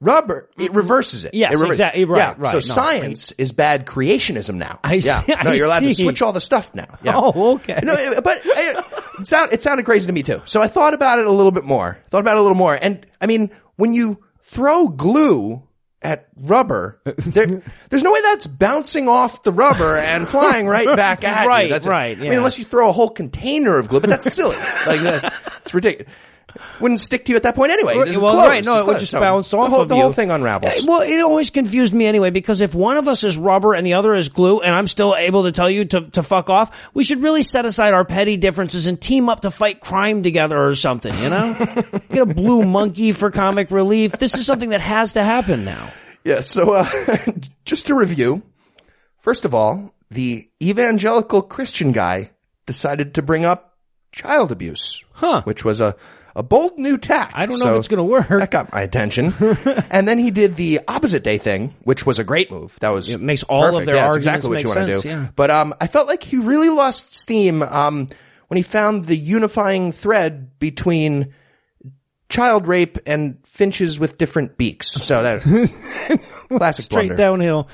rubber. 0.00 0.48
It 0.58 0.72
reverses 0.72 1.24
it. 1.24 1.34
Yes, 1.34 1.52
It 1.52 1.56
rever- 1.56 1.72
exactly. 1.72 2.04
Right, 2.04 2.18
yeah. 2.18 2.34
right. 2.38 2.50
So 2.50 2.56
No, 2.56 2.60
science 2.60 3.32
is 3.32 3.52
bad 3.52 3.86
creationism 3.86 4.54
now. 4.54 4.80
I 4.82 4.94
yeah. 4.94 5.20
see- 5.20 5.32
No, 5.32 5.50
I 5.50 5.54
you're 5.54 5.66
allowed 5.66 5.80
to 5.80 5.94
switch 5.94 6.22
all 6.22 6.32
the 6.32 6.40
stuff 6.40 6.74
now. 6.74 6.86
Yeah. 7.02 7.12
Oh, 7.22 7.54
okay. 7.56 7.78
No, 7.82 7.94
but 8.22 8.38
uh, 8.38 8.82
it, 9.20 9.26
sound, 9.26 9.52
it 9.52 9.60
sounded 9.62 9.84
crazy 9.84 10.06
to 10.06 10.12
me 10.12 10.22
too. 10.22 10.40
So 10.46 10.62
I 10.62 10.68
thought 10.68 10.94
about 10.94 11.18
it 11.18 11.26
a 11.26 11.32
little 11.32 11.52
bit 11.52 11.64
more. 11.64 11.98
Thought 12.08 12.20
about 12.20 12.36
it 12.36 12.40
a 12.40 12.42
little 12.42 12.56
more. 12.56 12.74
And 12.80 13.06
I 13.20 13.26
mean, 13.26 13.50
when 13.76 13.92
you 13.92 14.22
throw 14.42 14.88
glue 14.88 15.62
at 16.02 16.28
rubber, 16.34 16.98
there, 17.18 17.62
there's 17.90 18.02
no 18.02 18.10
way 18.10 18.20
that's 18.22 18.46
bouncing 18.46 19.06
off 19.06 19.42
the 19.42 19.52
rubber 19.52 19.96
and 19.98 20.26
flying 20.26 20.66
right 20.66 20.86
back 20.96 21.24
at 21.24 21.46
Right, 21.46 21.64
you. 21.64 21.68
That's 21.68 21.86
right, 21.86 22.16
I 22.16 22.20
mean, 22.22 22.32
unless 22.32 22.58
you 22.58 22.64
throw 22.64 22.88
a 22.88 22.92
whole 22.92 23.10
container 23.10 23.76
of 23.76 23.88
glue, 23.88 24.00
but 24.00 24.08
that's 24.08 24.32
silly. 24.32 24.56
like 24.86 25.02
that, 25.02 25.34
it's 25.60 25.74
ridiculous. 25.74 26.10
Wouldn't 26.80 27.00
stick 27.00 27.24
to 27.26 27.32
you 27.32 27.36
at 27.36 27.42
that 27.44 27.54
point 27.54 27.72
anyway. 27.72 27.96
Is 28.08 28.16
well, 28.18 28.32
closed. 28.34 28.48
right. 28.50 28.64
No, 28.64 28.74
It's 28.76 28.84
it 28.84 28.86
would 28.86 29.00
just 29.00 29.12
bounce 29.12 29.52
off 29.54 29.66
the 29.66 29.70
whole, 29.70 29.82
of 29.82 29.88
the 29.88 29.96
you. 29.96 30.02
whole 30.02 30.12
thing 30.12 30.30
unravels. 30.30 30.74
Yeah, 30.76 30.82
Well, 30.86 31.02
it 31.02 31.20
always 31.20 31.50
confused 31.50 31.92
me 31.94 32.06
anyway 32.06 32.30
because 32.30 32.60
if 32.60 32.74
one 32.74 32.96
of 32.96 33.06
us 33.08 33.24
is 33.24 33.36
rubber 33.36 33.74
and 33.74 33.86
the 33.86 33.94
other 33.94 34.14
is 34.14 34.28
glue, 34.28 34.60
and 34.60 34.74
I'm 34.74 34.86
still 34.86 35.14
able 35.16 35.44
to 35.44 35.52
tell 35.52 35.68
you 35.70 35.84
to, 35.86 36.00
to 36.10 36.22
fuck 36.22 36.50
off, 36.50 36.90
we 36.94 37.04
should 37.04 37.22
really 37.22 37.42
set 37.42 37.64
aside 37.66 37.94
our 37.94 38.04
petty 38.04 38.36
differences 38.36 38.86
and 38.86 39.00
team 39.00 39.28
up 39.28 39.40
to 39.40 39.50
fight 39.50 39.80
crime 39.80 40.22
together 40.22 40.60
or 40.62 40.74
something. 40.74 41.16
You 41.18 41.28
know, 41.30 41.54
get 42.10 42.22
a 42.22 42.26
blue 42.26 42.62
monkey 42.64 43.12
for 43.12 43.30
comic 43.30 43.70
relief. 43.70 44.12
This 44.12 44.36
is 44.36 44.46
something 44.46 44.70
that 44.70 44.80
has 44.80 45.12
to 45.14 45.24
happen 45.24 45.64
now. 45.64 45.90
Yeah, 46.24 46.40
so 46.40 46.74
uh, 46.74 46.86
just 47.64 47.86
to 47.86 47.94
review, 47.94 48.42
first 49.18 49.44
of 49.44 49.54
all, 49.54 49.94
the 50.10 50.48
evangelical 50.62 51.42
Christian 51.42 51.92
guy 51.92 52.30
decided 52.66 53.14
to 53.14 53.22
bring 53.22 53.44
up 53.44 53.76
child 54.12 54.50
abuse, 54.52 55.02
Huh. 55.12 55.42
which 55.44 55.64
was 55.64 55.80
a, 55.80 55.94
a 56.36 56.42
bold 56.42 56.78
new 56.78 56.96
tack. 56.98 57.32
I 57.34 57.46
don't 57.46 57.58
know 57.58 57.64
So 57.64 57.72
if 57.74 57.78
it's 57.78 57.88
going 57.88 57.98
to 57.98 58.04
work. 58.04 58.28
That 58.28 58.50
got 58.50 58.72
my 58.72 58.82
attention. 58.82 59.32
and 59.90 60.06
then 60.06 60.18
he 60.18 60.30
did 60.30 60.56
the 60.56 60.80
opposite 60.88 61.22
day 61.24 61.38
thing, 61.38 61.74
which 61.82 62.06
was 62.06 62.18
a 62.18 62.24
great 62.24 62.50
move. 62.50 62.78
That 62.80 62.90
was 62.90 63.10
It 63.10 63.20
makes 63.20 63.42
all 63.44 63.76
of 63.76 63.86
their 63.86 63.96
yeah, 63.96 64.06
arguments 64.06 64.16
exactly 64.44 64.48
what 64.50 64.54
make 64.56 64.62
you 64.64 64.68
want 64.68 64.88
to 64.88 64.94
sense, 64.94 65.02
do. 65.02 65.08
yeah. 65.08 65.28
But 65.34 65.50
um, 65.50 65.74
I 65.80 65.86
felt 65.86 66.06
like 66.08 66.22
he 66.22 66.38
really 66.38 66.68
lost 66.70 67.14
steam 67.14 67.62
um, 67.62 68.08
when 68.48 68.56
he 68.56 68.62
found 68.62 69.06
the 69.06 69.16
unifying 69.16 69.92
thread 69.92 70.58
between 70.58 71.34
child 72.28 72.66
rape 72.66 72.98
and 73.06 73.38
finches 73.44 73.98
with 73.98 74.16
different 74.16 74.56
beaks. 74.56 74.92
So 74.92 75.22
that 75.22 76.20
classic 76.48 76.84
straight 76.84 77.08
blunder. 77.08 77.16
downhill 77.16 77.68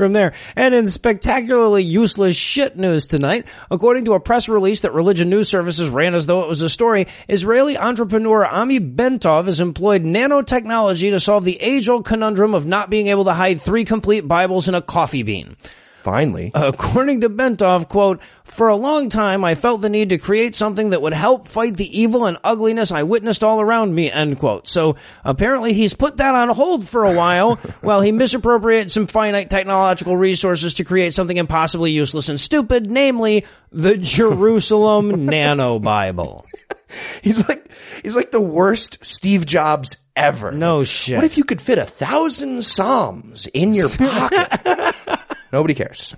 from 0.00 0.14
there. 0.14 0.32
And 0.56 0.74
in 0.74 0.88
spectacularly 0.88 1.84
useless 1.84 2.36
shit 2.36 2.76
news 2.76 3.06
tonight, 3.06 3.46
according 3.70 4.06
to 4.06 4.14
a 4.14 4.20
press 4.20 4.48
release 4.48 4.80
that 4.80 4.94
Religion 4.94 5.30
News 5.30 5.48
Services 5.48 5.88
ran 5.90 6.14
as 6.14 6.26
though 6.26 6.42
it 6.42 6.48
was 6.48 6.62
a 6.62 6.68
story, 6.68 7.06
Israeli 7.28 7.76
entrepreneur 7.76 8.44
Ami 8.44 8.80
Bentov 8.80 9.44
has 9.44 9.60
employed 9.60 10.02
nanotechnology 10.02 11.10
to 11.10 11.20
solve 11.20 11.44
the 11.44 11.60
age-old 11.60 12.04
conundrum 12.04 12.54
of 12.54 12.66
not 12.66 12.90
being 12.90 13.08
able 13.08 13.26
to 13.26 13.34
hide 13.34 13.60
three 13.60 13.84
complete 13.84 14.26
Bibles 14.26 14.68
in 14.68 14.74
a 14.74 14.82
coffee 14.82 15.22
bean. 15.22 15.56
Finally. 16.02 16.50
According 16.54 17.20
to 17.20 17.30
Bentov, 17.30 17.88
quote, 17.88 18.22
for 18.44 18.68
a 18.68 18.76
long 18.76 19.08
time 19.08 19.44
I 19.44 19.54
felt 19.54 19.82
the 19.82 19.90
need 19.90 20.08
to 20.10 20.18
create 20.18 20.54
something 20.54 20.90
that 20.90 21.02
would 21.02 21.12
help 21.12 21.46
fight 21.46 21.76
the 21.76 21.98
evil 21.98 22.26
and 22.26 22.38
ugliness 22.42 22.90
I 22.90 23.02
witnessed 23.02 23.44
all 23.44 23.60
around 23.60 23.94
me, 23.94 24.10
end 24.10 24.38
quote. 24.38 24.68
So 24.68 24.96
apparently 25.24 25.72
he's 25.72 25.94
put 25.94 26.16
that 26.16 26.34
on 26.34 26.48
hold 26.48 26.86
for 26.88 27.04
a 27.04 27.14
while 27.14 27.56
while 27.80 28.00
he 28.00 28.12
misappropriates 28.12 28.94
some 28.94 29.06
finite 29.06 29.50
technological 29.50 30.16
resources 30.16 30.74
to 30.74 30.84
create 30.84 31.14
something 31.14 31.36
impossibly 31.36 31.90
useless 31.90 32.28
and 32.28 32.40
stupid, 32.40 32.90
namely 32.90 33.44
the 33.70 33.96
Jerusalem 33.96 35.26
Nano 35.26 35.78
Bible. 35.78 36.46
He's 37.22 37.48
like 37.48 37.70
he's 38.02 38.16
like 38.16 38.32
the 38.32 38.40
worst 38.40 39.04
Steve 39.04 39.46
Jobs 39.46 39.96
ever. 40.16 40.50
No 40.50 40.82
shit. 40.82 41.16
What 41.16 41.24
if 41.24 41.38
you 41.38 41.44
could 41.44 41.60
fit 41.60 41.78
a 41.78 41.84
thousand 41.84 42.62
psalms 42.64 43.46
in 43.46 43.72
your 43.72 43.88
pocket? 43.88 45.19
Nobody 45.52 45.74
cares. 45.74 46.14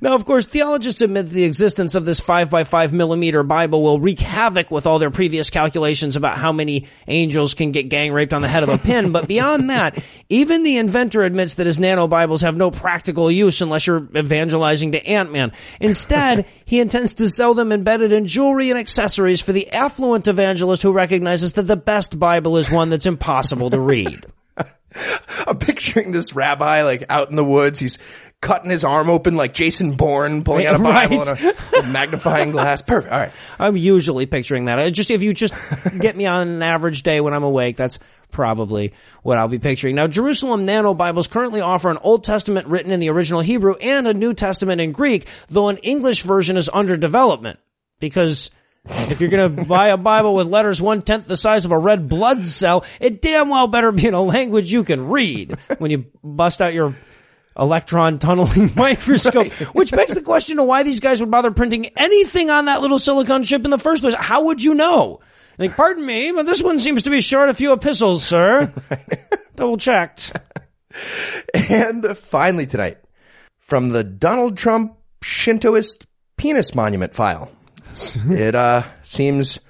Now, 0.00 0.16
of 0.16 0.24
course, 0.24 0.46
theologists 0.46 1.00
admit 1.00 1.30
the 1.30 1.44
existence 1.44 1.94
of 1.94 2.04
this 2.04 2.18
5 2.18 2.50
by 2.50 2.64
5 2.64 2.92
millimeter 2.92 3.44
Bible 3.44 3.82
will 3.82 4.00
wreak 4.00 4.18
havoc 4.18 4.72
with 4.72 4.86
all 4.86 4.98
their 4.98 5.12
previous 5.12 5.48
calculations 5.48 6.16
about 6.16 6.38
how 6.38 6.50
many 6.50 6.88
angels 7.06 7.54
can 7.54 7.70
get 7.70 7.88
gang 7.88 8.12
raped 8.12 8.32
on 8.32 8.42
the 8.42 8.48
head 8.48 8.64
of 8.64 8.68
a 8.68 8.78
pin. 8.78 9.12
but 9.12 9.28
beyond 9.28 9.70
that, 9.70 10.02
even 10.28 10.64
the 10.64 10.78
inventor 10.78 11.22
admits 11.22 11.54
that 11.54 11.66
his 11.66 11.78
nano 11.78 12.08
Bibles 12.08 12.40
have 12.40 12.56
no 12.56 12.72
practical 12.72 13.30
use 13.30 13.60
unless 13.60 13.86
you're 13.86 14.08
evangelizing 14.16 14.92
to 14.92 15.06
Ant-Man. 15.06 15.52
Instead, 15.80 16.48
he 16.64 16.80
intends 16.80 17.14
to 17.14 17.28
sell 17.28 17.54
them 17.54 17.70
embedded 17.70 18.12
in 18.12 18.26
jewelry 18.26 18.70
and 18.70 18.78
accessories 18.78 19.40
for 19.40 19.52
the 19.52 19.70
affluent 19.70 20.26
evangelist 20.26 20.82
who 20.82 20.92
recognizes 20.92 21.52
that 21.52 21.68
the 21.68 21.76
best 21.76 22.18
Bible 22.18 22.56
is 22.56 22.70
one 22.70 22.90
that's 22.90 23.06
impossible 23.06 23.70
to 23.70 23.78
read. 23.78 24.26
I'm 25.46 25.58
picturing 25.58 26.12
this 26.12 26.34
rabbi 26.34 26.82
like 26.82 27.04
out 27.08 27.30
in 27.30 27.36
the 27.36 27.44
woods. 27.44 27.80
He's 27.80 27.98
cutting 28.44 28.70
his 28.70 28.84
arm 28.84 29.08
open 29.08 29.36
like 29.36 29.54
Jason 29.54 29.92
Bourne, 29.92 30.44
pulling 30.44 30.66
out 30.66 30.74
a 30.74 30.78
Bible 30.78 31.18
Right. 31.18 31.42
and 31.74 31.84
a, 31.84 31.88
magnifying 31.88 32.50
glass. 32.50 32.82
Perfect. 32.82 33.12
All 33.12 33.18
right. 33.18 33.32
I'm 33.58 33.76
usually 33.76 34.26
picturing 34.26 34.64
that. 34.64 34.78
I 34.78 34.90
just 34.90 35.10
if 35.10 35.22
you 35.22 35.32
just 35.32 35.54
get 35.98 36.14
me 36.14 36.26
on 36.26 36.46
an 36.48 36.62
average 36.62 37.02
day 37.02 37.20
when 37.20 37.32
I'm 37.32 37.42
awake, 37.42 37.76
that's 37.76 37.98
probably 38.30 38.92
what 39.22 39.38
I'll 39.38 39.48
be 39.48 39.58
picturing. 39.58 39.94
Now, 39.94 40.06
Jerusalem 40.08 40.66
Nano 40.66 40.92
Bibles 40.92 41.26
currently 41.26 41.62
offer 41.62 41.90
an 41.90 41.98
Old 42.02 42.22
Testament 42.22 42.66
written 42.66 42.92
in 42.92 43.00
the 43.00 43.08
original 43.08 43.40
Hebrew 43.40 43.74
and 43.76 44.06
a 44.06 44.12
New 44.14 44.34
Testament 44.34 44.80
in 44.80 44.92
Greek, 44.92 45.26
though 45.48 45.68
an 45.68 45.78
English 45.78 46.22
version 46.22 46.56
is 46.56 46.70
under 46.72 46.96
development 46.96 47.58
because. 47.98 48.50
If 48.86 49.18
you're 49.22 49.30
gonna 49.30 49.48
buy 49.64 49.88
a 49.88 49.96
Bible 49.96 50.34
with 50.34 50.46
letters 50.46 50.82
one 50.82 51.00
tenth 51.00 51.26
the 51.26 51.38
size 51.38 51.64
of 51.64 51.72
a 51.72 51.78
red 51.78 52.06
blood 52.06 52.44
cell, 52.44 52.84
it 53.00 53.22
damn 53.22 53.48
well 53.48 53.66
better 53.66 53.90
be 53.92 54.06
in 54.06 54.12
a 54.12 54.20
language 54.20 54.70
you 54.70 54.84
can 54.84 55.08
read 55.08 55.56
when 55.78 55.90
you 55.90 56.04
bust 56.22 56.60
out 56.60 56.74
your 56.74 56.94
electron 57.58 58.18
tunneling 58.18 58.72
microscope, 58.76 59.52
which 59.74 59.92
begs 59.92 60.14
the 60.14 60.22
question 60.22 60.58
of 60.58 60.66
why 60.66 60.82
these 60.82 61.00
guys 61.00 61.20
would 61.20 61.30
bother 61.30 61.50
printing 61.50 61.86
anything 61.96 62.50
on 62.50 62.66
that 62.66 62.80
little 62.80 62.98
silicon 62.98 63.44
chip 63.44 63.64
in 63.64 63.70
the 63.70 63.78
first 63.78 64.02
place. 64.02 64.14
How 64.14 64.46
would 64.46 64.62
you 64.62 64.74
know? 64.74 65.20
Like, 65.58 65.76
pardon 65.76 66.04
me, 66.04 66.32
but 66.32 66.46
this 66.46 66.62
one 66.62 66.78
seems 66.78 67.04
to 67.04 67.10
be 67.10 67.20
short 67.20 67.48
a 67.48 67.54
few 67.54 67.72
epistles, 67.72 68.24
sir. 68.24 68.72
Double 69.56 69.76
checked. 69.76 70.36
And 71.70 72.16
finally 72.18 72.66
tonight, 72.66 72.98
from 73.60 73.90
the 73.90 74.02
Donald 74.02 74.56
Trump 74.56 74.98
Shintoist 75.22 76.06
penis 76.36 76.74
monument 76.74 77.14
file. 77.14 77.50
it 78.28 78.54
uh, 78.54 78.82
seems 79.02 79.60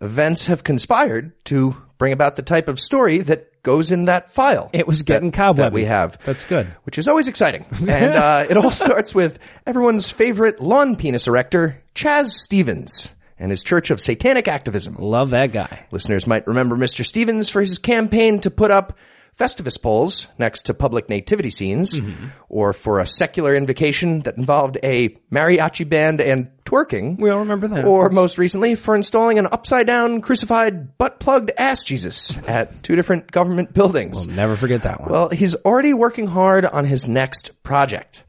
events 0.00 0.46
have 0.46 0.64
conspired 0.64 1.32
to 1.44 1.76
bring 1.96 2.12
about 2.12 2.36
the 2.36 2.42
type 2.42 2.68
of 2.68 2.78
story 2.78 3.18
that 3.18 3.47
goes 3.62 3.90
in 3.90 4.06
that 4.06 4.30
file. 4.30 4.70
It 4.72 4.86
was 4.86 5.02
getting 5.02 5.30
that 5.30 5.72
we 5.72 5.84
have. 5.84 6.18
That's 6.24 6.44
good. 6.44 6.66
Which 6.84 6.98
is 6.98 7.08
always 7.08 7.28
exciting. 7.28 7.66
And 7.88 8.14
uh, 8.14 8.44
it 8.48 8.56
all 8.56 8.70
starts 8.70 9.14
with 9.14 9.38
everyone's 9.66 10.10
favorite 10.10 10.60
lawn 10.60 10.96
penis 10.96 11.26
erector, 11.26 11.82
Chaz 11.94 12.26
Stevens, 12.26 13.10
and 13.38 13.50
his 13.50 13.62
Church 13.62 13.90
of 13.90 14.00
Satanic 14.00 14.46
Activism. 14.46 14.96
Love 14.98 15.30
that 15.30 15.52
guy. 15.52 15.86
Listeners 15.90 16.26
might 16.26 16.46
remember 16.46 16.76
Mr. 16.76 17.04
Stevens 17.04 17.48
for 17.48 17.60
his 17.60 17.78
campaign 17.78 18.40
to 18.40 18.50
put 18.50 18.70
up 18.70 18.96
Festivus 19.38 19.80
poles 19.80 20.26
next 20.36 20.62
to 20.62 20.74
public 20.74 21.08
nativity 21.08 21.50
scenes, 21.50 22.00
mm-hmm. 22.00 22.26
or 22.48 22.72
for 22.72 22.98
a 22.98 23.06
secular 23.06 23.54
invocation 23.54 24.20
that 24.22 24.36
involved 24.36 24.78
a 24.82 25.10
mariachi 25.32 25.88
band 25.88 26.20
and 26.20 26.50
twerking. 26.64 27.16
We 27.18 27.30
all 27.30 27.38
remember 27.40 27.68
that. 27.68 27.84
Or 27.84 28.10
most 28.10 28.36
recently, 28.36 28.74
for 28.74 28.96
installing 28.96 29.38
an 29.38 29.46
upside 29.46 29.86
down 29.86 30.22
crucified 30.22 30.98
butt 30.98 31.20
plugged 31.20 31.52
ass 31.56 31.84
Jesus 31.84 32.36
at 32.48 32.82
two 32.82 32.96
different 32.96 33.30
government 33.30 33.72
buildings. 33.72 34.26
We'll 34.26 34.34
never 34.34 34.56
forget 34.56 34.82
that 34.82 35.00
one. 35.00 35.12
Well, 35.12 35.28
he's 35.28 35.54
already 35.54 35.94
working 35.94 36.26
hard 36.26 36.64
on 36.66 36.84
his 36.84 37.06
next 37.06 37.62
project. 37.62 38.24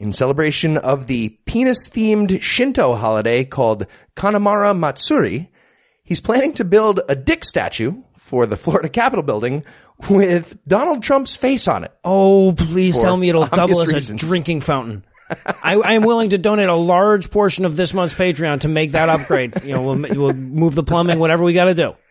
In 0.00 0.12
celebration 0.12 0.78
of 0.78 1.06
the 1.06 1.28
penis 1.44 1.88
themed 1.88 2.42
Shinto 2.42 2.96
holiday 2.96 3.44
called 3.44 3.86
Kanamara 4.16 4.76
Matsuri, 4.76 5.50
he's 6.02 6.20
planning 6.20 6.54
to 6.54 6.64
build 6.64 7.00
a 7.08 7.14
dick 7.14 7.44
statue 7.44 8.02
for 8.30 8.46
the 8.46 8.56
Florida 8.56 8.88
Capitol 8.88 9.24
building 9.24 9.64
with 10.08 10.56
Donald 10.66 11.02
Trump's 11.02 11.34
face 11.34 11.66
on 11.66 11.82
it. 11.82 11.92
Oh, 12.04 12.54
please 12.56 12.96
tell 12.96 13.16
me 13.16 13.28
it'll 13.28 13.44
double 13.46 13.82
as 13.82 13.92
reasons. 13.92 14.22
a 14.22 14.26
drinking 14.26 14.60
fountain. 14.60 15.04
I, 15.64 15.74
I 15.74 15.94
am 15.94 16.02
willing 16.02 16.30
to 16.30 16.38
donate 16.38 16.68
a 16.68 16.74
large 16.76 17.30
portion 17.32 17.64
of 17.64 17.74
this 17.76 17.92
month's 17.92 18.14
Patreon 18.14 18.60
to 18.60 18.68
make 18.68 18.92
that 18.92 19.08
upgrade. 19.08 19.64
You 19.64 19.74
know, 19.74 19.82
we'll, 19.82 19.98
we'll 19.98 20.34
move 20.34 20.76
the 20.76 20.84
plumbing, 20.84 21.18
whatever 21.18 21.42
we 21.42 21.52
got 21.52 21.64
to 21.64 21.74
do. 21.74 21.94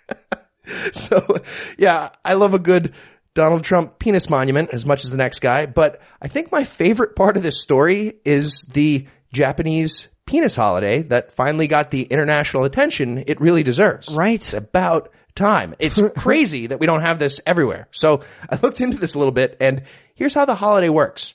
So, 0.92 1.40
yeah, 1.80 2.10
I 2.24 2.34
love 2.34 2.54
a 2.54 2.60
good 2.60 2.94
Donald 3.34 3.64
Trump 3.64 3.98
penis 3.98 4.30
monument 4.30 4.70
as 4.72 4.86
much 4.86 5.04
as 5.04 5.10
the 5.10 5.18
next 5.18 5.40
guy, 5.40 5.66
but 5.66 6.00
I 6.22 6.28
think 6.28 6.52
my 6.52 6.64
favorite 6.64 7.16
part 7.16 7.38
of 7.38 7.42
this 7.42 7.60
story 7.60 8.20
is 8.24 8.66
the 8.66 9.08
Japanese 9.34 10.10
penis 10.30 10.56
holiday 10.56 11.02
that 11.02 11.32
finally 11.32 11.68
got 11.68 11.90
the 11.90 12.04
international 12.04 12.66
attention 12.66 13.24
it 13.26 13.42
really 13.42 13.64
deserves. 13.64 14.16
Right. 14.16 14.36
It's 14.36 14.54
about 14.54 15.12
time. 15.40 15.74
It's 15.80 16.00
crazy 16.18 16.68
that 16.68 16.80
we 16.80 16.86
don't 16.86 17.02
have 17.02 17.18
this 17.18 17.40
everywhere. 17.48 17.88
So 17.92 18.22
I 18.50 18.58
looked 18.62 18.82
into 18.82 18.98
this 18.98 19.16
a 19.16 19.18
little 19.18 19.32
bit 19.32 19.58
and 19.60 19.82
here's 20.14 20.34
how 20.36 20.46
the 20.46 20.56
holiday 20.56 20.90
works. 20.90 21.34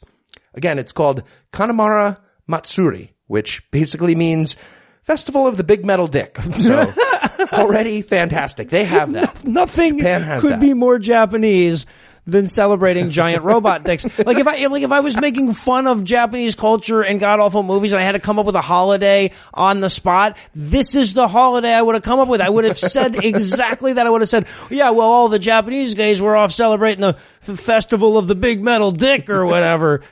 Again, 0.55 0.79
it's 0.79 0.93
called 0.93 1.25
Kanamara 1.53 2.19
Matsuri, 2.47 3.15
which 3.27 3.69
basically 3.73 4.15
means 4.15 4.57
Festival 5.03 5.47
of 5.47 5.57
the 5.57 5.65
Big 5.65 5.85
Metal 5.85 6.07
Dick. 6.07 6.39
So 6.59 6.93
already 7.53 8.03
fantastic. 8.03 8.71
They 8.71 8.85
have 8.85 9.13
that. 9.15 9.45
Nothing 9.45 9.99
Japan 9.99 10.23
has 10.23 10.43
could 10.43 10.53
that. 10.53 10.61
be 10.61 10.75
more 10.75 10.99
Japanese 10.99 11.87
than 12.27 12.47
celebrating 12.47 13.11
giant 13.11 13.45
robot 13.45 13.85
dicks. 13.85 14.05
Like 14.19 14.39
if 14.39 14.47
I 14.47 14.67
like 14.67 14.83
if 14.83 14.93
I 14.93 15.01
was 15.01 15.21
making 15.21 15.53
fun 15.55 15.87
of 15.87 16.05
Japanese 16.05 16.55
culture 16.55 17.03
and 17.03 17.21
god 17.21 17.41
awful 17.41 17.63
movies 17.63 17.93
and 17.93 18.01
I 18.01 18.05
had 18.05 18.13
to 18.13 18.19
come 18.21 18.39
up 18.39 18.47
with 18.47 18.55
a 18.55 18.61
holiday 18.61 19.33
on 19.53 19.81
the 19.81 19.91
spot, 19.91 20.37
this 20.55 20.95
is 20.97 21.15
the 21.15 21.29
holiday 21.29 21.73
I 21.73 21.83
would 21.83 21.95
have 21.95 22.05
come 22.05 22.21
up 22.21 22.29
with. 22.29 22.41
I 22.41 22.49
would 22.49 22.65
have 22.65 22.79
said 22.79 23.23
exactly 23.25 23.93
that. 23.95 24.07
I 24.07 24.11
would 24.11 24.23
have 24.23 24.29
said, 24.29 24.47
yeah, 24.71 24.91
well, 24.91 25.07
all 25.09 25.29
the 25.29 25.39
Japanese 25.39 25.95
guys 25.95 26.21
were 26.23 26.37
off 26.37 26.53
celebrating 26.53 27.01
the 27.01 27.17
f- 27.47 27.59
festival 27.61 28.17
of 28.17 28.27
the 28.27 28.35
big 28.35 28.63
metal 28.63 28.91
dick 28.91 29.29
or 29.29 29.45
whatever. 29.45 30.03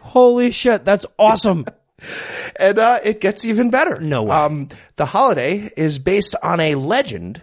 Holy 0.00 0.50
shit, 0.50 0.84
that's 0.84 1.06
awesome. 1.18 1.66
and 2.56 2.78
uh, 2.78 2.98
it 3.02 3.20
gets 3.20 3.44
even 3.44 3.70
better. 3.70 4.00
No 4.00 4.24
way. 4.24 4.36
Um, 4.36 4.68
the 4.96 5.06
holiday 5.06 5.70
is 5.76 5.98
based 5.98 6.34
on 6.42 6.60
a 6.60 6.74
legend 6.74 7.40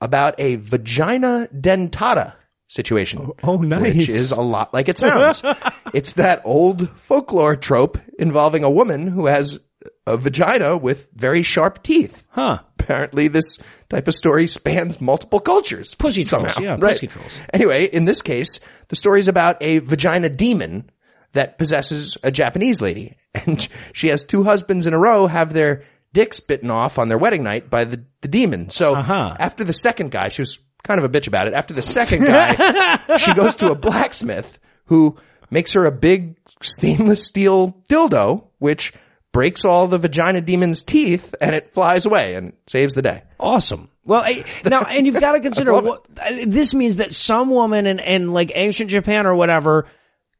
about 0.00 0.34
a 0.38 0.56
vagina 0.56 1.46
dentata 1.54 2.34
situation. 2.70 3.30
oh, 3.42 3.56
nice. 3.58 3.82
Which 3.96 4.08
is 4.08 4.30
a 4.32 4.40
lot 4.42 4.72
like 4.72 4.88
it 4.88 4.96
sounds. 4.98 5.42
it's 5.94 6.12
that 6.14 6.42
old 6.44 6.88
folklore 6.90 7.56
trope 7.56 7.98
involving 8.18 8.64
a 8.64 8.70
woman 8.70 9.06
who 9.08 9.26
has 9.26 9.58
a 10.06 10.16
vagina 10.16 10.76
with 10.76 11.10
very 11.14 11.42
sharp 11.42 11.82
teeth. 11.82 12.26
Huh. 12.30 12.58
Apparently 12.78 13.28
this 13.28 13.58
type 13.88 14.08
of 14.08 14.14
story 14.14 14.46
spans 14.46 15.00
multiple 15.00 15.40
cultures. 15.40 15.94
Pussy 15.94 16.24
somehow. 16.24 16.52
trolls, 16.52 16.64
yeah, 16.64 16.72
right. 16.72 16.92
pussy 16.92 17.06
trolls. 17.06 17.42
Anyway, 17.52 17.84
in 17.84 18.04
this 18.04 18.22
case, 18.22 18.60
the 18.88 18.96
story 18.96 19.20
is 19.20 19.28
about 19.28 19.56
a 19.62 19.78
vagina 19.80 20.28
demon 20.28 20.90
that 21.32 21.58
possesses 21.58 22.16
a 22.22 22.30
Japanese 22.30 22.80
lady. 22.80 23.16
And 23.46 23.68
she 23.92 24.08
has 24.08 24.24
two 24.24 24.42
husbands 24.42 24.86
in 24.88 24.92
a 24.94 24.98
row 24.98 25.28
have 25.28 25.52
their 25.52 25.84
dicks 26.12 26.40
bitten 26.40 26.68
off 26.68 26.98
on 26.98 27.08
their 27.08 27.16
wedding 27.18 27.44
night 27.44 27.70
by 27.70 27.84
the, 27.84 28.04
the 28.22 28.28
demon. 28.28 28.70
So 28.70 28.96
Uh-huh. 28.96 29.36
after 29.38 29.62
the 29.62 29.72
second 29.72 30.10
guy, 30.10 30.30
she 30.30 30.42
was 30.42 30.58
kind 30.82 31.02
of 31.02 31.04
a 31.04 31.08
bitch 31.08 31.26
about 31.26 31.46
it. 31.46 31.54
After 31.54 31.74
the 31.74 31.82
second 31.82 32.24
guy, 32.24 33.16
she 33.18 33.34
goes 33.34 33.56
to 33.56 33.70
a 33.70 33.74
blacksmith 33.74 34.58
who 34.86 35.16
makes 35.50 35.72
her 35.72 35.86
a 35.86 35.92
big 35.92 36.36
stainless 36.60 37.24
steel 37.24 37.78
dildo, 37.88 38.44
which 38.58 38.92
breaks 39.32 39.64
all 39.64 39.86
the 39.86 39.98
vagina 39.98 40.40
demon's 40.40 40.82
teeth 40.82 41.34
and 41.40 41.54
it 41.54 41.72
flies 41.72 42.06
away 42.06 42.34
and 42.34 42.52
saves 42.66 42.94
the 42.94 43.02
day. 43.02 43.22
Awesome. 43.38 43.88
Well, 44.04 44.22
I, 44.24 44.44
now, 44.64 44.82
and 44.82 45.06
you've 45.06 45.20
got 45.20 45.32
to 45.32 45.40
consider 45.42 45.72
what, 45.72 46.04
this 46.44 46.74
means 46.74 46.96
that 46.96 47.14
some 47.14 47.50
woman 47.50 47.86
in, 47.86 47.98
in 47.98 48.32
like 48.32 48.52
ancient 48.54 48.90
Japan 48.90 49.26
or 49.26 49.34
whatever 49.34 49.86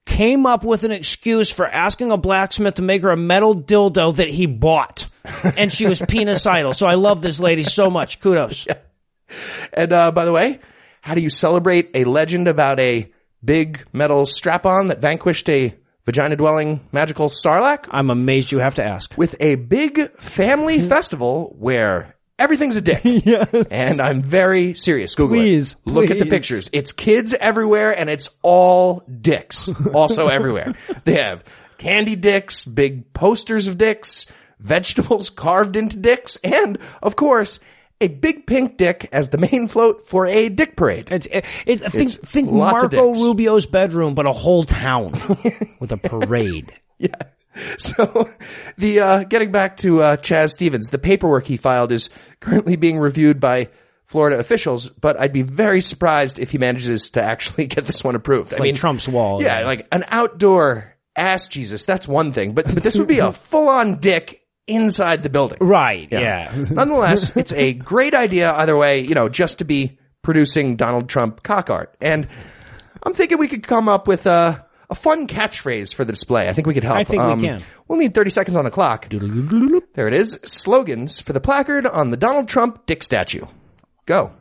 came 0.06 0.46
up 0.46 0.64
with 0.64 0.82
an 0.82 0.90
excuse 0.90 1.52
for 1.52 1.66
asking 1.66 2.10
a 2.10 2.16
blacksmith 2.16 2.74
to 2.74 2.82
make 2.82 3.02
her 3.02 3.10
a 3.10 3.16
metal 3.16 3.54
dildo 3.54 4.16
that 4.16 4.28
he 4.28 4.46
bought. 4.46 5.06
And 5.56 5.72
she 5.72 5.86
was 5.86 6.00
penicidal. 6.00 6.74
So 6.74 6.86
I 6.86 6.94
love 6.94 7.22
this 7.22 7.38
lady 7.38 7.62
so 7.62 7.90
much. 7.90 8.20
Kudos. 8.20 8.66
And 9.72 9.92
uh, 9.92 10.12
by 10.12 10.24
the 10.24 10.32
way, 10.32 10.60
how 11.00 11.14
do 11.14 11.20
you 11.20 11.30
celebrate 11.30 11.90
a 11.94 12.04
legend 12.04 12.48
about 12.48 12.80
a 12.80 13.10
big 13.44 13.86
metal 13.92 14.26
strap-on 14.26 14.88
that 14.88 15.00
vanquished 15.00 15.48
a 15.48 15.74
vagina-dwelling 16.04 16.88
magical 16.92 17.28
sarlacc? 17.28 17.86
I'm 17.90 18.10
amazed 18.10 18.52
you 18.52 18.58
have 18.58 18.76
to 18.76 18.84
ask. 18.84 19.16
With 19.16 19.36
a 19.40 19.54
big 19.54 20.10
family 20.18 20.80
festival 20.80 21.54
where 21.58 22.16
everything's 22.38 22.76
a 22.76 22.80
dick. 22.80 23.00
And 23.70 24.00
I'm 24.00 24.22
very 24.22 24.74
serious. 24.74 25.14
Google 25.14 25.36
Please, 25.36 25.76
it. 25.86 25.92
Look 25.92 26.10
at 26.10 26.18
the 26.18 26.26
pictures. 26.26 26.68
It's 26.72 26.92
kids 26.92 27.34
everywhere 27.34 27.96
and 27.96 28.10
it's 28.10 28.28
all 28.42 29.02
dicks. 29.20 29.68
Also 29.94 30.28
everywhere. 30.28 30.74
They 31.04 31.14
have 31.14 31.44
candy 31.78 32.16
dicks, 32.16 32.64
big 32.64 33.12
posters 33.12 33.66
of 33.66 33.76
dicks, 33.78 34.26
vegetables 34.58 35.30
carved 35.44 35.76
into 35.76 35.96
dicks, 35.96 36.36
and 36.36 36.78
of 37.02 37.16
course, 37.16 37.58
a 38.00 38.08
big 38.08 38.46
pink 38.46 38.76
dick 38.76 39.08
as 39.12 39.28
the 39.28 39.38
main 39.38 39.68
float 39.68 40.06
for 40.06 40.26
a 40.26 40.48
dick 40.48 40.76
parade. 40.76 41.08
It's, 41.10 41.26
it, 41.26 41.44
it, 41.66 41.80
think, 41.80 42.10
It's 42.10 42.16
think 42.16 42.50
Marco. 42.50 43.12
Rubio's 43.12 43.66
bedroom, 43.66 44.14
but 44.14 44.26
a 44.26 44.32
whole 44.32 44.64
town 44.64 45.12
with 45.80 45.92
a 45.92 45.96
parade. 46.02 46.72
Yeah. 46.98 47.14
So 47.78 48.28
the 48.78 49.00
uh 49.00 49.24
getting 49.24 49.50
back 49.50 49.78
to 49.78 50.02
uh 50.02 50.16
Chaz 50.16 50.50
Stevens, 50.50 50.90
the 50.90 50.98
paperwork 50.98 51.46
he 51.46 51.56
filed 51.56 51.92
is 51.92 52.08
currently 52.38 52.76
being 52.76 52.98
reviewed 52.98 53.40
by 53.40 53.68
Florida 54.06 54.38
officials, 54.38 54.88
but 54.88 55.18
I'd 55.20 55.32
be 55.32 55.42
very 55.42 55.80
surprised 55.80 56.38
if 56.38 56.50
he 56.50 56.58
manages 56.58 57.10
to 57.10 57.22
actually 57.22 57.66
get 57.66 57.86
this 57.86 58.02
one 58.02 58.14
approved. 58.14 58.52
I 58.52 58.56
like 58.56 58.62
mean, 58.62 58.74
Trump's 58.74 59.08
wall. 59.08 59.42
Yeah, 59.42 59.64
like 59.64 59.86
an 59.92 60.04
outdoor 60.08 60.96
ass 61.16 61.48
Jesus, 61.48 61.84
that's 61.84 62.08
one 62.08 62.32
thing, 62.32 62.52
but 62.54 62.66
but 62.72 62.82
this 62.82 62.96
would 62.98 63.08
be 63.08 63.18
a 63.18 63.32
full-on 63.50 63.98
dick 63.98 64.39
inside 64.70 65.22
the 65.22 65.30
building. 65.30 65.58
Right, 65.60 66.08
yeah. 66.10 66.52
Nonetheless, 66.70 67.36
it's 67.36 67.52
a 67.52 67.72
great 67.72 68.14
idea 68.14 68.52
either 68.52 68.76
way, 68.76 69.00
you 69.00 69.14
know, 69.14 69.28
just 69.28 69.58
to 69.58 69.64
be 69.64 69.98
producing 70.22 70.76
Donald 70.76 71.08
Trump 71.08 71.42
cock 71.42 71.70
art. 71.70 71.94
And 72.00 72.28
I'm 73.02 73.14
thinking 73.14 73.38
we 73.38 73.48
could 73.48 73.62
come 73.62 73.88
up 73.88 74.06
with 74.06 74.26
a, 74.26 74.64
a 74.88 74.94
fun 74.94 75.26
catchphrase 75.26 75.94
for 75.94 76.04
the 76.04 76.12
display. 76.12 76.48
I 76.48 76.52
think 76.52 76.66
we 76.66 76.74
could 76.74 76.84
help. 76.84 76.96
Um, 76.96 77.00
I 77.00 77.04
think 77.04 77.22
we 77.22 77.48
can. 77.48 77.62
We'll 77.88 77.98
need 77.98 78.14
30 78.14 78.30
seconds 78.30 78.56
on 78.56 78.64
the 78.64 78.70
clock. 78.70 79.08
There 79.10 80.08
it 80.08 80.14
is. 80.14 80.38
Slogans 80.44 81.20
for 81.20 81.32
the 81.32 81.40
placard 81.40 81.86
on 81.86 82.10
the 82.10 82.16
Donald 82.16 82.48
Trump 82.48 82.86
dick 82.86 83.02
statue. 83.02 83.46
Go. 84.06 84.32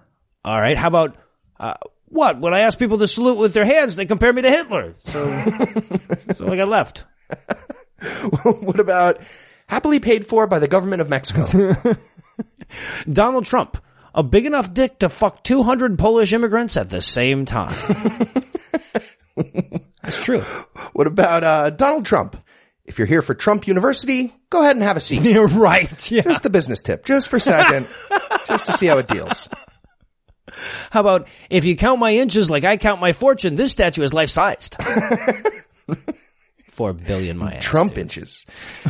All 0.46 0.60
right. 0.60 0.78
How 0.78 0.88
about 0.88 1.16
uh, 1.60 1.76
what? 2.06 2.40
When 2.40 2.54
I 2.54 2.62
ask 2.62 2.78
people 2.78 2.98
to 3.00 3.08
salute 3.08 3.38
with 3.38 3.54
their 3.54 3.66
hands, 3.66 3.96
they 3.96 4.06
compare 4.06 4.32
me 4.34 4.42
to 4.44 4.50
Hitler. 4.50 4.96
So, 5.00 5.26
so 6.36 6.52
I 6.52 6.56
got 6.56 6.68
left. 6.68 7.06
what 8.62 8.80
about 8.80 9.20
happily 9.70 10.00
paid 10.02 10.26
for 10.26 10.48
by 10.48 10.60
the 10.60 10.68
government 10.68 11.02
of 11.02 11.08
Mexico? 11.10 11.74
Donald 13.12 13.46
Trump, 13.46 13.78
a 14.14 14.24
big 14.24 14.46
enough 14.46 14.74
dick 14.74 15.00
to 15.00 15.08
fuck 15.10 15.44
200 15.44 15.98
Polish 15.98 16.34
immigrants 16.34 16.76
at 16.76 16.90
the 16.90 17.02
same 17.02 17.46
time. 17.46 17.76
That's 20.04 20.22
true. 20.24 20.42
what 20.94 21.08
about 21.08 21.44
uh, 21.44 21.70
Donald 21.70 22.06
Trump? 22.06 22.36
If 22.86 22.98
you're 22.98 23.08
here 23.08 23.22
for 23.22 23.36
Trump 23.36 23.68
University, 23.68 24.34
go 24.50 24.62
ahead 24.62 24.76
and 24.76 24.82
have 24.84 24.98
a 24.98 25.00
seat. 25.00 25.22
You're 25.22 25.48
right. 25.48 26.12
Yeah. 26.12 26.24
Just 26.24 26.42
the 26.44 26.50
business 26.50 26.82
tip, 26.82 27.06
just 27.06 27.30
for 27.30 27.36
a 27.38 27.40
second, 27.40 27.88
just 28.48 28.66
to 28.66 28.74
see 28.74 28.88
how 28.88 28.98
it 28.98 29.08
deals. 29.08 29.48
How 30.90 31.02
about 31.02 31.28
if 31.52 31.66
you 31.66 31.76
count 31.78 32.00
my 32.00 32.16
inches 32.16 32.50
like 32.50 32.64
I 32.64 32.78
count 32.78 33.00
my 33.00 33.14
fortune, 33.14 33.56
this 33.56 33.72
statue 33.72 34.02
is 34.02 34.12
life 34.14 34.32
sized. 34.32 34.78
Four 36.80 36.94
billion 36.94 37.38
my 37.38 37.56
ass. 37.56 37.66
Trump 37.66 37.98
inches. 37.98 38.46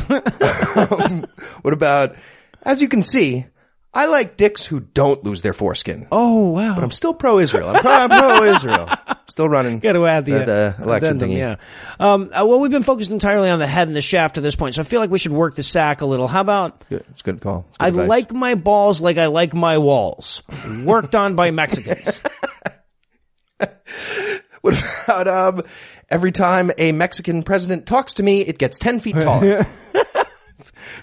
um, 0.08 1.26
what 1.62 1.74
about, 1.74 2.14
as 2.62 2.80
you 2.80 2.86
can 2.86 3.02
see, 3.02 3.46
I 3.92 4.06
like 4.06 4.36
dicks 4.36 4.64
who 4.64 4.78
don't 4.78 5.24
lose 5.24 5.42
their 5.42 5.52
foreskin. 5.52 6.06
Oh 6.12 6.50
wow. 6.50 6.76
But 6.76 6.84
I'm 6.84 6.92
still 6.92 7.14
pro-Israel. 7.14 7.70
I'm 7.70 7.82
pro- 7.82 7.90
I'm 7.90 8.08
pro-Israel. 8.08 8.88
Still 9.26 9.48
running. 9.48 9.80
Got 9.80 9.94
to 9.94 10.06
add 10.06 10.24
the, 10.24 10.32
the, 10.32 10.76
uh, 10.78 10.82
election 10.84 11.16
addendum, 11.16 11.30
thingy. 11.30 11.38
Yeah. 11.38 11.56
Um, 11.98 12.30
uh, 12.32 12.46
well, 12.46 12.60
we've 12.60 12.70
been 12.70 12.84
focused 12.84 13.10
entirely 13.10 13.50
on 13.50 13.58
the 13.58 13.66
head 13.66 13.88
and 13.88 13.96
the 13.96 14.02
shaft 14.02 14.36
to 14.36 14.40
this 14.40 14.54
point, 14.54 14.76
so 14.76 14.82
I 14.82 14.84
feel 14.84 15.00
like 15.00 15.10
we 15.10 15.18
should 15.18 15.32
work 15.32 15.56
the 15.56 15.64
sack 15.64 16.00
a 16.00 16.06
little. 16.06 16.28
How 16.28 16.42
about 16.42 16.88
Good. 16.88 17.04
It's 17.10 17.22
a 17.22 17.24
good 17.24 17.40
call. 17.40 17.66
It's 17.70 17.78
good 17.78 17.84
I 17.84 17.88
advice. 17.88 18.08
like 18.08 18.32
my 18.32 18.54
balls 18.54 19.02
like 19.02 19.18
I 19.18 19.26
like 19.26 19.52
my 19.52 19.78
walls, 19.78 20.44
worked 20.84 21.16
on 21.16 21.34
by 21.34 21.50
Mexicans. 21.50 22.22
What 24.62 24.74
about 25.04 25.28
um, 25.28 25.62
every 26.10 26.32
time 26.32 26.70
a 26.78 26.92
Mexican 26.92 27.42
president 27.42 27.86
talks 27.86 28.14
to 28.14 28.22
me, 28.22 28.40
it 28.42 28.58
gets 28.58 28.78
ten 28.78 29.00
feet 29.00 29.16
taller. 29.20 29.64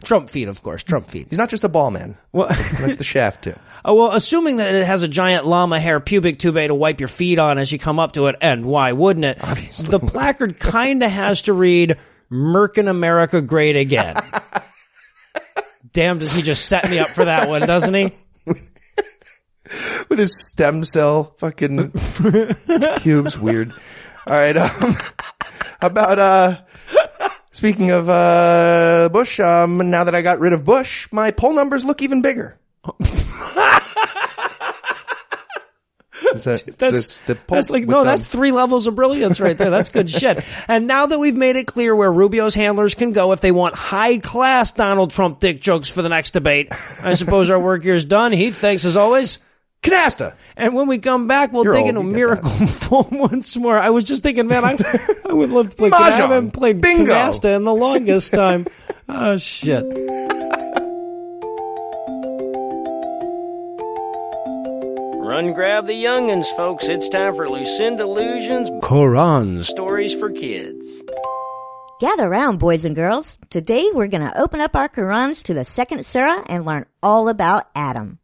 Trump 0.03 0.29
feet, 0.29 0.47
of 0.47 0.61
course. 0.61 0.83
Trump 0.83 1.09
feet. 1.09 1.27
He's 1.29 1.37
not 1.39 1.49
just 1.49 1.63
a 1.63 1.69
ball 1.69 1.89
man. 1.89 2.15
Well, 2.31 2.47
likes 2.79 2.97
the 2.97 3.03
shaft 3.05 3.45
too. 3.45 3.55
oh, 3.83 3.95
well, 3.95 4.11
assuming 4.11 4.57
that 4.57 4.75
it 4.75 4.85
has 4.85 5.01
a 5.01 5.07
giant 5.07 5.47
llama 5.47 5.79
hair 5.79 5.99
pubic 5.99 6.37
tube 6.37 6.55
to 6.55 6.75
wipe 6.75 6.99
your 6.99 7.07
feet 7.07 7.39
on 7.39 7.57
as 7.57 7.71
you 7.71 7.79
come 7.79 7.97
up 7.99 8.11
to 8.11 8.27
it, 8.27 8.35
and 8.39 8.65
why 8.65 8.91
wouldn't 8.91 9.25
it? 9.25 9.39
Obviously. 9.43 9.89
The 9.89 9.99
placard 9.99 10.59
kind 10.59 11.01
of 11.01 11.09
has 11.09 11.43
to 11.43 11.53
read 11.53 11.97
"Merkin 12.31 12.87
America 12.87 13.41
Great 13.41 13.75
Again." 13.75 14.15
Damn, 15.91 16.19
does 16.19 16.35
he 16.35 16.43
just 16.43 16.65
set 16.67 16.87
me 16.91 16.99
up 16.99 17.07
for 17.07 17.25
that 17.25 17.49
one, 17.49 17.61
doesn't 17.61 17.93
he? 17.95 18.11
with 20.09 20.19
his 20.19 20.47
stem 20.47 20.83
cell 20.83 21.33
fucking 21.39 21.91
cubes, 22.99 23.37
Weird. 23.37 23.73
All 24.27 24.33
right. 24.33 24.57
Um, 24.57 24.95
about 25.81 26.19
uh, 26.19 26.61
speaking 27.51 27.91
of 27.91 28.09
uh, 28.09 29.07
Bush? 29.11 29.39
Um, 29.39 29.89
now 29.89 30.03
that 30.03 30.13
I 30.13 30.21
got 30.21 30.39
rid 30.39 30.51
of 30.51 30.65
Bush, 30.65 31.07
my 31.13 31.31
poll 31.31 31.53
numbers 31.53 31.85
look 31.85 32.01
even 32.01 32.21
bigger. 32.21 32.59
Is 36.33 36.43
that, 36.43 36.77
That's, 36.77 36.93
is 36.93 37.19
the 37.21 37.37
that's 37.47 37.69
like, 37.69 37.85
no, 37.85 37.99
um, 37.99 38.05
that's 38.05 38.27
three 38.27 38.51
levels 38.51 38.85
of 38.87 38.95
brilliance 38.95 39.39
right 39.39 39.57
there. 39.57 39.69
That's 39.69 39.91
good 39.91 40.09
shit. 40.09 40.43
And 40.67 40.87
now 40.87 41.05
that 41.05 41.19
we've 41.19 41.35
made 41.35 41.55
it 41.55 41.67
clear 41.67 41.95
where 41.95 42.11
Rubio's 42.11 42.53
handlers 42.53 42.95
can 42.95 43.13
go 43.13 43.31
if 43.31 43.39
they 43.39 43.51
want 43.51 43.75
high 43.75 44.17
class 44.17 44.71
Donald 44.73 45.11
Trump 45.11 45.39
dick 45.39 45.61
jokes 45.61 45.89
for 45.89 46.01
the 46.01 46.09
next 46.09 46.31
debate, 46.31 46.67
I 47.03 47.13
suppose 47.13 47.49
our 47.49 47.59
work 47.59 47.83
here's 47.83 48.03
done. 48.03 48.33
Heath, 48.33 48.57
thanks 48.57 48.83
as 48.83 48.97
always. 48.97 49.39
Canasta. 49.83 50.35
And 50.55 50.73
when 50.73 50.87
we 50.87 50.99
come 50.99 51.27
back, 51.27 51.53
we'll 51.53 51.63
You're 51.63 51.73
dig 51.73 51.83
old, 51.83 51.89
into 51.89 52.01
you 52.01 52.15
Miracle 52.15 52.49
Full 52.67 53.07
once 53.11 53.55
more. 53.55 53.77
I 53.77 53.89
was 53.89 54.03
just 54.03 54.23
thinking, 54.23 54.47
man, 54.47 54.65
I, 54.65 54.77
I 55.29 55.33
would 55.33 55.49
love 55.49 55.69
to 55.69 55.75
play. 55.75 55.89
Mahjong. 55.89 56.01
I 56.01 56.11
haven't 56.11 56.51
played 56.51 56.81
Bingo. 56.81 57.11
Canasta 57.11 57.55
in 57.55 57.63
the 57.63 57.73
longest 57.73 58.33
time. 58.33 58.65
oh 59.07 59.37
shit. 59.37 59.85
Run 65.27 65.53
grab 65.53 65.85
the 65.85 65.93
youngins, 65.93 66.47
folks. 66.55 66.87
It's 66.87 67.09
time 67.09 67.35
for 67.35 67.47
Lucinda 67.47 68.05
Lugeons 68.05 68.69
Quran 68.81 69.63
Stories 69.63 70.13
for 70.13 70.31
Kids. 70.31 70.87
Gather 71.99 72.27
around, 72.27 72.59
boys 72.59 72.85
and 72.85 72.95
girls. 72.95 73.37
Today 73.49 73.89
we're 73.93 74.07
going 74.07 74.21
to 74.27 74.39
open 74.39 74.61
up 74.61 74.75
our 74.75 74.87
Qurans 74.87 75.43
to 75.43 75.53
the 75.53 75.65
second 75.65 76.05
surah 76.05 76.43
and 76.47 76.65
learn 76.65 76.85
all 77.03 77.27
about 77.27 77.65
Adam. 77.75 78.19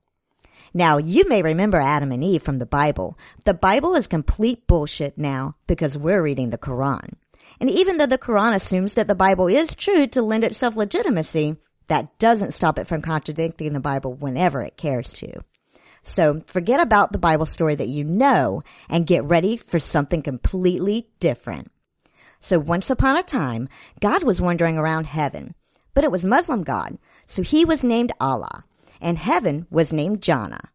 Now, 0.73 0.97
you 0.97 1.27
may 1.27 1.43
remember 1.43 1.79
Adam 1.79 2.11
and 2.11 2.23
Eve 2.23 2.41
from 2.41 2.57
the 2.57 2.65
Bible. 2.65 3.17
The 3.45 3.53
Bible 3.53 3.95
is 3.95 4.07
complete 4.07 4.65
bullshit 4.65 5.17
now 5.17 5.55
because 5.67 5.97
we're 5.97 6.23
reading 6.23 6.49
the 6.49 6.57
Quran. 6.57 7.13
And 7.59 7.69
even 7.69 7.97
though 7.97 8.07
the 8.07 8.17
Quran 8.17 8.55
assumes 8.55 8.95
that 8.95 9.07
the 9.07 9.15
Bible 9.15 9.47
is 9.47 9.75
true 9.75 10.07
to 10.07 10.21
lend 10.21 10.43
itself 10.43 10.75
legitimacy, 10.75 11.57
that 11.87 12.17
doesn't 12.17 12.53
stop 12.53 12.79
it 12.79 12.87
from 12.87 13.01
contradicting 13.01 13.73
the 13.73 13.79
Bible 13.79 14.15
whenever 14.15 14.61
it 14.61 14.77
cares 14.77 15.11
to. 15.13 15.43
So 16.01 16.41
forget 16.47 16.79
about 16.79 17.11
the 17.11 17.17
Bible 17.17 17.45
story 17.45 17.75
that 17.75 17.87
you 17.87 18.03
know 18.03 18.63
and 18.89 19.07
get 19.07 19.23
ready 19.23 19.57
for 19.57 19.79
something 19.79 20.21
completely 20.21 21.07
different. 21.19 21.71
So 22.39 22.59
once 22.59 22.89
upon 22.89 23.15
a 23.15 23.23
time, 23.23 23.69
God 24.01 24.23
was 24.23 24.41
wandering 24.41 24.77
around 24.77 25.05
heaven, 25.05 25.55
but 25.93 26.03
it 26.03 26.11
was 26.11 26.25
Muslim 26.25 26.63
God, 26.63 26.97
so 27.25 27.41
he 27.41 27.63
was 27.63 27.85
named 27.85 28.11
Allah, 28.19 28.65
and 29.03 29.17
heaven 29.17 29.67
was 29.69 29.93
named 29.93 30.21
Jannah. 30.23 30.71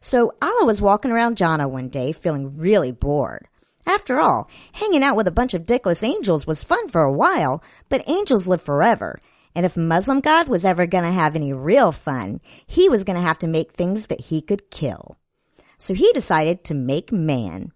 So 0.00 0.32
Allah 0.40 0.64
was 0.64 0.80
walking 0.80 1.10
around 1.10 1.36
Jannah 1.36 1.68
one 1.68 1.88
day 1.88 2.12
feeling 2.12 2.56
really 2.56 2.92
bored. 2.92 3.48
After 3.84 4.20
all, 4.20 4.48
hanging 4.72 5.02
out 5.02 5.16
with 5.16 5.26
a 5.26 5.32
bunch 5.32 5.54
of 5.54 5.66
dickless 5.66 6.04
angels 6.04 6.46
was 6.46 6.62
fun 6.62 6.88
for 6.88 7.02
a 7.02 7.12
while, 7.12 7.62
but 7.88 8.08
angels 8.08 8.46
live 8.46 8.62
forever. 8.62 9.18
And 9.54 9.66
if 9.66 9.76
Muslim 9.76 10.20
God 10.20 10.46
was 10.46 10.64
ever 10.64 10.86
gonna 10.86 11.10
have 11.10 11.34
any 11.34 11.52
real 11.52 11.90
fun, 11.90 12.40
he 12.66 12.88
was 12.88 13.04
gonna 13.04 13.22
have 13.22 13.38
to 13.40 13.48
make 13.48 13.72
things 13.72 14.06
that 14.06 14.20
he 14.20 14.40
could 14.40 14.70
kill. 14.70 15.16
So 15.78 15.94
he 15.94 16.12
decided 16.12 16.64
to 16.64 16.74
make 16.74 17.10
man. 17.10 17.72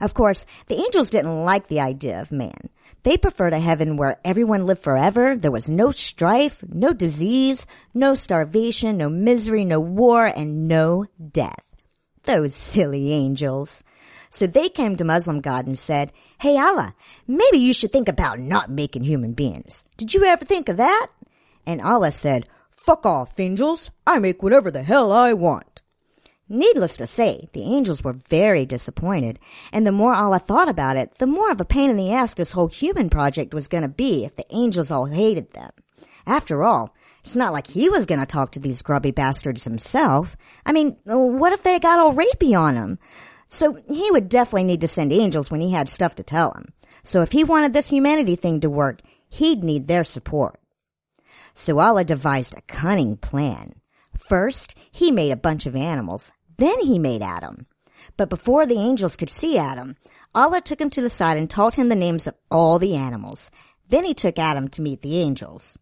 Of 0.00 0.14
course, 0.14 0.46
the 0.66 0.76
angels 0.76 1.10
didn't 1.10 1.44
like 1.44 1.68
the 1.68 1.80
idea 1.80 2.20
of 2.20 2.32
man. 2.32 2.70
They 3.02 3.16
preferred 3.16 3.52
a 3.52 3.58
heaven 3.58 3.96
where 3.96 4.20
everyone 4.24 4.66
lived 4.66 4.82
forever, 4.82 5.36
there 5.36 5.50
was 5.50 5.68
no 5.68 5.90
strife, 5.90 6.62
no 6.68 6.92
disease, 6.92 7.66
no 7.92 8.14
starvation, 8.14 8.96
no 8.96 9.08
misery, 9.08 9.64
no 9.64 9.80
war, 9.80 10.26
and 10.26 10.68
no 10.68 11.06
death. 11.30 11.84
Those 12.24 12.54
silly 12.54 13.12
angels. 13.12 13.82
So 14.30 14.46
they 14.46 14.68
came 14.68 14.96
to 14.96 15.04
Muslim 15.04 15.40
God 15.40 15.66
and 15.66 15.78
said, 15.78 16.12
Hey 16.40 16.56
Allah, 16.58 16.94
maybe 17.26 17.58
you 17.58 17.72
should 17.72 17.92
think 17.92 18.08
about 18.08 18.38
not 18.38 18.70
making 18.70 19.04
human 19.04 19.32
beings. 19.32 19.84
Did 19.96 20.14
you 20.14 20.24
ever 20.24 20.44
think 20.44 20.68
of 20.68 20.76
that? 20.76 21.08
And 21.66 21.80
Allah 21.80 22.12
said, 22.12 22.48
Fuck 22.70 23.06
off, 23.06 23.38
angels. 23.38 23.90
I 24.06 24.18
make 24.18 24.42
whatever 24.42 24.70
the 24.70 24.82
hell 24.82 25.12
I 25.12 25.32
want. 25.32 25.71
Needless 26.48 26.96
to 26.96 27.06
say, 27.06 27.48
the 27.52 27.62
angels 27.62 28.02
were 28.02 28.12
very 28.12 28.66
disappointed, 28.66 29.38
and 29.72 29.86
the 29.86 29.92
more 29.92 30.14
Allah 30.14 30.38
thought 30.38 30.68
about 30.68 30.96
it, 30.96 31.14
the 31.18 31.26
more 31.26 31.50
of 31.50 31.60
a 31.60 31.64
pain 31.64 31.88
in 31.88 31.96
the 31.96 32.12
ass 32.12 32.34
this 32.34 32.52
whole 32.52 32.68
human 32.68 33.08
project 33.08 33.54
was 33.54 33.68
gonna 33.68 33.88
be 33.88 34.24
if 34.24 34.34
the 34.36 34.46
angels 34.50 34.90
all 34.90 35.06
hated 35.06 35.52
them. 35.52 35.70
After 36.26 36.62
all, 36.62 36.94
it's 37.24 37.36
not 37.36 37.52
like 37.52 37.68
he 37.68 37.88
was 37.88 38.06
gonna 38.06 38.26
talk 38.26 38.52
to 38.52 38.60
these 38.60 38.82
grubby 38.82 39.12
bastards 39.12 39.64
himself. 39.64 40.36
I 40.66 40.72
mean, 40.72 40.96
what 41.04 41.52
if 41.52 41.62
they 41.62 41.78
got 41.78 41.98
all 41.98 42.12
rapey 42.12 42.58
on 42.58 42.74
him? 42.74 42.98
So 43.48 43.78
he 43.88 44.10
would 44.10 44.28
definitely 44.28 44.64
need 44.64 44.80
to 44.80 44.88
send 44.88 45.12
angels 45.12 45.50
when 45.50 45.60
he 45.60 45.70
had 45.70 45.88
stuff 45.88 46.14
to 46.16 46.22
tell 46.22 46.52
him. 46.52 46.72
So 47.02 47.22
if 47.22 47.32
he 47.32 47.44
wanted 47.44 47.72
this 47.72 47.88
humanity 47.88 48.36
thing 48.36 48.60
to 48.60 48.70
work, 48.70 49.00
he'd 49.28 49.62
need 49.62 49.86
their 49.86 50.04
support. 50.04 50.58
So 51.54 51.78
Allah 51.78 52.04
devised 52.04 52.56
a 52.56 52.62
cunning 52.62 53.16
plan. 53.16 53.74
First, 54.32 54.74
he 54.90 55.10
made 55.10 55.30
a 55.30 55.36
bunch 55.36 55.66
of 55.66 55.76
animals. 55.76 56.32
Then 56.56 56.80
he 56.80 56.98
made 56.98 57.20
Adam. 57.20 57.66
But 58.16 58.30
before 58.30 58.64
the 58.64 58.78
angels 58.78 59.14
could 59.14 59.28
see 59.28 59.58
Adam, 59.58 59.94
Allah 60.34 60.62
took 60.62 60.80
him 60.80 60.88
to 60.88 61.02
the 61.02 61.10
side 61.10 61.36
and 61.36 61.50
taught 61.50 61.74
him 61.74 61.90
the 61.90 61.94
names 61.94 62.26
of 62.26 62.34
all 62.50 62.78
the 62.78 62.96
animals. 62.96 63.50
Then 63.90 64.04
he 64.04 64.14
took 64.14 64.38
Adam 64.38 64.68
to 64.68 64.80
meet 64.80 65.02
the 65.02 65.18
angels. 65.18 65.76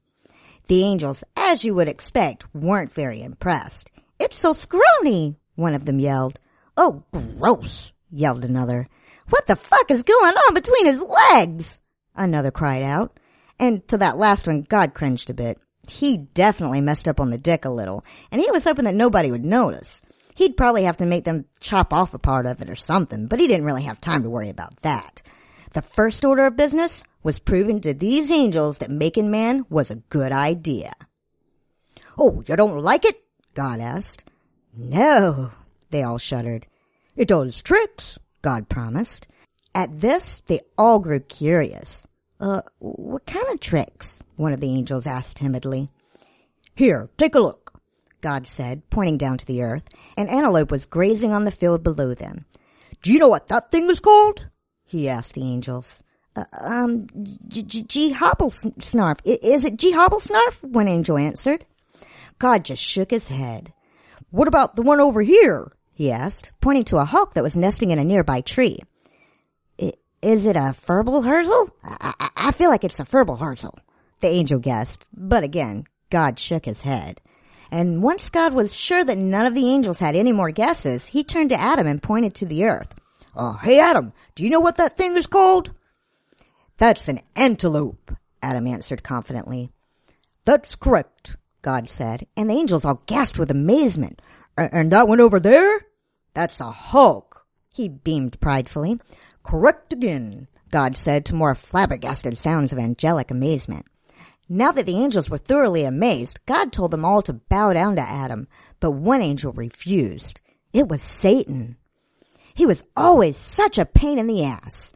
The 0.66 0.82
angels, 0.82 1.22
as 1.36 1.64
you 1.64 1.76
would 1.76 1.86
expect, 1.86 2.52
weren't 2.52 2.92
very 2.92 3.22
impressed. 3.22 3.88
It's 4.18 4.36
so 4.36 4.52
scrawny, 4.52 5.36
one 5.54 5.74
of 5.74 5.84
them 5.84 6.00
yelled. 6.00 6.40
Oh, 6.76 7.04
gross, 7.12 7.92
yelled 8.10 8.44
another. 8.44 8.88
What 9.28 9.46
the 9.46 9.54
fuck 9.54 9.92
is 9.92 10.02
going 10.02 10.34
on 10.34 10.54
between 10.54 10.86
his 10.86 11.00
legs? 11.00 11.78
Another 12.16 12.50
cried 12.50 12.82
out. 12.82 13.16
And 13.60 13.86
to 13.86 13.98
that 13.98 14.18
last 14.18 14.48
one, 14.48 14.62
God 14.62 14.92
cringed 14.92 15.30
a 15.30 15.34
bit. 15.34 15.60
He 15.90 16.18
definitely 16.18 16.80
messed 16.80 17.08
up 17.08 17.18
on 17.18 17.30
the 17.30 17.36
dick 17.36 17.64
a 17.64 17.70
little, 17.70 18.04
and 18.30 18.40
he 18.40 18.50
was 18.52 18.64
hoping 18.64 18.84
that 18.84 18.94
nobody 18.94 19.30
would 19.30 19.44
notice. 19.44 20.00
He'd 20.36 20.56
probably 20.56 20.84
have 20.84 20.96
to 20.98 21.06
make 21.06 21.24
them 21.24 21.46
chop 21.58 21.92
off 21.92 22.14
a 22.14 22.18
part 22.18 22.46
of 22.46 22.62
it 22.62 22.70
or 22.70 22.76
something, 22.76 23.26
but 23.26 23.40
he 23.40 23.48
didn't 23.48 23.66
really 23.66 23.82
have 23.82 24.00
time 24.00 24.22
to 24.22 24.30
worry 24.30 24.48
about 24.48 24.80
that. 24.82 25.20
The 25.72 25.82
first 25.82 26.24
order 26.24 26.46
of 26.46 26.56
business 26.56 27.02
was 27.24 27.40
proving 27.40 27.80
to 27.80 27.92
these 27.92 28.30
angels 28.30 28.78
that 28.78 28.90
making 28.90 29.32
man 29.32 29.66
was 29.68 29.90
a 29.90 29.96
good 29.96 30.30
idea. 30.30 30.92
Oh, 32.16 32.44
you 32.46 32.54
don't 32.54 32.78
like 32.78 33.04
it? 33.04 33.22
God 33.54 33.80
asked. 33.80 34.24
No, 34.74 35.50
they 35.90 36.04
all 36.04 36.18
shuddered. 36.18 36.68
It 37.16 37.28
does 37.28 37.60
tricks, 37.60 38.16
God 38.42 38.68
promised. 38.68 39.26
At 39.74 40.00
this, 40.00 40.40
they 40.46 40.60
all 40.78 41.00
grew 41.00 41.20
curious. 41.20 42.06
Uh, 42.40 42.62
what 42.78 43.26
kind 43.26 43.46
of 43.52 43.60
tricks? 43.60 44.18
One 44.36 44.52
of 44.52 44.60
the 44.60 44.70
angels 44.70 45.06
asked 45.06 45.36
timidly. 45.36 45.90
Here, 46.74 47.10
take 47.18 47.34
a 47.34 47.40
look, 47.40 47.78
God 48.22 48.46
said, 48.46 48.88
pointing 48.88 49.18
down 49.18 49.36
to 49.38 49.46
the 49.46 49.62
earth. 49.62 49.84
An 50.16 50.28
antelope 50.28 50.70
was 50.70 50.86
grazing 50.86 51.32
on 51.32 51.44
the 51.44 51.50
field 51.50 51.82
below 51.82 52.14
them. 52.14 52.46
Do 53.02 53.12
you 53.12 53.18
know 53.18 53.28
what 53.28 53.48
that 53.48 53.70
thing 53.70 53.90
is 53.90 54.00
called? 54.00 54.48
He 54.84 55.08
asked 55.08 55.34
the 55.34 55.42
angels. 55.42 56.02
Uh, 56.34 56.44
um, 56.60 57.06
G, 57.48 57.62
G, 57.62 57.82
G 57.82 58.10
Hobble 58.12 58.50
Snarf. 58.50 59.18
Is 59.24 59.64
it 59.64 59.76
G 59.76 59.92
Hobble 59.92 60.20
Snarf? 60.20 60.62
One 60.62 60.88
angel 60.88 61.18
answered. 61.18 61.66
God 62.38 62.64
just 62.64 62.82
shook 62.82 63.10
his 63.10 63.28
head. 63.28 63.74
What 64.30 64.48
about 64.48 64.76
the 64.76 64.82
one 64.82 65.00
over 65.00 65.20
here? 65.20 65.70
He 65.92 66.10
asked, 66.10 66.52
pointing 66.62 66.84
to 66.84 66.96
a 66.96 67.04
hawk 67.04 67.34
that 67.34 67.42
was 67.42 67.56
nesting 67.56 67.90
in 67.90 67.98
a 67.98 68.04
nearby 68.04 68.40
tree. 68.40 68.80
Is 70.22 70.44
it 70.44 70.56
a 70.56 70.74
Ferbal 70.74 71.24
Herzl? 71.24 71.70
I, 71.82 72.14
I, 72.20 72.30
I 72.36 72.50
feel 72.52 72.68
like 72.68 72.84
it's 72.84 73.00
a 73.00 73.04
Ferbal 73.04 73.38
Herzl. 73.38 73.78
The 74.20 74.28
angel 74.28 74.58
guessed, 74.58 75.06
but 75.14 75.42
again, 75.42 75.84
God 76.10 76.38
shook 76.38 76.66
his 76.66 76.82
head. 76.82 77.20
And 77.70 78.02
once 78.02 78.28
God 78.28 78.52
was 78.52 78.74
sure 78.74 79.02
that 79.04 79.16
none 79.16 79.46
of 79.46 79.54
the 79.54 79.66
angels 79.66 80.00
had 80.00 80.16
any 80.16 80.32
more 80.32 80.50
guesses, 80.50 81.06
he 81.06 81.24
turned 81.24 81.50
to 81.50 81.60
Adam 81.60 81.86
and 81.86 82.02
pointed 82.02 82.34
to 82.34 82.46
the 82.46 82.64
earth. 82.64 82.94
Uh, 83.34 83.56
hey 83.58 83.78
Adam, 83.80 84.12
do 84.34 84.44
you 84.44 84.50
know 84.50 84.60
what 84.60 84.76
that 84.76 84.96
thing 84.96 85.16
is 85.16 85.26
called? 85.26 85.72
That's 86.76 87.08
an 87.08 87.20
antelope, 87.36 88.12
Adam 88.42 88.66
answered 88.66 89.02
confidently. 89.02 89.70
That's 90.44 90.74
correct, 90.74 91.36
God 91.62 91.88
said, 91.88 92.26
and 92.36 92.50
the 92.50 92.54
angels 92.54 92.84
all 92.84 93.02
gasped 93.06 93.38
with 93.38 93.50
amazement. 93.50 94.20
And 94.56 94.90
that 94.90 95.08
one 95.08 95.20
over 95.20 95.40
there? 95.40 95.86
That's 96.34 96.60
a 96.60 96.70
hawk. 96.70 97.46
He 97.72 97.88
beamed 97.88 98.40
pridefully. 98.40 98.98
Correct 99.42 99.92
again, 99.92 100.48
God 100.70 100.96
said 100.96 101.24
to 101.26 101.34
more 101.34 101.54
flabbergasted 101.54 102.36
sounds 102.36 102.72
of 102.72 102.78
angelic 102.78 103.30
amazement. 103.30 103.86
Now 104.48 104.72
that 104.72 104.86
the 104.86 104.96
angels 104.96 105.30
were 105.30 105.38
thoroughly 105.38 105.84
amazed, 105.84 106.40
God 106.46 106.72
told 106.72 106.90
them 106.90 107.04
all 107.04 107.22
to 107.22 107.32
bow 107.32 107.72
down 107.72 107.96
to 107.96 108.02
Adam, 108.02 108.48
but 108.80 108.90
one 108.90 109.22
angel 109.22 109.52
refused. 109.52 110.40
It 110.72 110.88
was 110.88 111.02
Satan. 111.02 111.76
He 112.54 112.66
was 112.66 112.84
always 112.96 113.36
such 113.36 113.78
a 113.78 113.84
pain 113.84 114.18
in 114.18 114.26
the 114.26 114.44
ass. 114.44 114.92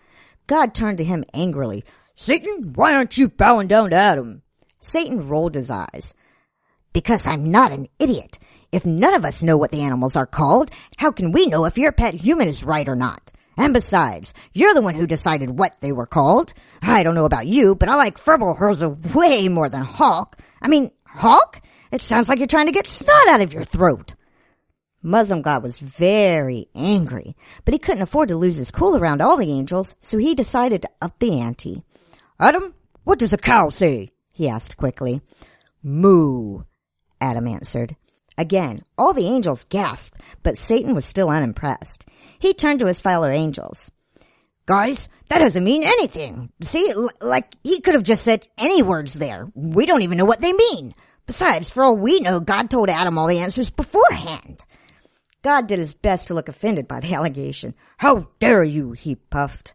God 0.47 0.74
turned 0.74 0.99
to 0.99 1.05
him 1.05 1.24
angrily. 1.32 1.84
Satan, 2.14 2.72
why 2.74 2.95
aren't 2.95 3.16
you 3.16 3.28
bowing 3.28 3.68
down 3.68 3.90
to 3.90 3.97
Adam? 3.97 4.42
Satan 4.80 5.28
rolled 5.28 5.55
his 5.55 5.70
eyes. 5.70 6.14
Because 6.92 7.26
I'm 7.26 7.51
not 7.51 7.72
an 7.72 7.88
idiot. 7.99 8.38
If 8.70 8.84
none 8.84 9.14
of 9.14 9.24
us 9.24 9.42
know 9.42 9.57
what 9.57 9.70
the 9.70 9.82
animals 9.82 10.16
are 10.16 10.26
called, 10.26 10.70
how 10.97 11.11
can 11.11 11.32
we 11.32 11.47
know 11.47 11.64
if 11.64 11.78
your 11.78 11.92
pet 11.92 12.14
human 12.14 12.49
is 12.49 12.64
right 12.64 12.88
or 12.88 12.97
not? 12.97 13.32
And 13.57 13.72
besides, 13.72 14.34
you're 14.52 14.74
the 14.74 14.82
one 14.82 14.94
who 14.94 15.07
decided 15.07 15.59
what 15.59 15.80
they 15.80 15.92
were 15.92 16.07
called. 16.07 16.52
I 16.82 17.02
don't 17.02 17.14
know 17.14 17.24
about 17.24 17.46
you, 17.46 17.74
but 17.74 17.88
I 17.88 17.96
like 17.96 18.16
Furbolhurza 18.16 19.14
way 19.14 19.48
more 19.48 19.68
than 19.68 19.82
Hawk. 19.82 20.40
I 20.61 20.68
mean, 20.68 20.90
Hawk? 21.07 21.61
It 21.92 22.02
sounds 22.02 22.28
like 22.28 22.38
you're 22.38 22.48
trying 22.48 22.66
to 22.66 22.72
get 22.72 22.86
snot 22.86 23.28
out 23.28 23.40
of 23.40 23.52
your 23.52 23.64
throat. 23.64 24.14
Muslim 25.02 25.42
God 25.42 25.62
was 25.62 25.78
very 25.78 26.68
angry, 26.74 27.36
but 27.64 27.74
he 27.74 27.78
couldn't 27.78 28.02
afford 28.02 28.30
to 28.30 28.36
lose 28.36 28.57
his 28.57 28.70
cool 28.70 28.96
around 28.96 29.20
all 29.20 29.36
the 29.36 29.52
angels, 29.52 29.94
so 30.00 30.16
he 30.16 30.34
decided 30.34 30.82
to 30.82 30.90
up 31.02 31.18
the 31.18 31.40
ante. 31.40 31.82
Adam, 32.40 32.74
what 33.05 33.18
does 33.18 33.32
a 33.32 33.38
cow 33.38 33.68
say? 33.68 34.11
he 34.32 34.48
asked 34.48 34.76
quickly. 34.76 35.20
Moo, 35.82 36.62
Adam 37.20 37.46
answered. 37.46 37.96
Again, 38.37 38.80
all 38.99 39.12
the 39.12 39.26
angels 39.26 39.64
gasped, 39.64 40.20
but 40.43 40.59
Satan 40.59 40.95
was 40.95 41.05
still 41.05 41.30
unimpressed. 41.30 42.05
He 42.39 42.53
turned 42.53 42.80
to 42.80 42.87
his 42.87 43.01
fellow 43.01 43.28
angels. 43.28 43.91
Guys, 44.66 45.09
that 45.28 45.39
doesn't 45.39 45.62
mean 45.62 45.85
anything. 45.85 46.51
See, 46.62 46.91
l- 46.91 47.11
like 47.20 47.55
he 47.62 47.80
could 47.80 47.95
have 47.95 48.03
just 48.03 48.24
said 48.24 48.47
any 48.59 48.82
words 48.82 49.14
there. 49.14 49.47
We 49.55 49.87
don't 49.87 50.03
even 50.03 50.18
know 50.18 50.24
what 50.24 50.41
they 50.41 50.53
mean. 50.53 50.95
Besides, 51.26 51.70
for 51.70 51.85
all 51.85 51.97
we 51.97 52.20
know, 52.20 52.41
God 52.41 52.70
told 52.70 52.91
Adam 52.91 53.18
all 53.18 53.26
the 53.28 53.39
answers 53.39 53.70
beforehand. 53.70 54.64
God 55.43 55.66
did 55.66 55.78
his 55.78 55.95
best 55.95 56.28
to 56.28 56.35
look 56.35 56.49
offended 56.49 56.89
by 56.89 57.01
the 57.01 57.14
allegation. 57.14 57.74
How 57.99 58.28
dare 58.41 58.64
you, 58.64 58.93
he 58.93 59.14
puffed. 59.14 59.74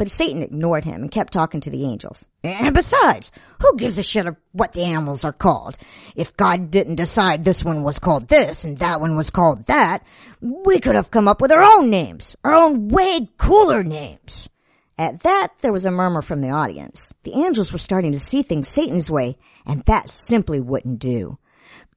But 0.00 0.10
Satan 0.10 0.42
ignored 0.42 0.86
him 0.86 1.02
and 1.02 1.10
kept 1.10 1.30
talking 1.30 1.60
to 1.60 1.68
the 1.68 1.84
angels. 1.84 2.24
And 2.42 2.72
besides, 2.72 3.30
who 3.60 3.76
gives 3.76 3.98
a 3.98 4.02
shit 4.02 4.34
what 4.52 4.72
the 4.72 4.84
animals 4.84 5.24
are 5.24 5.32
called? 5.34 5.76
If 6.16 6.34
God 6.38 6.70
didn't 6.70 6.94
decide 6.94 7.44
this 7.44 7.62
one 7.62 7.82
was 7.82 7.98
called 7.98 8.26
this 8.26 8.64
and 8.64 8.78
that 8.78 9.02
one 9.02 9.14
was 9.14 9.28
called 9.28 9.66
that, 9.66 10.02
we 10.40 10.80
could 10.80 10.94
have 10.94 11.10
come 11.10 11.28
up 11.28 11.42
with 11.42 11.52
our 11.52 11.62
own 11.62 11.90
names, 11.90 12.34
our 12.44 12.54
own 12.54 12.88
way 12.88 13.28
cooler 13.36 13.84
names. 13.84 14.48
At 14.96 15.22
that, 15.24 15.48
there 15.60 15.70
was 15.70 15.84
a 15.84 15.90
murmur 15.90 16.22
from 16.22 16.40
the 16.40 16.48
audience. 16.48 17.12
The 17.24 17.34
angels 17.34 17.70
were 17.70 17.78
starting 17.78 18.12
to 18.12 18.18
see 18.18 18.40
things 18.40 18.68
Satan's 18.68 19.10
way, 19.10 19.36
and 19.66 19.84
that 19.84 20.08
simply 20.08 20.60
wouldn't 20.60 20.98
do. 20.98 21.36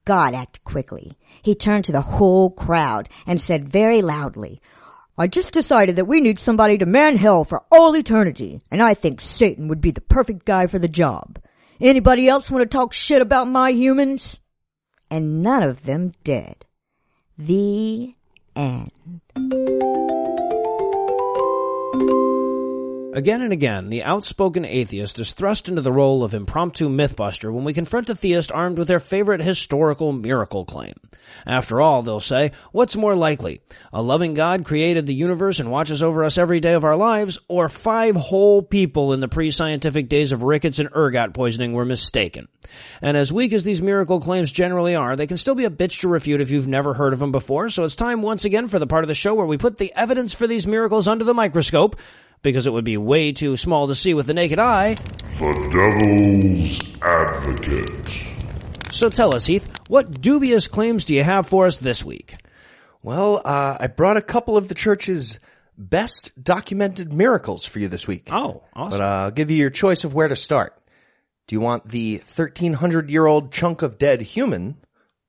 God 0.04 0.34
acted 0.34 0.62
quickly. 0.64 1.16
He 1.42 1.54
turned 1.54 1.86
to 1.86 1.92
the 1.92 2.02
whole 2.02 2.50
crowd 2.50 3.08
and 3.26 3.40
said 3.40 3.66
very 3.66 4.02
loudly, 4.02 4.60
I 5.16 5.28
just 5.28 5.52
decided 5.52 5.96
that 5.96 6.06
we 6.06 6.20
need 6.20 6.38
somebody 6.40 6.76
to 6.78 6.86
man 6.86 7.16
hell 7.16 7.44
for 7.44 7.62
all 7.70 7.96
eternity, 7.96 8.60
and 8.70 8.82
I 8.82 8.94
think 8.94 9.20
Satan 9.20 9.68
would 9.68 9.80
be 9.80 9.92
the 9.92 10.00
perfect 10.00 10.44
guy 10.44 10.66
for 10.66 10.80
the 10.80 10.88
job. 10.88 11.38
Anybody 11.80 12.28
else 12.28 12.50
want 12.50 12.62
to 12.62 12.66
talk 12.66 12.92
shit 12.92 13.22
about 13.22 13.48
my 13.48 13.70
humans? 13.70 14.40
And 15.10 15.42
none 15.42 15.62
of 15.62 15.84
them 15.84 16.14
did. 16.24 16.66
The 17.38 18.14
end. 18.56 19.20
Again 23.14 23.42
and 23.42 23.52
again, 23.52 23.90
the 23.90 24.02
outspoken 24.02 24.64
atheist 24.64 25.20
is 25.20 25.32
thrust 25.32 25.68
into 25.68 25.82
the 25.82 25.92
role 25.92 26.24
of 26.24 26.34
impromptu 26.34 26.88
mythbuster 26.88 27.52
when 27.52 27.62
we 27.62 27.72
confront 27.72 28.10
a 28.10 28.16
theist 28.16 28.50
armed 28.50 28.76
with 28.76 28.88
their 28.88 28.98
favorite 28.98 29.40
historical 29.40 30.12
miracle 30.12 30.64
claim. 30.64 30.94
After 31.46 31.80
all, 31.80 32.02
they'll 32.02 32.18
say, 32.18 32.50
what's 32.72 32.96
more 32.96 33.14
likely? 33.14 33.60
A 33.92 34.02
loving 34.02 34.34
God 34.34 34.64
created 34.64 35.06
the 35.06 35.14
universe 35.14 35.60
and 35.60 35.70
watches 35.70 36.02
over 36.02 36.24
us 36.24 36.38
every 36.38 36.58
day 36.58 36.72
of 36.72 36.82
our 36.82 36.96
lives, 36.96 37.38
or 37.46 37.68
five 37.68 38.16
whole 38.16 38.62
people 38.62 39.12
in 39.12 39.20
the 39.20 39.28
pre-scientific 39.28 40.08
days 40.08 40.32
of 40.32 40.42
rickets 40.42 40.80
and 40.80 40.88
ergot 40.92 41.34
poisoning 41.34 41.72
were 41.72 41.84
mistaken? 41.84 42.48
And 43.00 43.16
as 43.16 43.32
weak 43.32 43.52
as 43.52 43.62
these 43.62 43.80
miracle 43.80 44.20
claims 44.20 44.50
generally 44.50 44.96
are, 44.96 45.14
they 45.14 45.28
can 45.28 45.36
still 45.36 45.54
be 45.54 45.66
a 45.66 45.70
bitch 45.70 46.00
to 46.00 46.08
refute 46.08 46.40
if 46.40 46.50
you've 46.50 46.66
never 46.66 46.94
heard 46.94 47.12
of 47.12 47.20
them 47.20 47.30
before, 47.30 47.70
so 47.70 47.84
it's 47.84 47.94
time 47.94 48.22
once 48.22 48.44
again 48.44 48.66
for 48.66 48.80
the 48.80 48.88
part 48.88 49.04
of 49.04 49.08
the 49.08 49.14
show 49.14 49.34
where 49.34 49.46
we 49.46 49.56
put 49.56 49.76
the 49.76 49.92
evidence 49.94 50.34
for 50.34 50.48
these 50.48 50.66
miracles 50.66 51.06
under 51.06 51.24
the 51.24 51.32
microscope, 51.32 51.94
because 52.44 52.68
it 52.68 52.72
would 52.72 52.84
be 52.84 52.96
way 52.96 53.32
too 53.32 53.56
small 53.56 53.88
to 53.88 53.94
see 53.96 54.14
with 54.14 54.26
the 54.26 54.34
naked 54.34 54.60
eye. 54.60 54.94
The 54.94 55.50
Devil's 55.72 57.02
Advocate. 57.02 58.92
So 58.92 59.08
tell 59.08 59.34
us, 59.34 59.46
Heath, 59.46 59.68
what 59.88 60.20
dubious 60.20 60.68
claims 60.68 61.04
do 61.06 61.14
you 61.14 61.24
have 61.24 61.48
for 61.48 61.66
us 61.66 61.78
this 61.78 62.04
week? 62.04 62.36
Well, 63.02 63.42
uh, 63.44 63.78
I 63.80 63.88
brought 63.88 64.16
a 64.16 64.22
couple 64.22 64.56
of 64.56 64.68
the 64.68 64.74
church's 64.74 65.40
best 65.76 66.30
documented 66.40 67.12
miracles 67.12 67.64
for 67.64 67.80
you 67.80 67.88
this 67.88 68.06
week. 68.06 68.28
Oh, 68.30 68.62
awesome. 68.74 68.98
But 68.98 69.04
uh, 69.04 69.08
I'll 69.24 69.30
give 69.32 69.50
you 69.50 69.56
your 69.56 69.70
choice 69.70 70.04
of 70.04 70.14
where 70.14 70.28
to 70.28 70.36
start. 70.36 70.80
Do 71.48 71.56
you 71.56 71.60
want 71.60 71.88
the 71.88 72.18
1300 72.18 73.10
year 73.10 73.26
old 73.26 73.52
chunk 73.52 73.82
of 73.82 73.98
dead 73.98 74.20
human 74.20 74.76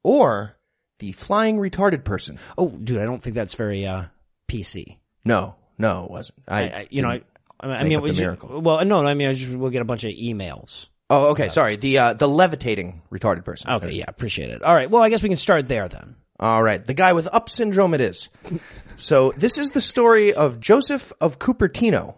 or 0.04 0.58
the 1.00 1.14
flying 1.14 1.58
retarded 1.58 2.04
person? 2.04 2.38
oh, 2.58 2.70
dude, 2.70 3.02
I 3.02 3.06
don't 3.06 3.22
think 3.22 3.36
that's 3.36 3.56
very 3.56 3.86
uh, 3.88 4.04
PC. 4.48 4.98
No, 5.26 5.56
no, 5.78 6.06
it 6.06 6.12
wasn't. 6.12 6.40
I, 6.48 6.62
I, 6.62 6.88
you 6.90 7.02
know, 7.02 7.10
I, 7.10 7.22
I 7.60 7.84
mean, 7.84 7.98
up 7.98 8.04
we 8.04 8.10
the 8.10 8.16
ju- 8.16 8.22
miracle. 8.24 8.62
well, 8.62 8.84
no, 8.86 9.06
I 9.06 9.14
mean, 9.14 9.30
I 9.30 9.34
just, 9.34 9.56
we'll 9.56 9.72
get 9.72 9.82
a 9.82 9.86
bunch 9.86 10.04
of 10.04 10.12
emails 10.12 10.88
Oh, 11.10 11.32
okay. 11.32 11.50
Sorry. 11.50 11.76
The 11.76 11.98
uh, 12.00 12.14
the 12.14 12.28
levitating 12.28 13.02
retarded 13.12 13.46
person. 13.46 13.70
Okay, 13.72 13.92
yeah, 13.92 14.06
appreciate 14.08 14.50
it. 14.50 14.64
All 14.64 14.74
right, 14.74 14.90
well, 14.90 15.04
I 15.04 15.10
guess 15.10 15.22
we 15.22 15.30
can 15.30 15.38
start 15.38 15.68
there 15.68 15.88
then. 15.88 16.16
All 16.40 16.62
right. 16.62 16.84
The 16.84 16.94
guy 16.94 17.14
with 17.14 17.34
up 17.34 17.50
syndrome 17.50 17.94
it 17.94 18.02
is. 18.02 18.30
so 18.96 19.32
this 19.38 19.58
is 19.58 19.72
the 19.72 19.82
story 19.82 20.34
of 20.34 20.60
Joseph 20.60 21.14
of 21.22 21.40
Cupertino, 21.40 22.16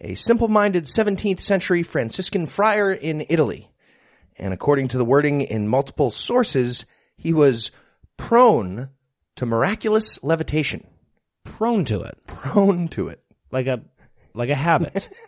a 0.00 0.14
simple-minded 0.14 0.84
17th 0.84 1.40
century 1.40 1.82
Franciscan 1.82 2.46
friar 2.46 2.92
in 2.92 3.24
Italy. 3.28 3.70
And 4.38 4.54
according 4.54 4.88
to 4.88 4.98
the 4.98 5.04
wording 5.04 5.42
in 5.42 5.68
multiple 5.68 6.10
sources, 6.10 6.84
he 7.16 7.32
was 7.32 7.70
prone 8.16 8.88
to 9.36 9.46
miraculous 9.46 10.20
levitation. 10.24 10.84
Prone 11.44 11.84
to 11.86 12.02
it, 12.02 12.18
Prone 12.26 12.88
to 12.88 13.08
it. 13.08 13.20
like 13.50 13.66
a 13.66 13.82
like 14.34 14.50
a 14.50 14.54
habit. 14.54 15.08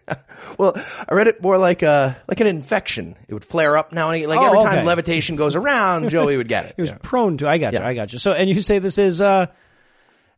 Well, 0.58 0.74
I 1.08 1.14
read 1.14 1.28
it 1.28 1.40
more 1.42 1.56
like 1.56 1.82
a 1.82 2.16
like 2.28 2.40
an 2.40 2.46
infection. 2.46 3.16
It 3.26 3.32
would 3.34 3.44
flare 3.44 3.76
up 3.76 3.92
now 3.92 4.08
and 4.10 4.16
again. 4.16 4.28
Like 4.28 4.38
Oh, 4.40 4.46
every 4.46 4.58
time 4.62 4.78
okay. 4.80 4.84
levitation 4.86 5.36
goes 5.36 5.56
around, 5.56 6.10
Joey 6.10 6.36
would 6.36 6.48
get 6.48 6.66
it. 6.66 6.74
He 6.76 6.82
was 6.82 6.90
Yeah. 6.90 6.98
prone 7.02 7.36
to. 7.38 7.48
I 7.48 7.58
got 7.58 7.72
you. 7.72 7.80
I 7.80 7.94
got 7.94 8.12
you. 8.12 8.18
So, 8.18 8.32
and 8.32 8.50
you 8.50 8.60
say 8.60 8.78
this 8.78 8.98
is 8.98 9.20
uh 9.20 9.46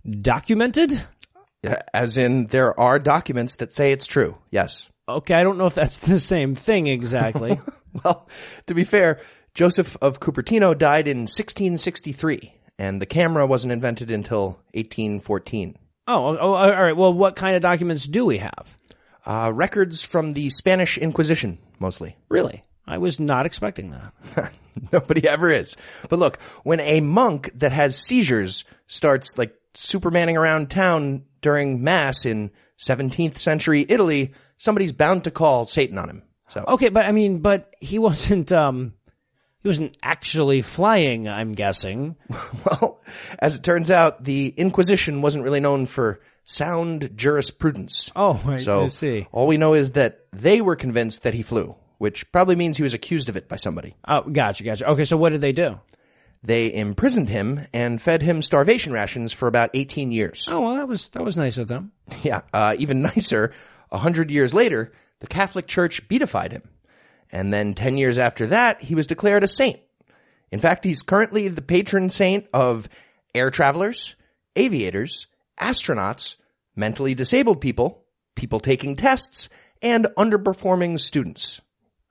documented? 0.09 0.93
As 1.93 2.18
in, 2.18 2.47
there 2.49 2.79
are 2.79 2.99
documents 2.99 3.57
that 3.57 3.72
say 3.72 3.93
it's 3.93 4.07
true. 4.07 4.37
Yes. 4.51 4.89
Okay, 5.09 5.35
I 5.35 5.43
don't 5.43 5.59
know 5.59 5.66
if 5.66 5.75
that's 5.75 5.99
the 5.99 6.20
same 6.20 6.55
thing 6.55 6.87
exactly. 6.87 7.59
Well, 8.05 8.29
to 8.66 8.75
be 8.75 8.83
fair, 8.83 9.20
Joseph 9.55 9.97
of 10.03 10.18
Cupertino 10.18 10.77
died 10.77 11.07
in 11.07 11.18
1663, 11.29 12.54
and 12.79 13.01
the 13.01 13.07
camera 13.07 13.47
wasn't 13.47 13.72
invented 13.72 14.11
until 14.11 14.59
1814. 14.75 15.77
oh, 16.07 16.37
oh, 16.39 16.55
all 16.55 16.70
right. 16.70 16.97
Well, 16.97 17.14
what 17.14 17.37
kind 17.37 17.57
of 17.57 17.62
documents 17.62 18.07
do 18.07 18.27
we 18.27 18.39
have? 18.39 18.77
Uh, 19.27 19.51
records 19.55 20.03
from 20.03 20.35
the 20.35 20.51
Spanish 20.51 20.99
Inquisition, 20.99 21.59
mostly. 21.79 22.16
Really? 22.29 22.62
I 22.87 22.99
was 22.99 23.18
not 23.18 23.47
expecting 23.47 23.91
that. 23.91 24.53
Nobody 24.93 25.27
ever 25.27 25.51
is. 25.51 25.77
But 26.11 26.18
look, 26.18 26.39
when 26.64 26.81
a 26.81 27.01
monk 27.01 27.51
that 27.55 27.72
has 27.72 27.97
seizures 27.97 28.64
starts 28.87 29.39
like 29.39 29.55
supermaning 29.72 30.39
around 30.39 30.68
town 30.70 31.25
during 31.41 31.83
mass 31.83 32.27
in 32.27 32.51
17th 32.79 33.39
century 33.39 33.87
Italy, 33.89 34.33
somebody's 34.59 34.93
bound 34.93 35.25
to 35.25 35.31
call 35.31 35.64
Satan 35.66 35.97
on 35.97 36.11
him. 36.11 36.22
So, 36.51 36.64
Okay, 36.68 36.91
but 36.91 37.07
I 37.07 37.12
mean, 37.12 37.39
but 37.39 37.75
he 37.81 37.99
wasn't 38.09 38.53
um 38.53 38.93
he 39.65 39.69
wasn't 39.69 39.97
actually 40.03 40.61
flying, 40.62 41.27
I'm 41.27 41.51
guessing. 41.53 42.15
well, 42.31 43.01
as 43.41 43.57
it 43.57 43.65
turns 43.65 43.91
out, 43.91 44.23
the 44.23 44.49
Inquisition 44.49 45.23
wasn't 45.23 45.43
really 45.45 45.59
known 45.61 45.87
for 45.87 46.21
sound 46.45 47.17
jurisprudence. 47.17 48.12
Oh, 48.15 48.41
I, 48.47 48.57
So 48.57 48.85
I 48.85 48.87
see. 48.89 49.27
all 49.33 49.47
we 49.47 49.57
know 49.57 49.73
is 49.75 49.93
that 49.93 50.27
they 50.33 50.61
were 50.61 50.77
convinced 50.77 51.23
that 51.23 51.33
he 51.35 51.43
flew, 51.43 51.75
which 51.99 52.31
probably 52.31 52.57
means 52.57 52.77
he 52.77 52.83
was 52.83 52.93
accused 52.95 53.29
of 53.31 53.37
it 53.37 53.49
by 53.49 53.57
somebody. 53.57 53.97
Oh, 54.07 54.21
gotcha, 54.23 54.62
gotcha. 54.65 54.87
Okay, 54.91 55.05
so 55.07 55.17
what 55.17 55.31
did 55.31 55.41
they 55.41 55.53
do? 55.53 55.81
They 56.43 56.75
imprisoned 56.75 57.31
him 57.31 57.67
and 57.73 57.99
fed 58.03 58.21
him 58.21 58.43
starvation 58.43 58.93
rations 58.93 59.33
for 59.33 59.49
about 59.49 59.71
18 59.73 60.12
years. 60.12 60.47
Oh, 60.51 60.61
well, 60.61 60.75
that 60.75 60.87
was 60.87 61.09
that 61.09 61.25
was 61.25 61.39
nice 61.39 61.57
of 61.57 61.69
them. 61.69 61.93
Yeah, 62.23 62.43
uh, 62.53 62.77
even 62.79 63.01
nicer, 63.01 63.53
a 63.91 63.97
hundred 63.97 64.31
years 64.31 64.53
later, 64.53 64.93
the 65.21 65.27
Catholic 65.27 65.67
Church 65.67 66.07
beatified 66.07 66.53
him. 66.53 66.69
And 67.33 67.53
then 67.53 67.75
10 67.75 67.97
years 67.97 68.18
after 68.18 68.47
that, 68.49 68.83
he 68.83 68.95
was 68.95 69.07
declared 69.07 69.45
a 69.45 69.49
saint. 69.49 69.81
In 70.51 70.61
fact, 70.61 70.85
he's 70.85 71.03
currently 71.03 71.49
the 71.49 71.62
patron 71.62 72.11
saint 72.11 72.47
of 72.53 72.89
air 73.35 73.51
travelers, 73.51 74.16
aviators, 74.55 75.27
astronauts, 75.61 76.37
mentally 76.77 77.14
disabled 77.14 77.61
people, 77.61 78.05
people 78.37 78.61
taking 78.61 78.97
tests, 78.97 79.49
and 79.83 80.07
underperforming 80.16 80.99
students. 81.01 81.61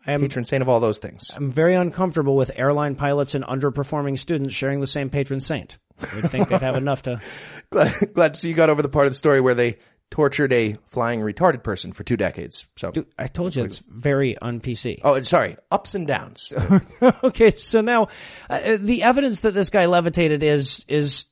I 0.05 0.11
am 0.11 0.21
Patron 0.21 0.43
saint 0.43 0.61
of 0.61 0.67
all 0.67 0.81
those 0.81 0.97
things. 0.97 1.31
I'm 1.33 1.49
very 1.49 1.75
uncomfortable 1.75 2.35
with 2.35 2.51
airline 2.55 2.95
pilots 2.95 3.35
and 3.35 3.43
underperforming 3.45 4.19
students 4.19 4.53
sharing 4.53 4.81
the 4.81 4.87
same 4.87 5.09
patron 5.09 5.39
saint. 5.39 5.77
I 6.01 6.15
would 6.15 6.29
think 6.29 6.49
they'd 6.49 6.59
have 6.61 6.75
enough 6.75 7.03
to. 7.03 7.21
Glad, 7.69 8.13
glad 8.13 8.33
to 8.33 8.39
see 8.39 8.49
you 8.49 8.55
got 8.55 8.69
over 8.69 8.81
the 8.81 8.89
part 8.89 9.07
of 9.07 9.11
the 9.11 9.17
story 9.17 9.41
where 9.41 9.55
they 9.55 9.77
tortured 10.13 10.53
a 10.53 10.75
flying 10.89 11.21
retarded 11.21 11.63
person 11.63 11.91
for 11.91 12.03
two 12.03 12.15
decades. 12.15 12.67
So, 12.75 12.91
Dude, 12.91 13.07
I 13.17 13.25
told 13.25 13.55
you 13.55 13.63
it's 13.63 13.79
very 13.79 14.37
un 14.37 14.61
PC. 14.61 14.99
oh, 15.03 15.19
sorry, 15.23 15.57
ups 15.71 15.95
and 15.95 16.05
downs. 16.05 16.53
okay, 17.23 17.49
so 17.49 17.81
now 17.81 18.09
uh, 18.47 18.77
the 18.79 19.01
evidence 19.01 19.41
that 19.41 19.55
this 19.55 19.71
guy 19.71 19.87
levitated 19.87 20.43
is 20.43 20.85
is 20.87 21.25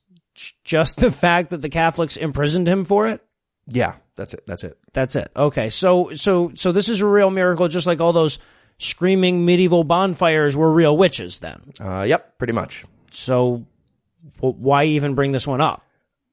just 0.64 0.96
the 0.98 1.12
fact 1.12 1.50
that 1.50 1.62
the 1.62 1.68
Catholics 1.68 2.16
imprisoned 2.16 2.66
him 2.66 2.84
for 2.84 3.06
it. 3.06 3.22
yeah, 3.68 3.94
that's 4.16 4.34
it. 4.34 4.42
That's 4.48 4.64
it. 4.64 4.76
That's 4.92 5.14
it. 5.14 5.30
Okay, 5.36 5.68
so 5.70 6.12
so 6.14 6.50
so 6.56 6.72
this 6.72 6.88
is 6.88 7.00
a 7.02 7.06
real 7.06 7.30
miracle, 7.30 7.68
just 7.68 7.86
like 7.86 8.00
all 8.00 8.12
those 8.12 8.40
screaming 8.78 9.44
medieval 9.44 9.84
bonfires 9.84 10.56
were 10.56 10.72
real 10.72 10.96
witches. 10.96 11.38
Then, 11.38 11.60
Uh, 11.80 12.02
yep, 12.02 12.36
pretty 12.36 12.52
much. 12.52 12.84
so 13.12 13.64
w- 14.40 14.56
why 14.58 14.84
even 14.86 15.14
bring 15.14 15.30
this 15.30 15.46
one 15.46 15.60
up? 15.60 15.86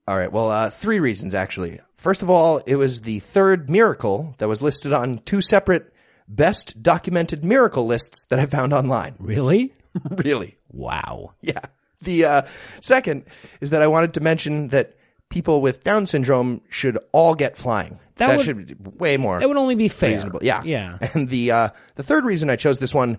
All 0.07 0.17
right. 0.17 0.31
Well, 0.31 0.49
uh, 0.49 0.71
three 0.71 0.99
reasons 0.99 1.35
actually. 1.35 1.79
First 1.99 2.23
of 2.23 2.29
all, 2.29 2.59
it 2.65 2.77
was 2.77 3.01
the 3.01 3.19
third 3.19 3.69
miracle 3.69 4.33
that 4.37 4.47
was 4.47 4.61
listed 4.61 4.93
on 4.93 5.17
two 5.19 5.41
separate 5.41 5.93
best 6.29 6.81
documented 6.81 7.43
miracle 7.43 7.85
lists 7.85 8.25
that 8.29 8.39
I 8.39 8.45
found 8.45 8.73
online. 8.73 9.15
Really? 9.19 9.73
really? 10.11 10.55
Wow. 10.71 11.33
Yeah. 11.41 11.59
The 12.01 12.23
uh, 12.25 12.41
second 12.79 13.25
is 13.59 13.71
that 13.71 13.81
I 13.81 13.87
wanted 13.87 14.13
to 14.13 14.21
mention 14.21 14.69
that 14.69 14.95
people 15.27 15.59
with 15.59 15.83
Down 15.83 16.05
syndrome 16.05 16.61
should 16.69 16.97
all 17.11 17.35
get 17.35 17.57
flying. 17.57 17.99
That 18.15 18.37
would- 18.37 18.45
should 18.45 18.65
be 18.65 18.75
way 18.97 19.17
more 19.17 19.37
That 19.39 19.49
would 19.49 19.57
only 19.57 19.75
be 19.75 19.89
fair. 19.89 20.11
reasonable. 20.11 20.39
Yeah. 20.41 20.63
Yeah. 20.63 20.99
And 21.13 21.27
the 21.27 21.51
uh, 21.51 21.69
the 21.95 22.03
third 22.03 22.23
reason 22.23 22.49
I 22.49 22.55
chose 22.55 22.79
this 22.79 22.93
one 22.93 23.17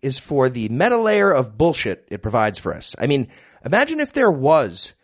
is 0.00 0.18
for 0.18 0.48
the 0.48 0.70
meta 0.70 0.96
layer 0.96 1.30
of 1.30 1.58
bullshit 1.58 2.08
it 2.10 2.22
provides 2.22 2.58
for 2.58 2.72
us. 2.74 2.94
I 2.98 3.06
mean, 3.08 3.28
imagine 3.64 4.00
if 4.00 4.14
there 4.14 4.30
was 4.30 4.94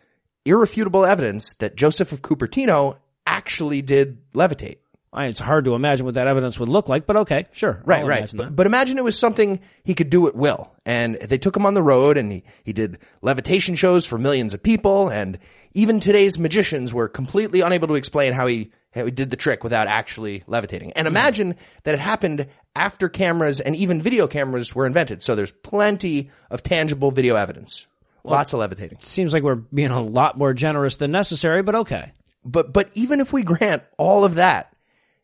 irrefutable 0.45 1.05
evidence 1.05 1.53
that 1.59 1.75
Joseph 1.75 2.11
of 2.11 2.21
Cupertino 2.23 2.97
actually 3.29 3.81
did 3.81 4.31
levitate. 4.33 4.77
I, 5.11 5.25
it's 5.25 5.39
hard 5.39 5.65
to 5.65 5.73
imagine 5.73 6.05
what 6.05 6.15
that 6.15 6.27
evidence 6.27 6.59
would 6.59 6.69
look 6.69 6.87
like, 6.87 7.07
but 7.07 7.15
okay, 7.17 7.47
sure. 7.51 7.81
Right, 7.83 8.01
I'll 8.01 8.07
right. 8.07 8.19
imagine 8.19 8.37
But, 8.37 8.55
but 8.55 8.65
imagine 8.67 8.97
it 8.97 9.03
was 9.03 9.17
something 9.17 9.59
he 9.83 9.95
could 9.95 10.11
do 10.11 10.27
at 10.27 10.35
will. 10.35 10.71
And 10.85 11.15
they 11.15 11.39
took 11.39 11.55
him 11.55 11.65
on 11.65 11.73
the 11.73 11.81
road 11.81 12.15
and 12.15 12.31
he, 12.31 12.43
he 12.63 12.73
did 12.73 12.99
levitation 13.21 13.75
shows 13.75 14.05
for 14.05 14.19
millions 14.19 14.53
of 14.53 14.61
people. 14.61 15.09
And 15.09 15.39
even 15.73 15.99
today's 15.99 16.37
magicians 16.37 16.93
were 16.93 17.07
completely 17.07 17.61
unable 17.61 17.87
to 17.87 17.95
explain 17.95 18.33
how 18.33 18.45
he, 18.45 18.71
how 18.93 19.05
he 19.05 19.11
did 19.11 19.31
the 19.31 19.35
trick 19.35 19.63
without 19.63 19.87
actually 19.87 20.43
levitating. 20.45 20.91
And 20.93 21.07
hmm. 21.07 21.13
imagine 21.13 21.55
that 21.83 21.95
it 21.95 21.99
happened 21.99 22.47
after 22.75 23.09
cameras 23.09 23.59
and 23.59 23.75
even 23.75 24.01
video 24.01 24.27
cameras 24.27 24.75
were 24.75 24.85
invented. 24.85 25.23
So 25.23 25.33
there's 25.33 25.51
plenty 25.51 26.29
of 26.51 26.61
tangible 26.61 27.09
video 27.09 27.35
evidence. 27.35 27.87
Lots 28.23 28.53
of 28.53 28.59
levitating. 28.59 28.99
Seems 29.01 29.33
like 29.33 29.43
we're 29.43 29.55
being 29.55 29.91
a 29.91 30.01
lot 30.01 30.37
more 30.37 30.53
generous 30.53 30.97
than 30.97 31.11
necessary, 31.11 31.63
but 31.63 31.73
okay. 31.73 32.11
But, 32.43 32.73
but 32.73 32.89
even 32.93 33.19
if 33.19 33.33
we 33.33 33.43
grant 33.43 33.83
all 33.97 34.25
of 34.25 34.35
that, 34.35 34.75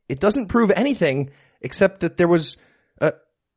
it 0.07 0.19
doesn't 0.19 0.47
prove 0.47 0.71
anything 0.71 1.31
except 1.61 2.01
that 2.01 2.17
there 2.17 2.27
was 2.27 2.57
a, 2.99 3.13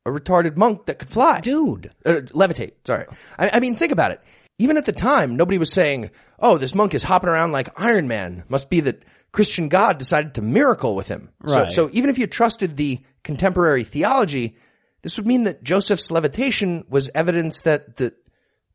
a 0.06 0.10
retarded 0.10 0.56
monk 0.56 0.86
that 0.86 0.98
could 0.98 1.10
fly. 1.10 1.40
Dude. 1.40 1.90
Uh, 2.04 2.22
levitate. 2.32 2.72
Sorry. 2.84 3.06
I, 3.38 3.50
I 3.54 3.60
mean, 3.60 3.74
think 3.74 3.92
about 3.92 4.12
it. 4.12 4.20
Even 4.58 4.76
at 4.76 4.86
the 4.86 4.92
time, 4.92 5.36
nobody 5.36 5.56
was 5.56 5.72
saying, 5.72 6.10
"Oh, 6.40 6.58
this 6.58 6.74
monk 6.74 6.92
is 6.92 7.04
hopping 7.04 7.28
around 7.28 7.52
like 7.52 7.68
Iron 7.80 8.08
Man." 8.08 8.42
Must 8.48 8.68
be 8.68 8.80
that 8.80 9.04
Christian 9.30 9.68
God 9.68 9.98
decided 9.98 10.34
to 10.34 10.42
miracle 10.42 10.96
with 10.96 11.06
him. 11.06 11.30
Right. 11.40 11.70
So, 11.70 11.88
so 11.88 11.90
even 11.92 12.10
if 12.10 12.18
you 12.18 12.26
trusted 12.26 12.76
the 12.76 12.98
contemporary 13.22 13.84
theology, 13.84 14.56
this 15.02 15.16
would 15.16 15.26
mean 15.26 15.44
that 15.44 15.62
Joseph's 15.62 16.10
levitation 16.10 16.84
was 16.88 17.10
evidence 17.14 17.60
that 17.62 17.98
the 17.98 18.14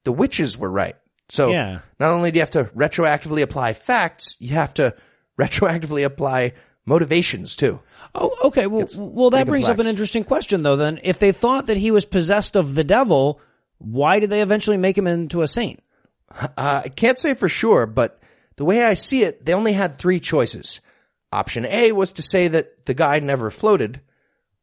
the 0.04 0.14
witches 0.14 0.58
were 0.58 0.70
right. 0.70 0.96
So, 1.30 1.52
Yeah. 1.52 1.80
not 2.00 2.12
only 2.12 2.32
do 2.32 2.38
you 2.38 2.42
have 2.42 2.52
to 2.52 2.66
retroactively 2.76 3.42
apply 3.42 3.74
facts, 3.74 4.36
you 4.40 4.50
have 4.50 4.74
to 4.76 4.96
retroactively 5.40 6.04
apply 6.06 6.54
motivations 6.86 7.56
too. 7.56 7.80
Oh, 8.14 8.36
okay. 8.46 8.68
Well, 8.68 8.86
well, 8.98 9.30
that 9.32 9.48
brings 9.48 9.68
up 9.70 9.80
an 9.80 9.88
interesting 9.88 10.24
question, 10.24 10.64
though. 10.64 10.76
Then, 10.76 11.00
if 11.04 11.18
they 11.20 11.32
thought 11.32 11.68
that 11.68 11.78
he 11.78 11.90
was 11.92 12.06
possessed 12.06 12.56
of 12.56 12.76
the 12.76 12.84
devil, 12.84 13.40
why 13.80 14.20
did 14.20 14.30
they 14.30 14.42
eventually 14.42 14.78
make 14.78 14.98
him 14.98 15.08
into 15.08 15.42
a 15.42 15.48
saint? 15.48 15.82
Uh, 16.30 16.82
I 16.86 16.90
can't 16.90 17.18
say 17.18 17.34
for 17.34 17.50
sure, 17.50 17.86
but 17.86 18.20
the 18.58 18.66
way 18.66 18.84
I 18.84 18.94
see 18.94 19.24
it, 19.24 19.46
they 19.46 19.54
only 19.54 19.74
had 19.74 19.98
three 19.98 20.20
choices. 20.20 20.82
Option 21.32 21.66
A 21.66 21.92
was 21.94 22.14
to 22.14 22.22
say 22.22 22.48
that 22.50 22.86
the 22.86 22.94
guy 22.94 23.20
never 23.20 23.50
floated, 23.50 24.02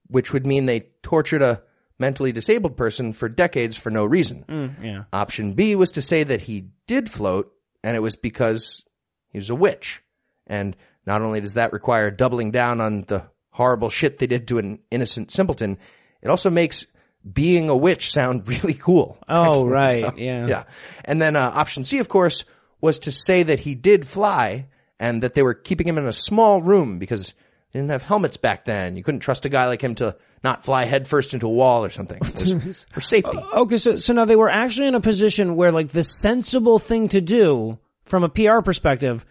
which 0.07 0.33
would 0.33 0.47
mean 0.47 0.67
they 0.67 0.87
tortured 1.03 1.43
a 1.43 1.63
mentally 2.01 2.33
disabled 2.33 2.77
person 2.77 3.13
for 3.13 3.29
decades 3.29 3.77
for 3.77 3.91
no 3.91 4.05
reason. 4.05 4.75
Yeah. 4.83 5.05
Option 5.13 5.53
B 5.53 5.77
was 5.77 5.93
to 5.93 6.03
say 6.03 6.25
that 6.25 6.41
he 6.41 6.71
did 6.87 7.11
float, 7.11 7.53
and 7.85 7.97
it 7.97 8.01
was 8.01 8.17
because 8.17 8.85
he 9.29 9.39
was 9.39 9.51
a 9.51 9.55
witch. 9.55 10.03
And 10.47 10.77
not 11.07 11.23
only 11.23 11.41
does 11.41 11.53
that 11.53 11.73
require 11.73 12.11
doubling 12.11 12.51
down 12.51 12.81
on 12.81 13.03
the 13.03 13.25
horrible 13.51 13.91
shit 13.91 14.19
they 14.19 14.27
did 14.27 14.49
to 14.49 14.59
an 14.59 14.81
innocent 14.91 15.31
simpleton, 15.31 15.79
it 16.23 16.29
also 16.29 16.51
makes 16.51 16.87
being 17.31 17.69
a 17.69 17.77
witch 17.77 18.11
sound 18.11 18.49
really 18.49 18.75
cool. 18.75 19.19
Oh, 19.29 19.65
right. 19.67 20.03
So, 20.03 20.13
yeah. 20.17 20.47
yeah. 20.47 20.65
And 21.05 21.21
then 21.21 21.37
uh, 21.37 21.53
option 21.55 21.85
C, 21.85 21.99
of 21.99 22.09
course, 22.09 22.45
was 22.81 23.01
to 23.01 23.13
say 23.13 23.43
that 23.43 23.61
he 23.61 23.75
did 23.75 24.07
fly 24.07 24.67
and 24.99 25.23
that 25.23 25.35
they 25.35 25.43
were 25.43 25.55
keeping 25.55 25.87
him 25.87 25.99
in 25.99 26.07
a 26.07 26.13
small 26.13 26.63
room 26.63 26.99
because 26.99 27.35
They 27.73 27.79
didn't 27.79 27.91
have 27.91 28.03
helmets 28.03 28.37
back 28.37 28.65
then. 28.65 28.97
You 28.97 29.05
couldn't 29.05 29.21
trust 29.21 29.45
a 29.45 29.49
guy 29.49 29.67
like 29.67 29.81
him 29.81 29.95
to 29.97 30.17
not 30.43 30.65
fly 30.65 30.85
headfirst 30.85 31.35
into 31.35 31.47
a 31.47 31.51
wall 31.51 31.85
or 31.85 31.91
something. 31.91 32.19
Was 32.21 32.87
for 32.91 33.01
safety. 33.01 33.39
Okay, 33.55 33.79
so 33.79 33.97
so 33.97 34.13
now 34.13 34.25
they 34.25 34.37
were 34.37 34.49
actually 34.49 34.89
in 34.89 34.95
a 34.95 35.01
position 35.01 35.55
where 35.55 35.71
like 35.71 35.89
the 35.89 36.03
sensible 36.03 36.79
thing 36.79 37.09
to 37.11 37.21
do 37.21 37.79
from 38.05 38.25
a 38.25 38.29
PR 38.29 38.61
perspective 38.61 39.25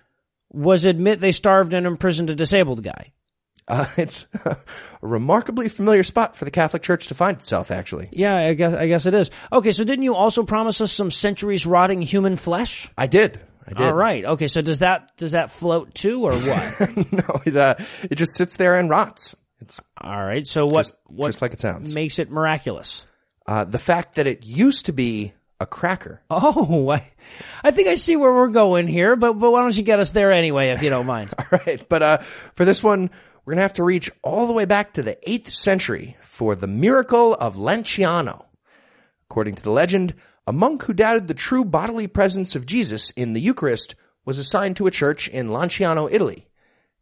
was 0.51 0.85
admit 0.85 1.19
they 1.19 1.31
starved 1.31 1.73
and 1.73 1.85
imprisoned 1.85 2.29
a 2.29 2.35
disabled 2.35 2.83
guy. 2.83 3.11
Uh, 3.67 3.85
it's 3.97 4.27
a 4.45 4.57
remarkably 5.01 5.69
familiar 5.69 6.03
spot 6.03 6.35
for 6.35 6.45
the 6.45 6.51
Catholic 6.51 6.81
Church 6.81 7.07
to 7.07 7.15
find 7.15 7.37
itself, 7.37 7.71
actually. 7.71 8.09
Yeah, 8.11 8.35
I 8.35 8.53
guess 8.53 8.73
I 8.73 8.87
guess 8.87 9.05
it 9.05 9.13
is. 9.13 9.29
Okay, 9.51 9.71
so 9.71 9.83
didn't 9.83 10.03
you 10.03 10.15
also 10.15 10.43
promise 10.43 10.81
us 10.81 10.91
some 10.91 11.11
centuries 11.11 11.65
rotting 11.65 12.01
human 12.01 12.35
flesh? 12.35 12.89
I 12.97 13.07
did. 13.07 13.39
All 13.77 13.93
right. 13.93 14.25
Okay, 14.25 14.47
so 14.47 14.61
does 14.61 14.79
that 14.79 15.15
does 15.17 15.33
that 15.33 15.49
float 15.51 15.93
too, 15.93 16.23
or 16.25 16.33
what? 16.33 16.95
no, 17.11 17.41
it, 17.45 17.55
uh, 17.55 17.75
it 18.09 18.15
just 18.15 18.35
sits 18.35 18.57
there 18.57 18.77
and 18.79 18.89
rots. 18.89 19.35
It's 19.61 19.79
All 19.99 20.17
right. 20.23 20.47
So 20.47 20.65
what 20.65 20.83
Just- 20.85 20.95
what 21.07 21.27
just 21.27 21.41
like 21.41 21.53
it 21.53 21.59
sounds. 21.59 21.93
makes 21.93 22.19
it 22.19 22.29
miraculous? 22.31 23.05
uh, 23.45 23.63
the 23.63 23.79
fact 23.79 24.15
that 24.15 24.27
it 24.27 24.45
used 24.45 24.85
to 24.85 24.93
be 24.93 25.33
a 25.59 25.65
cracker. 25.65 26.21
Oh, 26.29 26.89
I, 26.91 27.05
I 27.63 27.71
think 27.71 27.87
I 27.87 27.95
see 27.95 28.15
where 28.15 28.31
we're 28.33 28.47
going 28.49 28.87
here, 28.87 29.15
but 29.15 29.33
but 29.33 29.51
why 29.51 29.61
don't 29.61 29.75
you 29.77 29.83
get 29.83 29.99
us 29.99 30.11
there 30.11 30.31
anyway, 30.31 30.69
if 30.69 30.81
you 30.83 30.89
don't 30.89 31.05
mind? 31.05 31.33
All 31.39 31.59
right. 31.65 31.83
But 31.89 32.01
uh, 32.03 32.17
for 32.53 32.63
this 32.63 32.81
one, 32.83 33.09
we're 33.43 33.53
going 33.53 33.57
to 33.57 33.63
have 33.63 33.73
to 33.73 33.83
reach 33.83 34.09
all 34.21 34.47
the 34.47 34.53
way 34.53 34.65
back 34.65 34.93
to 34.93 35.01
the 35.03 35.17
8th 35.27 35.51
century 35.51 36.15
for 36.21 36.53
the 36.55 36.67
miracle 36.67 37.33
of 37.33 37.55
Lanciano. 37.55 38.45
According 39.29 39.55
to 39.55 39.63
the 39.63 39.71
legend, 39.71 40.13
a 40.49 40.51
monk 40.51 40.85
who 40.85 40.93
doubted 40.93 41.27
the 41.27 41.35
true 41.35 41.63
bodily 41.63 42.07
presence 42.07 42.55
of 42.55 42.65
Jesus 42.65 43.11
in 43.11 43.33
the 43.33 43.39
Eucharist 43.39 43.93
was 44.25 44.39
assigned 44.39 44.75
to 44.77 44.87
a 44.87 44.91
church 44.91 45.27
in 45.27 45.49
Lanciano, 45.49 46.11
Italy. 46.11 46.47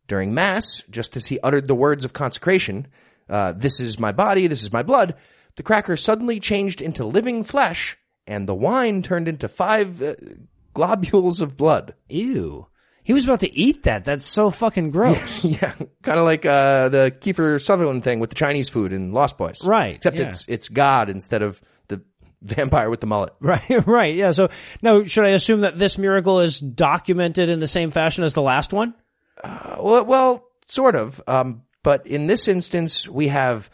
During 0.06 0.34
Mass, 0.34 0.84
just 0.90 1.16
as 1.16 1.28
he 1.28 1.40
uttered 1.40 1.66
the 1.66 1.74
words 1.74 2.04
of 2.04 2.12
consecration, 2.12 2.88
uh, 3.30 3.54
this 3.54 3.80
is 3.80 4.02
my 4.02 4.12
body, 4.12 4.48
this 4.48 4.64
is 4.64 4.74
my 4.74 4.84
blood, 4.84 5.16
the 5.56 5.64
cracker 5.64 5.96
suddenly 5.96 6.42
changed 6.42 6.82
into 6.82 7.06
living 7.06 7.46
flesh, 7.46 7.98
and 8.28 8.50
the 8.50 8.54
wine 8.54 9.02
turned 9.02 9.30
into 9.30 9.48
five 9.48 10.02
uh, 10.04 10.16
globules 10.74 11.40
of 11.40 11.56
blood. 11.56 11.94
Ew. 12.10 12.68
He 13.02 13.14
was 13.14 13.24
about 13.24 13.40
to 13.40 13.58
eat 13.58 13.84
that. 13.84 14.04
That's 14.04 14.26
so 14.26 14.50
fucking 14.50 14.92
gross. 14.92 15.46
Yeah, 15.62 15.74
kind 16.02 16.20
of 16.20 16.26
like 16.26 16.46
uh, 16.46 16.90
the 16.90 17.16
Kiefer 17.18 17.62
Sutherland 17.62 18.04
thing 18.04 18.20
with 18.20 18.30
the 18.30 18.36
Chinese 18.36 18.68
food 18.68 18.92
in 18.92 19.14
Lost 19.14 19.38
Boys, 19.38 19.66
Right, 19.66 19.96
Except 19.96 20.20
yeah. 20.20 20.28
it's 20.28 20.44
it's 20.50 20.68
God 20.68 21.08
instead 21.08 21.42
of 21.42 21.62
vampire 22.42 22.90
with 22.90 23.00
the 23.02 23.08
mullet. 23.08 23.34
right, 23.40 23.88
right. 23.88 24.16
Yeah. 24.16 24.32
So 24.32 24.50
now, 24.82 25.04
should 25.04 25.26
I 25.26 25.30
assume 25.30 25.62
that 25.62 25.78
this 25.78 25.98
miracle 25.98 26.40
is 26.40 26.60
documented 26.60 27.50
in 27.50 27.60
the 27.60 27.68
same 27.68 27.92
fashion 27.92 28.24
as 28.24 28.34
the 28.34 28.42
last 28.42 28.74
one? 28.74 28.94
Well, 29.44 30.06
well, 30.06 30.44
sort 30.66 30.96
of. 30.96 31.22
Um, 31.28 31.64
but 31.84 32.08
in 32.08 32.28
this 32.28 32.48
instance, 32.48 33.08
we 33.08 33.28
have 33.28 33.70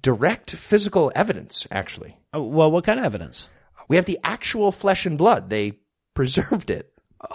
direct 0.00 0.52
physical 0.52 1.10
evidence. 1.14 1.66
Actually, 1.70 2.16
Oh, 2.32 2.42
well, 2.42 2.70
what 2.70 2.84
kind 2.84 2.98
of 2.98 3.04
evidence? 3.04 3.48
we 3.88 3.96
have 3.96 4.04
the 4.04 4.18
actual 4.22 4.70
flesh 4.72 5.06
and 5.06 5.16
blood. 5.18 5.50
They 5.50 5.80
preserved 6.14 6.70
it. 6.70 6.92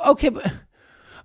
Okay, 0.07 0.29
but. 0.29 0.51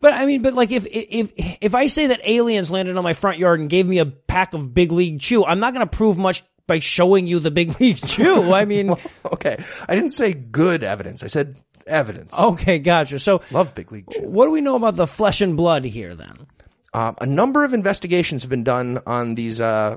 But 0.00 0.12
I 0.12 0.26
mean, 0.26 0.42
but 0.42 0.54
like 0.54 0.70
if 0.70 0.86
if 0.88 1.32
if 1.61 1.74
I 1.74 1.88
say 1.88 2.06
that 2.06 2.20
aliens 2.22 2.70
landed 2.70 2.96
on 2.96 3.02
my 3.02 3.14
front 3.14 3.38
yard 3.38 3.59
and 3.59 3.68
gave 3.68 3.84
me 3.84 3.98
a 3.98 4.06
pack 4.06 4.54
of 4.54 4.72
Big 4.72 4.92
League 4.92 5.18
Chew, 5.18 5.44
I'm 5.44 5.59
not 5.59 5.74
going 5.74 5.84
to 5.84 5.96
prove 5.96 6.16
much 6.16 6.44
by 6.68 6.78
showing 6.78 7.26
you 7.26 7.40
the 7.40 7.50
Big 7.50 7.80
League 7.80 7.96
Chew. 8.06 8.52
I 8.52 8.64
mean, 8.64 8.90
Okay, 9.32 9.56
I 9.88 9.94
didn't 9.96 10.12
say 10.12 10.32
good 10.32 10.84
evidence. 10.84 11.24
I 11.24 11.26
said 11.26 11.56
evidence. 11.86 12.38
okay, 12.38 12.78
gotcha. 12.78 13.18
So, 13.18 13.42
Love 13.50 13.74
Big 13.74 13.90
League 13.90 14.06
Chew. 14.12 14.28
what 14.28 14.44
do 14.46 14.52
we 14.52 14.60
know 14.60 14.76
about 14.76 14.94
the 14.94 15.06
flesh 15.08 15.40
and 15.40 15.56
blood 15.56 15.84
here 15.84 16.14
then? 16.14 16.46
Um, 16.94 17.16
a 17.20 17.26
number 17.26 17.64
of 17.64 17.74
investigations 17.74 18.42
have 18.42 18.50
been 18.50 18.64
done 18.64 19.00
on 19.06 19.34
these 19.34 19.60
uh, 19.60 19.96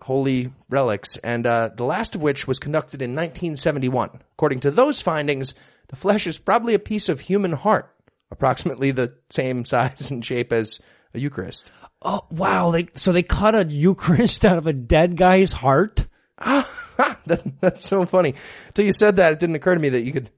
holy 0.00 0.52
relics, 0.70 1.16
and 1.18 1.46
uh, 1.46 1.70
the 1.74 1.84
last 1.84 2.14
of 2.14 2.22
which 2.22 2.46
was 2.46 2.58
conducted 2.58 3.02
in 3.02 3.10
1971. 3.10 4.20
According 4.34 4.60
to 4.60 4.70
those 4.70 5.00
findings, 5.02 5.54
the 5.88 5.96
flesh 5.96 6.26
is 6.26 6.38
probably 6.38 6.74
a 6.74 6.78
piece 6.78 7.08
of 7.08 7.20
human 7.20 7.52
heart, 7.52 7.94
approximately 8.30 8.90
the 8.90 9.14
same 9.28 9.64
size 9.64 10.10
and 10.10 10.24
shape 10.24 10.52
as 10.52 10.80
a 11.14 11.18
Eucharist. 11.20 11.72
Oh 12.02 12.22
wow! 12.30 12.70
They 12.70 12.88
so 12.94 13.12
they 13.12 13.22
cut 13.22 13.54
a 13.54 13.64
Eucharist 13.64 14.44
out 14.46 14.56
of 14.58 14.66
a 14.66 14.72
dead 14.72 15.16
guy's 15.16 15.52
heart. 15.52 16.06
Ha, 16.40 16.68
that, 17.26 17.42
that's 17.60 17.82
so 17.88 18.04
funny. 18.04 18.34
Till 18.74 18.84
you 18.84 18.92
said 18.92 19.16
that, 19.16 19.32
it 19.32 19.38
didn't 19.40 19.56
occur 19.56 19.74
to 19.74 19.80
me 19.80 19.90
that 19.90 20.02
you 20.02 20.12
could 20.12 20.30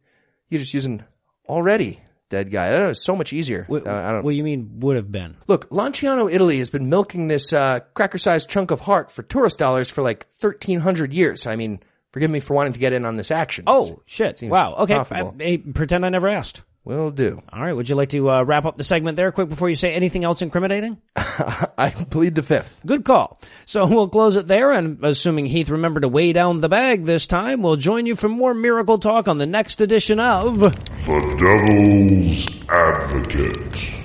you're 0.49 0.61
just 0.61 0.75
use 0.75 0.87
an 0.87 1.05
already 1.49 2.01
dead 2.29 2.51
guy. 2.51 2.69
I 2.69 2.71
don't 2.71 2.83
know. 2.85 2.89
It's 2.91 3.05
so 3.05 3.15
much 3.17 3.33
easier. 3.33 3.65
What, 3.69 3.87
Uh, 3.87 3.93
I 3.93 4.13
don't. 4.13 4.25
what 4.25 4.35
you 4.35 4.43
mean 4.45 4.81
would 4.81 4.97
have 4.97 5.11
been? 5.13 5.37
Look, 5.49 5.69
Lanciano, 5.71 6.33
Italy 6.33 6.59
has 6.59 6.71
been 6.71 6.89
milking 6.89 7.29
this 7.29 7.53
uh, 7.53 7.81
cracker-sized 7.95 8.49
chunk 8.49 8.71
of 8.71 8.81
heart 8.81 9.11
for 9.11 9.23
tourist 9.23 9.59
dollars 9.59 9.91
for 9.91 10.03
like 10.03 10.27
1,300 10.41 11.13
years. 11.13 11.47
I 11.47 11.57
mean, 11.57 11.81
forgive 12.13 12.31
me 12.31 12.41
for 12.41 12.55
wanting 12.55 12.73
to 12.75 12.79
get 12.79 12.93
in 12.93 13.05
on 13.05 13.17
this 13.17 13.31
action. 13.31 13.65
Oh 13.67 14.03
shit! 14.07 14.39
Seems 14.39 14.51
Wow. 14.51 14.75
Okay. 14.79 14.95
I- 14.95 15.33
I- 15.41 15.63
pretend 15.75 16.05
I 16.07 16.09
never 16.11 16.29
asked. 16.29 16.63
Will 16.85 17.13
do. 17.13 17.41
All 17.53 17.63
right. 17.63 17.73
Would 17.73 17.89
you 17.89 17.95
like 17.95 18.09
to 18.09 18.29
uh, 18.29 18.43
wrap 18.43 18.65
up 18.65 18.77
the 18.77 18.83
segment 18.83 19.15
there 19.15 19.31
quick 19.31 19.49
before 19.49 19.69
you 19.69 19.77
say 19.77 19.95
anything 19.95 20.25
else 20.25 20.43
incriminating? 20.43 21.01
I 21.17 21.91
plead 22.11 22.35
the 22.35 22.43
fifth. 22.43 22.83
Good 22.85 23.05
call. 23.05 23.41
So 23.67 23.87
we'll 23.89 24.09
close 24.09 24.35
it 24.35 24.49
there, 24.49 24.73
and 24.73 24.99
assuming 25.05 25.47
Heath 25.47 25.69
remembered 25.69 26.03
to 26.03 26.09
weigh 26.09 26.33
down 26.33 26.61
the 26.61 26.69
bag 26.69 27.05
this 27.05 27.29
time, 27.29 27.63
we'll 27.63 27.77
join 27.77 28.07
you 28.07 28.17
for 28.17 28.29
more 28.29 28.53
miracle 28.53 28.99
talk 28.99 29.29
on 29.29 29.39
the 29.39 29.47
next 29.47 29.81
edition 29.81 30.19
of. 30.19 30.59
The 30.59 30.71
Devil's 31.39 32.69
Advocate. 32.69 34.02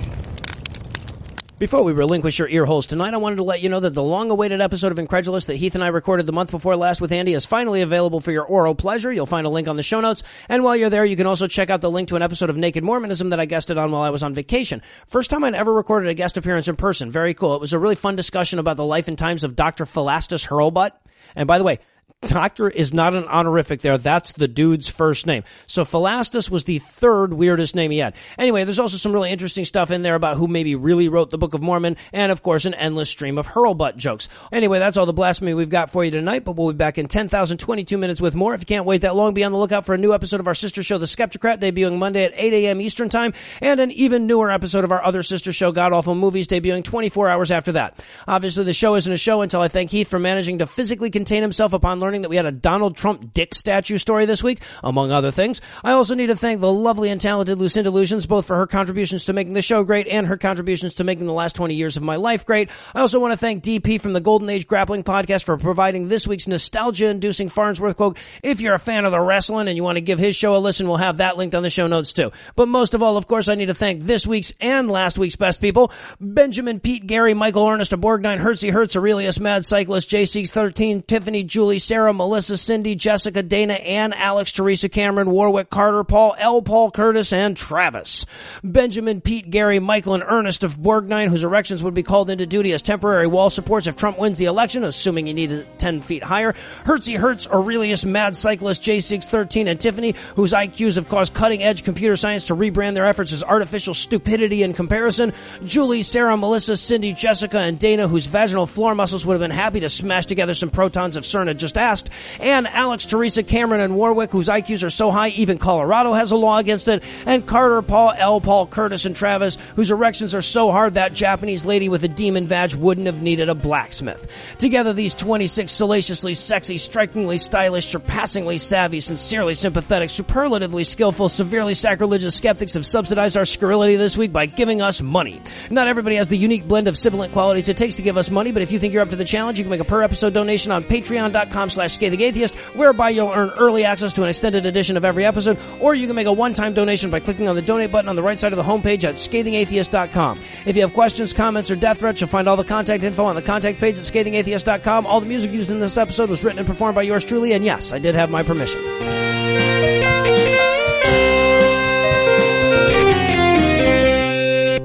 Before 1.58 1.82
we 1.82 1.90
relinquish 1.90 2.38
your 2.38 2.48
ear 2.48 2.64
holes 2.64 2.86
tonight, 2.86 3.14
I 3.14 3.16
wanted 3.16 3.36
to 3.36 3.42
let 3.42 3.60
you 3.60 3.68
know 3.68 3.80
that 3.80 3.92
the 3.92 4.02
long 4.02 4.30
awaited 4.30 4.60
episode 4.60 4.92
of 4.92 4.98
Incredulous 5.00 5.46
that 5.46 5.56
Heath 5.56 5.74
and 5.74 5.82
I 5.82 5.88
recorded 5.88 6.24
the 6.24 6.32
month 6.32 6.52
before 6.52 6.76
last 6.76 7.00
with 7.00 7.10
Andy 7.10 7.34
is 7.34 7.44
finally 7.44 7.82
available 7.82 8.20
for 8.20 8.30
your 8.30 8.44
oral 8.44 8.76
pleasure. 8.76 9.12
You'll 9.12 9.26
find 9.26 9.44
a 9.44 9.50
link 9.50 9.66
on 9.66 9.74
the 9.74 9.82
show 9.82 10.00
notes. 10.00 10.22
And 10.48 10.62
while 10.62 10.76
you're 10.76 10.88
there, 10.88 11.04
you 11.04 11.16
can 11.16 11.26
also 11.26 11.48
check 11.48 11.68
out 11.68 11.80
the 11.80 11.90
link 11.90 12.10
to 12.10 12.16
an 12.16 12.22
episode 12.22 12.48
of 12.48 12.56
Naked 12.56 12.84
Mormonism 12.84 13.30
that 13.30 13.40
I 13.40 13.44
guested 13.46 13.76
on 13.76 13.90
while 13.90 14.02
I 14.02 14.10
was 14.10 14.22
on 14.22 14.34
vacation. 14.34 14.82
First 15.08 15.30
time 15.30 15.42
I'd 15.42 15.54
ever 15.54 15.72
recorded 15.72 16.08
a 16.08 16.14
guest 16.14 16.36
appearance 16.36 16.68
in 16.68 16.76
person. 16.76 17.10
Very 17.10 17.34
cool. 17.34 17.56
It 17.56 17.60
was 17.60 17.72
a 17.72 17.78
really 17.80 17.96
fun 17.96 18.14
discussion 18.14 18.60
about 18.60 18.76
the 18.76 18.84
life 18.84 19.08
and 19.08 19.18
times 19.18 19.42
of 19.42 19.56
Dr. 19.56 19.84
Philastus 19.84 20.46
Hurlbut. 20.46 20.92
And 21.34 21.48
by 21.48 21.58
the 21.58 21.64
way, 21.64 21.80
Doctor 22.22 22.68
is 22.68 22.92
not 22.92 23.14
an 23.14 23.26
honorific 23.28 23.80
there. 23.80 23.96
That's 23.96 24.32
the 24.32 24.48
dude's 24.48 24.88
first 24.88 25.24
name. 25.24 25.44
So 25.68 25.84
Philastus 25.84 26.50
was 26.50 26.64
the 26.64 26.80
third 26.80 27.32
weirdest 27.32 27.76
name 27.76 27.92
he 27.92 27.98
had. 27.98 28.16
Anyway, 28.36 28.64
there's 28.64 28.80
also 28.80 28.96
some 28.96 29.12
really 29.12 29.30
interesting 29.30 29.64
stuff 29.64 29.92
in 29.92 30.02
there 30.02 30.16
about 30.16 30.36
who 30.36 30.48
maybe 30.48 30.74
really 30.74 31.08
wrote 31.08 31.30
the 31.30 31.38
Book 31.38 31.54
of 31.54 31.62
Mormon, 31.62 31.96
and 32.12 32.32
of 32.32 32.42
course, 32.42 32.64
an 32.64 32.74
endless 32.74 33.08
stream 33.08 33.38
of 33.38 33.46
hurlbut 33.46 33.96
jokes. 33.96 34.28
Anyway, 34.50 34.80
that's 34.80 34.96
all 34.96 35.06
the 35.06 35.12
blasphemy 35.12 35.54
we've 35.54 35.70
got 35.70 35.90
for 35.90 36.04
you 36.04 36.10
tonight, 36.10 36.44
but 36.44 36.56
we'll 36.56 36.72
be 36.72 36.76
back 36.76 36.98
in 36.98 37.06
10,022 37.06 37.96
minutes 37.96 38.20
with 38.20 38.34
more. 38.34 38.52
If 38.52 38.62
you 38.62 38.66
can't 38.66 38.84
wait 38.84 39.02
that 39.02 39.14
long, 39.14 39.32
be 39.32 39.44
on 39.44 39.52
the 39.52 39.58
lookout 39.58 39.86
for 39.86 39.94
a 39.94 39.98
new 39.98 40.12
episode 40.12 40.40
of 40.40 40.48
our 40.48 40.54
sister 40.54 40.82
show, 40.82 40.98
The 40.98 41.06
Skeptocrat, 41.06 41.60
debuting 41.60 41.98
Monday 41.98 42.24
at 42.24 42.32
8 42.34 42.52
a.m. 42.52 42.80
Eastern 42.80 43.08
Time, 43.08 43.32
and 43.62 43.78
an 43.78 43.92
even 43.92 44.26
newer 44.26 44.50
episode 44.50 44.82
of 44.82 44.90
our 44.90 45.04
other 45.04 45.22
sister 45.22 45.52
show, 45.52 45.70
God 45.70 45.92
Awful 45.92 46.16
Movies, 46.16 46.48
debuting 46.48 46.82
24 46.82 47.28
hours 47.28 47.52
after 47.52 47.72
that. 47.72 48.04
Obviously, 48.26 48.64
the 48.64 48.72
show 48.72 48.96
isn't 48.96 49.12
a 49.12 49.16
show 49.16 49.42
until 49.42 49.60
I 49.60 49.68
thank 49.68 49.92
Heath 49.92 50.08
for 50.08 50.18
managing 50.18 50.58
to 50.58 50.66
physically 50.66 51.10
contain 51.10 51.42
himself 51.42 51.72
upon 51.72 52.00
learning 52.00 52.07
that 52.16 52.28
we 52.28 52.36
had 52.36 52.46
a 52.46 52.52
Donald 52.52 52.96
Trump 52.96 53.32
dick 53.32 53.54
statue 53.54 53.98
story 53.98 54.26
this 54.26 54.42
week, 54.42 54.62
among 54.82 55.12
other 55.12 55.30
things. 55.30 55.60
I 55.84 55.92
also 55.92 56.14
need 56.14 56.28
to 56.28 56.36
thank 56.36 56.60
the 56.60 56.72
lovely 56.72 57.10
and 57.10 57.20
talented 57.20 57.58
Lucinda 57.58 57.90
Lugeons, 57.90 58.26
both 58.26 58.46
for 58.46 58.56
her 58.56 58.66
contributions 58.66 59.26
to 59.26 59.32
making 59.32 59.52
the 59.52 59.62
show 59.62 59.84
great 59.84 60.08
and 60.08 60.26
her 60.26 60.36
contributions 60.36 60.94
to 60.96 61.04
making 61.04 61.26
the 61.26 61.32
last 61.32 61.56
20 61.56 61.74
years 61.74 61.96
of 61.96 62.02
my 62.02 62.16
life 62.16 62.46
great. 62.46 62.70
I 62.94 63.00
also 63.00 63.20
want 63.20 63.32
to 63.32 63.36
thank 63.36 63.62
DP 63.62 64.00
from 64.00 64.14
the 64.14 64.20
Golden 64.20 64.48
Age 64.48 64.66
Grappling 64.66 65.04
Podcast 65.04 65.44
for 65.44 65.58
providing 65.58 66.08
this 66.08 66.26
week's 66.26 66.48
nostalgia-inducing 66.48 67.50
Farnsworth 67.50 67.96
quote. 67.96 68.16
If 68.42 68.60
you're 68.60 68.74
a 68.74 68.78
fan 68.78 69.04
of 69.04 69.12
the 69.12 69.20
wrestling 69.20 69.68
and 69.68 69.76
you 69.76 69.82
want 69.82 69.96
to 69.96 70.02
give 70.02 70.18
his 70.18 70.36
show 70.36 70.56
a 70.56 70.58
listen, 70.58 70.88
we'll 70.88 70.96
have 70.96 71.18
that 71.18 71.36
linked 71.36 71.54
on 71.54 71.62
the 71.62 71.70
show 71.70 71.86
notes 71.86 72.12
too. 72.12 72.30
But 72.56 72.68
most 72.68 72.94
of 72.94 73.02
all, 73.02 73.16
of 73.16 73.26
course, 73.26 73.48
I 73.48 73.54
need 73.54 73.66
to 73.66 73.74
thank 73.74 74.02
this 74.02 74.26
week's 74.26 74.52
and 74.60 74.90
last 74.90 75.18
week's 75.18 75.36
best 75.36 75.60
people. 75.60 75.92
Benjamin, 76.20 76.80
Pete, 76.80 77.06
Gary, 77.06 77.34
Michael, 77.34 77.68
Ernest, 77.68 77.92
Borgnine, 77.92 78.40
Hertzy, 78.40 78.72
Hertz, 78.72 78.96
Aurelius, 78.96 79.40
Mad 79.40 79.64
Cyclist, 79.64 80.08
J613, 80.10 81.06
Tiffany, 81.06 81.42
Julie, 81.42 81.78
Sarah, 81.78 81.97
Melissa, 81.98 82.56
Cindy, 82.56 82.94
Jessica, 82.94 83.42
Dana, 83.42 83.74
Ann, 83.74 84.12
Alex, 84.12 84.52
Teresa, 84.52 84.88
Cameron, 84.88 85.30
Warwick, 85.30 85.70
Carter, 85.70 86.04
Paul, 86.04 86.34
L. 86.38 86.62
Paul, 86.62 86.90
Curtis, 86.90 87.32
and 87.32 87.56
Travis. 87.56 88.24
Benjamin, 88.62 89.20
Pete, 89.20 89.50
Gary, 89.50 89.78
Michael, 89.78 90.14
and 90.14 90.22
Ernest 90.26 90.64
of 90.64 90.78
Borgnine, 90.78 91.28
whose 91.28 91.44
erections 91.44 91.82
would 91.82 91.94
be 91.94 92.02
called 92.02 92.30
into 92.30 92.46
duty 92.46 92.72
as 92.72 92.82
temporary 92.82 93.26
wall 93.26 93.50
supports 93.50 93.86
if 93.86 93.96
Trump 93.96 94.18
wins 94.18 94.38
the 94.38 94.44
election, 94.44 94.84
assuming 94.84 95.26
he 95.26 95.32
needed 95.32 95.66
10 95.78 96.00
feet 96.00 96.22
higher. 96.22 96.52
Hertzy, 96.84 97.16
Hertz, 97.16 97.46
Aurelius, 97.48 98.04
Mad 98.04 98.36
Cyclist, 98.36 98.82
J613, 98.82 99.66
and 99.66 99.80
Tiffany, 99.80 100.14
whose 100.36 100.52
IQs 100.52 100.94
have 100.94 101.08
caused 101.08 101.34
cutting 101.34 101.62
edge 101.62 101.84
computer 101.84 102.16
science 102.16 102.46
to 102.46 102.54
rebrand 102.54 102.94
their 102.94 103.06
efforts 103.06 103.32
as 103.32 103.42
artificial 103.42 103.94
stupidity 103.94 104.62
in 104.62 104.72
comparison. 104.72 105.32
Julie, 105.64 106.02
Sarah, 106.02 106.36
Melissa, 106.36 106.76
Cindy, 106.76 107.12
Jessica, 107.12 107.58
and 107.58 107.78
Dana, 107.78 108.08
whose 108.08 108.26
vaginal 108.26 108.66
floor 108.66 108.94
muscles 108.94 109.26
would 109.26 109.34
have 109.34 109.40
been 109.40 109.50
happy 109.50 109.80
to 109.80 109.88
smash 109.88 110.26
together 110.26 110.54
some 110.54 110.70
protons 110.70 111.16
of 111.16 111.24
CERN 111.24 111.48
had 111.48 111.58
just 111.58 111.76
asked. 111.76 111.87
Cast, 111.88 112.10
and 112.40 112.66
Alex, 112.66 113.06
Teresa, 113.06 113.42
Cameron, 113.42 113.80
and 113.80 113.96
Warwick, 113.96 114.30
whose 114.30 114.48
IQs 114.48 114.84
are 114.84 114.90
so 114.90 115.10
high 115.10 115.28
even 115.28 115.58
Colorado 115.58 116.12
has 116.12 116.32
a 116.32 116.36
law 116.36 116.58
against 116.58 116.88
it, 116.88 117.02
and 117.26 117.46
Carter, 117.46 117.82
Paul, 117.82 118.12
L, 118.16 118.40
Paul, 118.40 118.66
Curtis, 118.66 119.06
and 119.06 119.16
Travis, 119.16 119.56
whose 119.76 119.90
erections 119.90 120.34
are 120.34 120.42
so 120.42 120.70
hard 120.70 120.94
that 120.94 121.12
Japanese 121.14 121.64
lady 121.64 121.88
with 121.88 122.04
a 122.04 122.08
demon 122.08 122.46
vag 122.46 122.74
wouldn't 122.74 123.06
have 123.06 123.22
needed 123.22 123.48
a 123.48 123.54
blacksmith. 123.54 124.56
Together, 124.58 124.92
these 124.92 125.14
26 125.14 125.70
salaciously 125.72 126.34
sexy, 126.34 126.76
strikingly 126.76 127.38
stylish, 127.38 127.86
surpassingly 127.86 128.58
savvy, 128.58 129.00
sincerely 129.00 129.54
sympathetic, 129.54 130.10
superlatively 130.10 130.84
skillful, 130.84 131.28
severely 131.28 131.74
sacrilegious 131.74 132.34
skeptics 132.34 132.74
have 132.74 132.84
subsidized 132.84 133.36
our 133.36 133.44
scurrility 133.44 133.96
this 133.96 134.16
week 134.16 134.32
by 134.32 134.46
giving 134.46 134.82
us 134.82 135.00
money. 135.00 135.40
Not 135.70 135.88
everybody 135.88 136.16
has 136.16 136.28
the 136.28 136.36
unique 136.36 136.66
blend 136.66 136.88
of 136.88 136.98
sibilant 136.98 137.32
qualities 137.32 137.68
it 137.68 137.76
takes 137.76 137.94
to 137.96 138.02
give 138.02 138.16
us 138.16 138.30
money, 138.30 138.52
but 138.52 138.62
if 138.62 138.72
you 138.72 138.78
think 138.78 138.92
you're 138.92 139.02
up 139.02 139.10
to 139.10 139.16
the 139.16 139.24
challenge, 139.24 139.58
you 139.58 139.64
can 139.64 139.70
make 139.70 139.80
a 139.80 139.84
per 139.84 140.02
episode 140.02 140.34
donation 140.34 140.72
on 140.72 140.84
patreon.com 140.84 141.70
slash 141.78 141.92
scathing 141.92 142.20
atheist, 142.20 142.56
whereby 142.74 143.10
you'll 143.10 143.30
earn 143.30 143.50
early 143.50 143.84
access 143.84 144.12
to 144.12 144.24
an 144.24 144.28
extended 144.28 144.66
edition 144.66 144.96
of 144.96 145.04
every 145.04 145.24
episode, 145.24 145.56
or 145.80 145.94
you 145.94 146.08
can 146.08 146.16
make 146.16 146.26
a 146.26 146.32
one-time 146.32 146.74
donation 146.74 147.08
by 147.08 147.20
clicking 147.20 147.46
on 147.46 147.54
the 147.54 147.62
donate 147.62 147.92
button 147.92 148.08
on 148.08 148.16
the 148.16 148.22
right 148.22 148.38
side 148.38 148.52
of 148.52 148.56
the 148.56 148.64
homepage 148.64 149.04
at 149.04 149.14
scathingatheist.com. 149.14 150.40
If 150.66 150.74
you 150.74 150.82
have 150.82 150.92
questions, 150.92 151.32
comments, 151.32 151.70
or 151.70 151.76
death 151.76 152.00
threats, 152.00 152.20
you'll 152.20 152.28
find 152.28 152.48
all 152.48 152.56
the 152.56 152.64
contact 152.64 153.04
info 153.04 153.24
on 153.24 153.36
the 153.36 153.42
contact 153.42 153.78
page 153.78 153.96
at 153.96 154.04
scathingatheist.com. 154.04 155.06
All 155.06 155.20
the 155.20 155.26
music 155.26 155.52
used 155.52 155.70
in 155.70 155.78
this 155.78 155.96
episode 155.96 156.30
was 156.30 156.42
written 156.42 156.58
and 156.58 156.66
performed 156.66 156.96
by 156.96 157.02
yours 157.02 157.24
truly, 157.24 157.52
and 157.52 157.64
yes, 157.64 157.92
I 157.92 158.00
did 158.00 158.16
have 158.16 158.28
my 158.28 158.42
permission. 158.42 158.82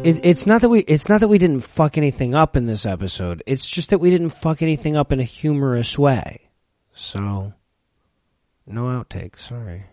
It, 0.03 0.19
it's 0.25 0.45
not 0.45 0.61
that 0.61 0.69
we 0.69 0.81
it's 0.81 1.07
not 1.07 1.21
that 1.21 1.29
we 1.29 1.37
didn't 1.37 1.61
fuck 1.61 1.97
anything 1.97 2.35
up 2.35 2.57
in 2.57 2.65
this 2.65 2.85
episode. 2.85 3.41
It's 3.47 3.65
just 3.65 3.89
that 3.91 3.99
we 3.99 4.09
didn't 4.11 4.29
fuck 4.29 4.61
anything 4.61 4.97
up 4.97 5.13
in 5.13 5.21
a 5.21 5.23
humorous 5.23 5.97
way. 5.97 6.42
So 6.93 7.53
no 8.65 8.83
outtake, 8.83 9.37
sorry. 9.39 9.85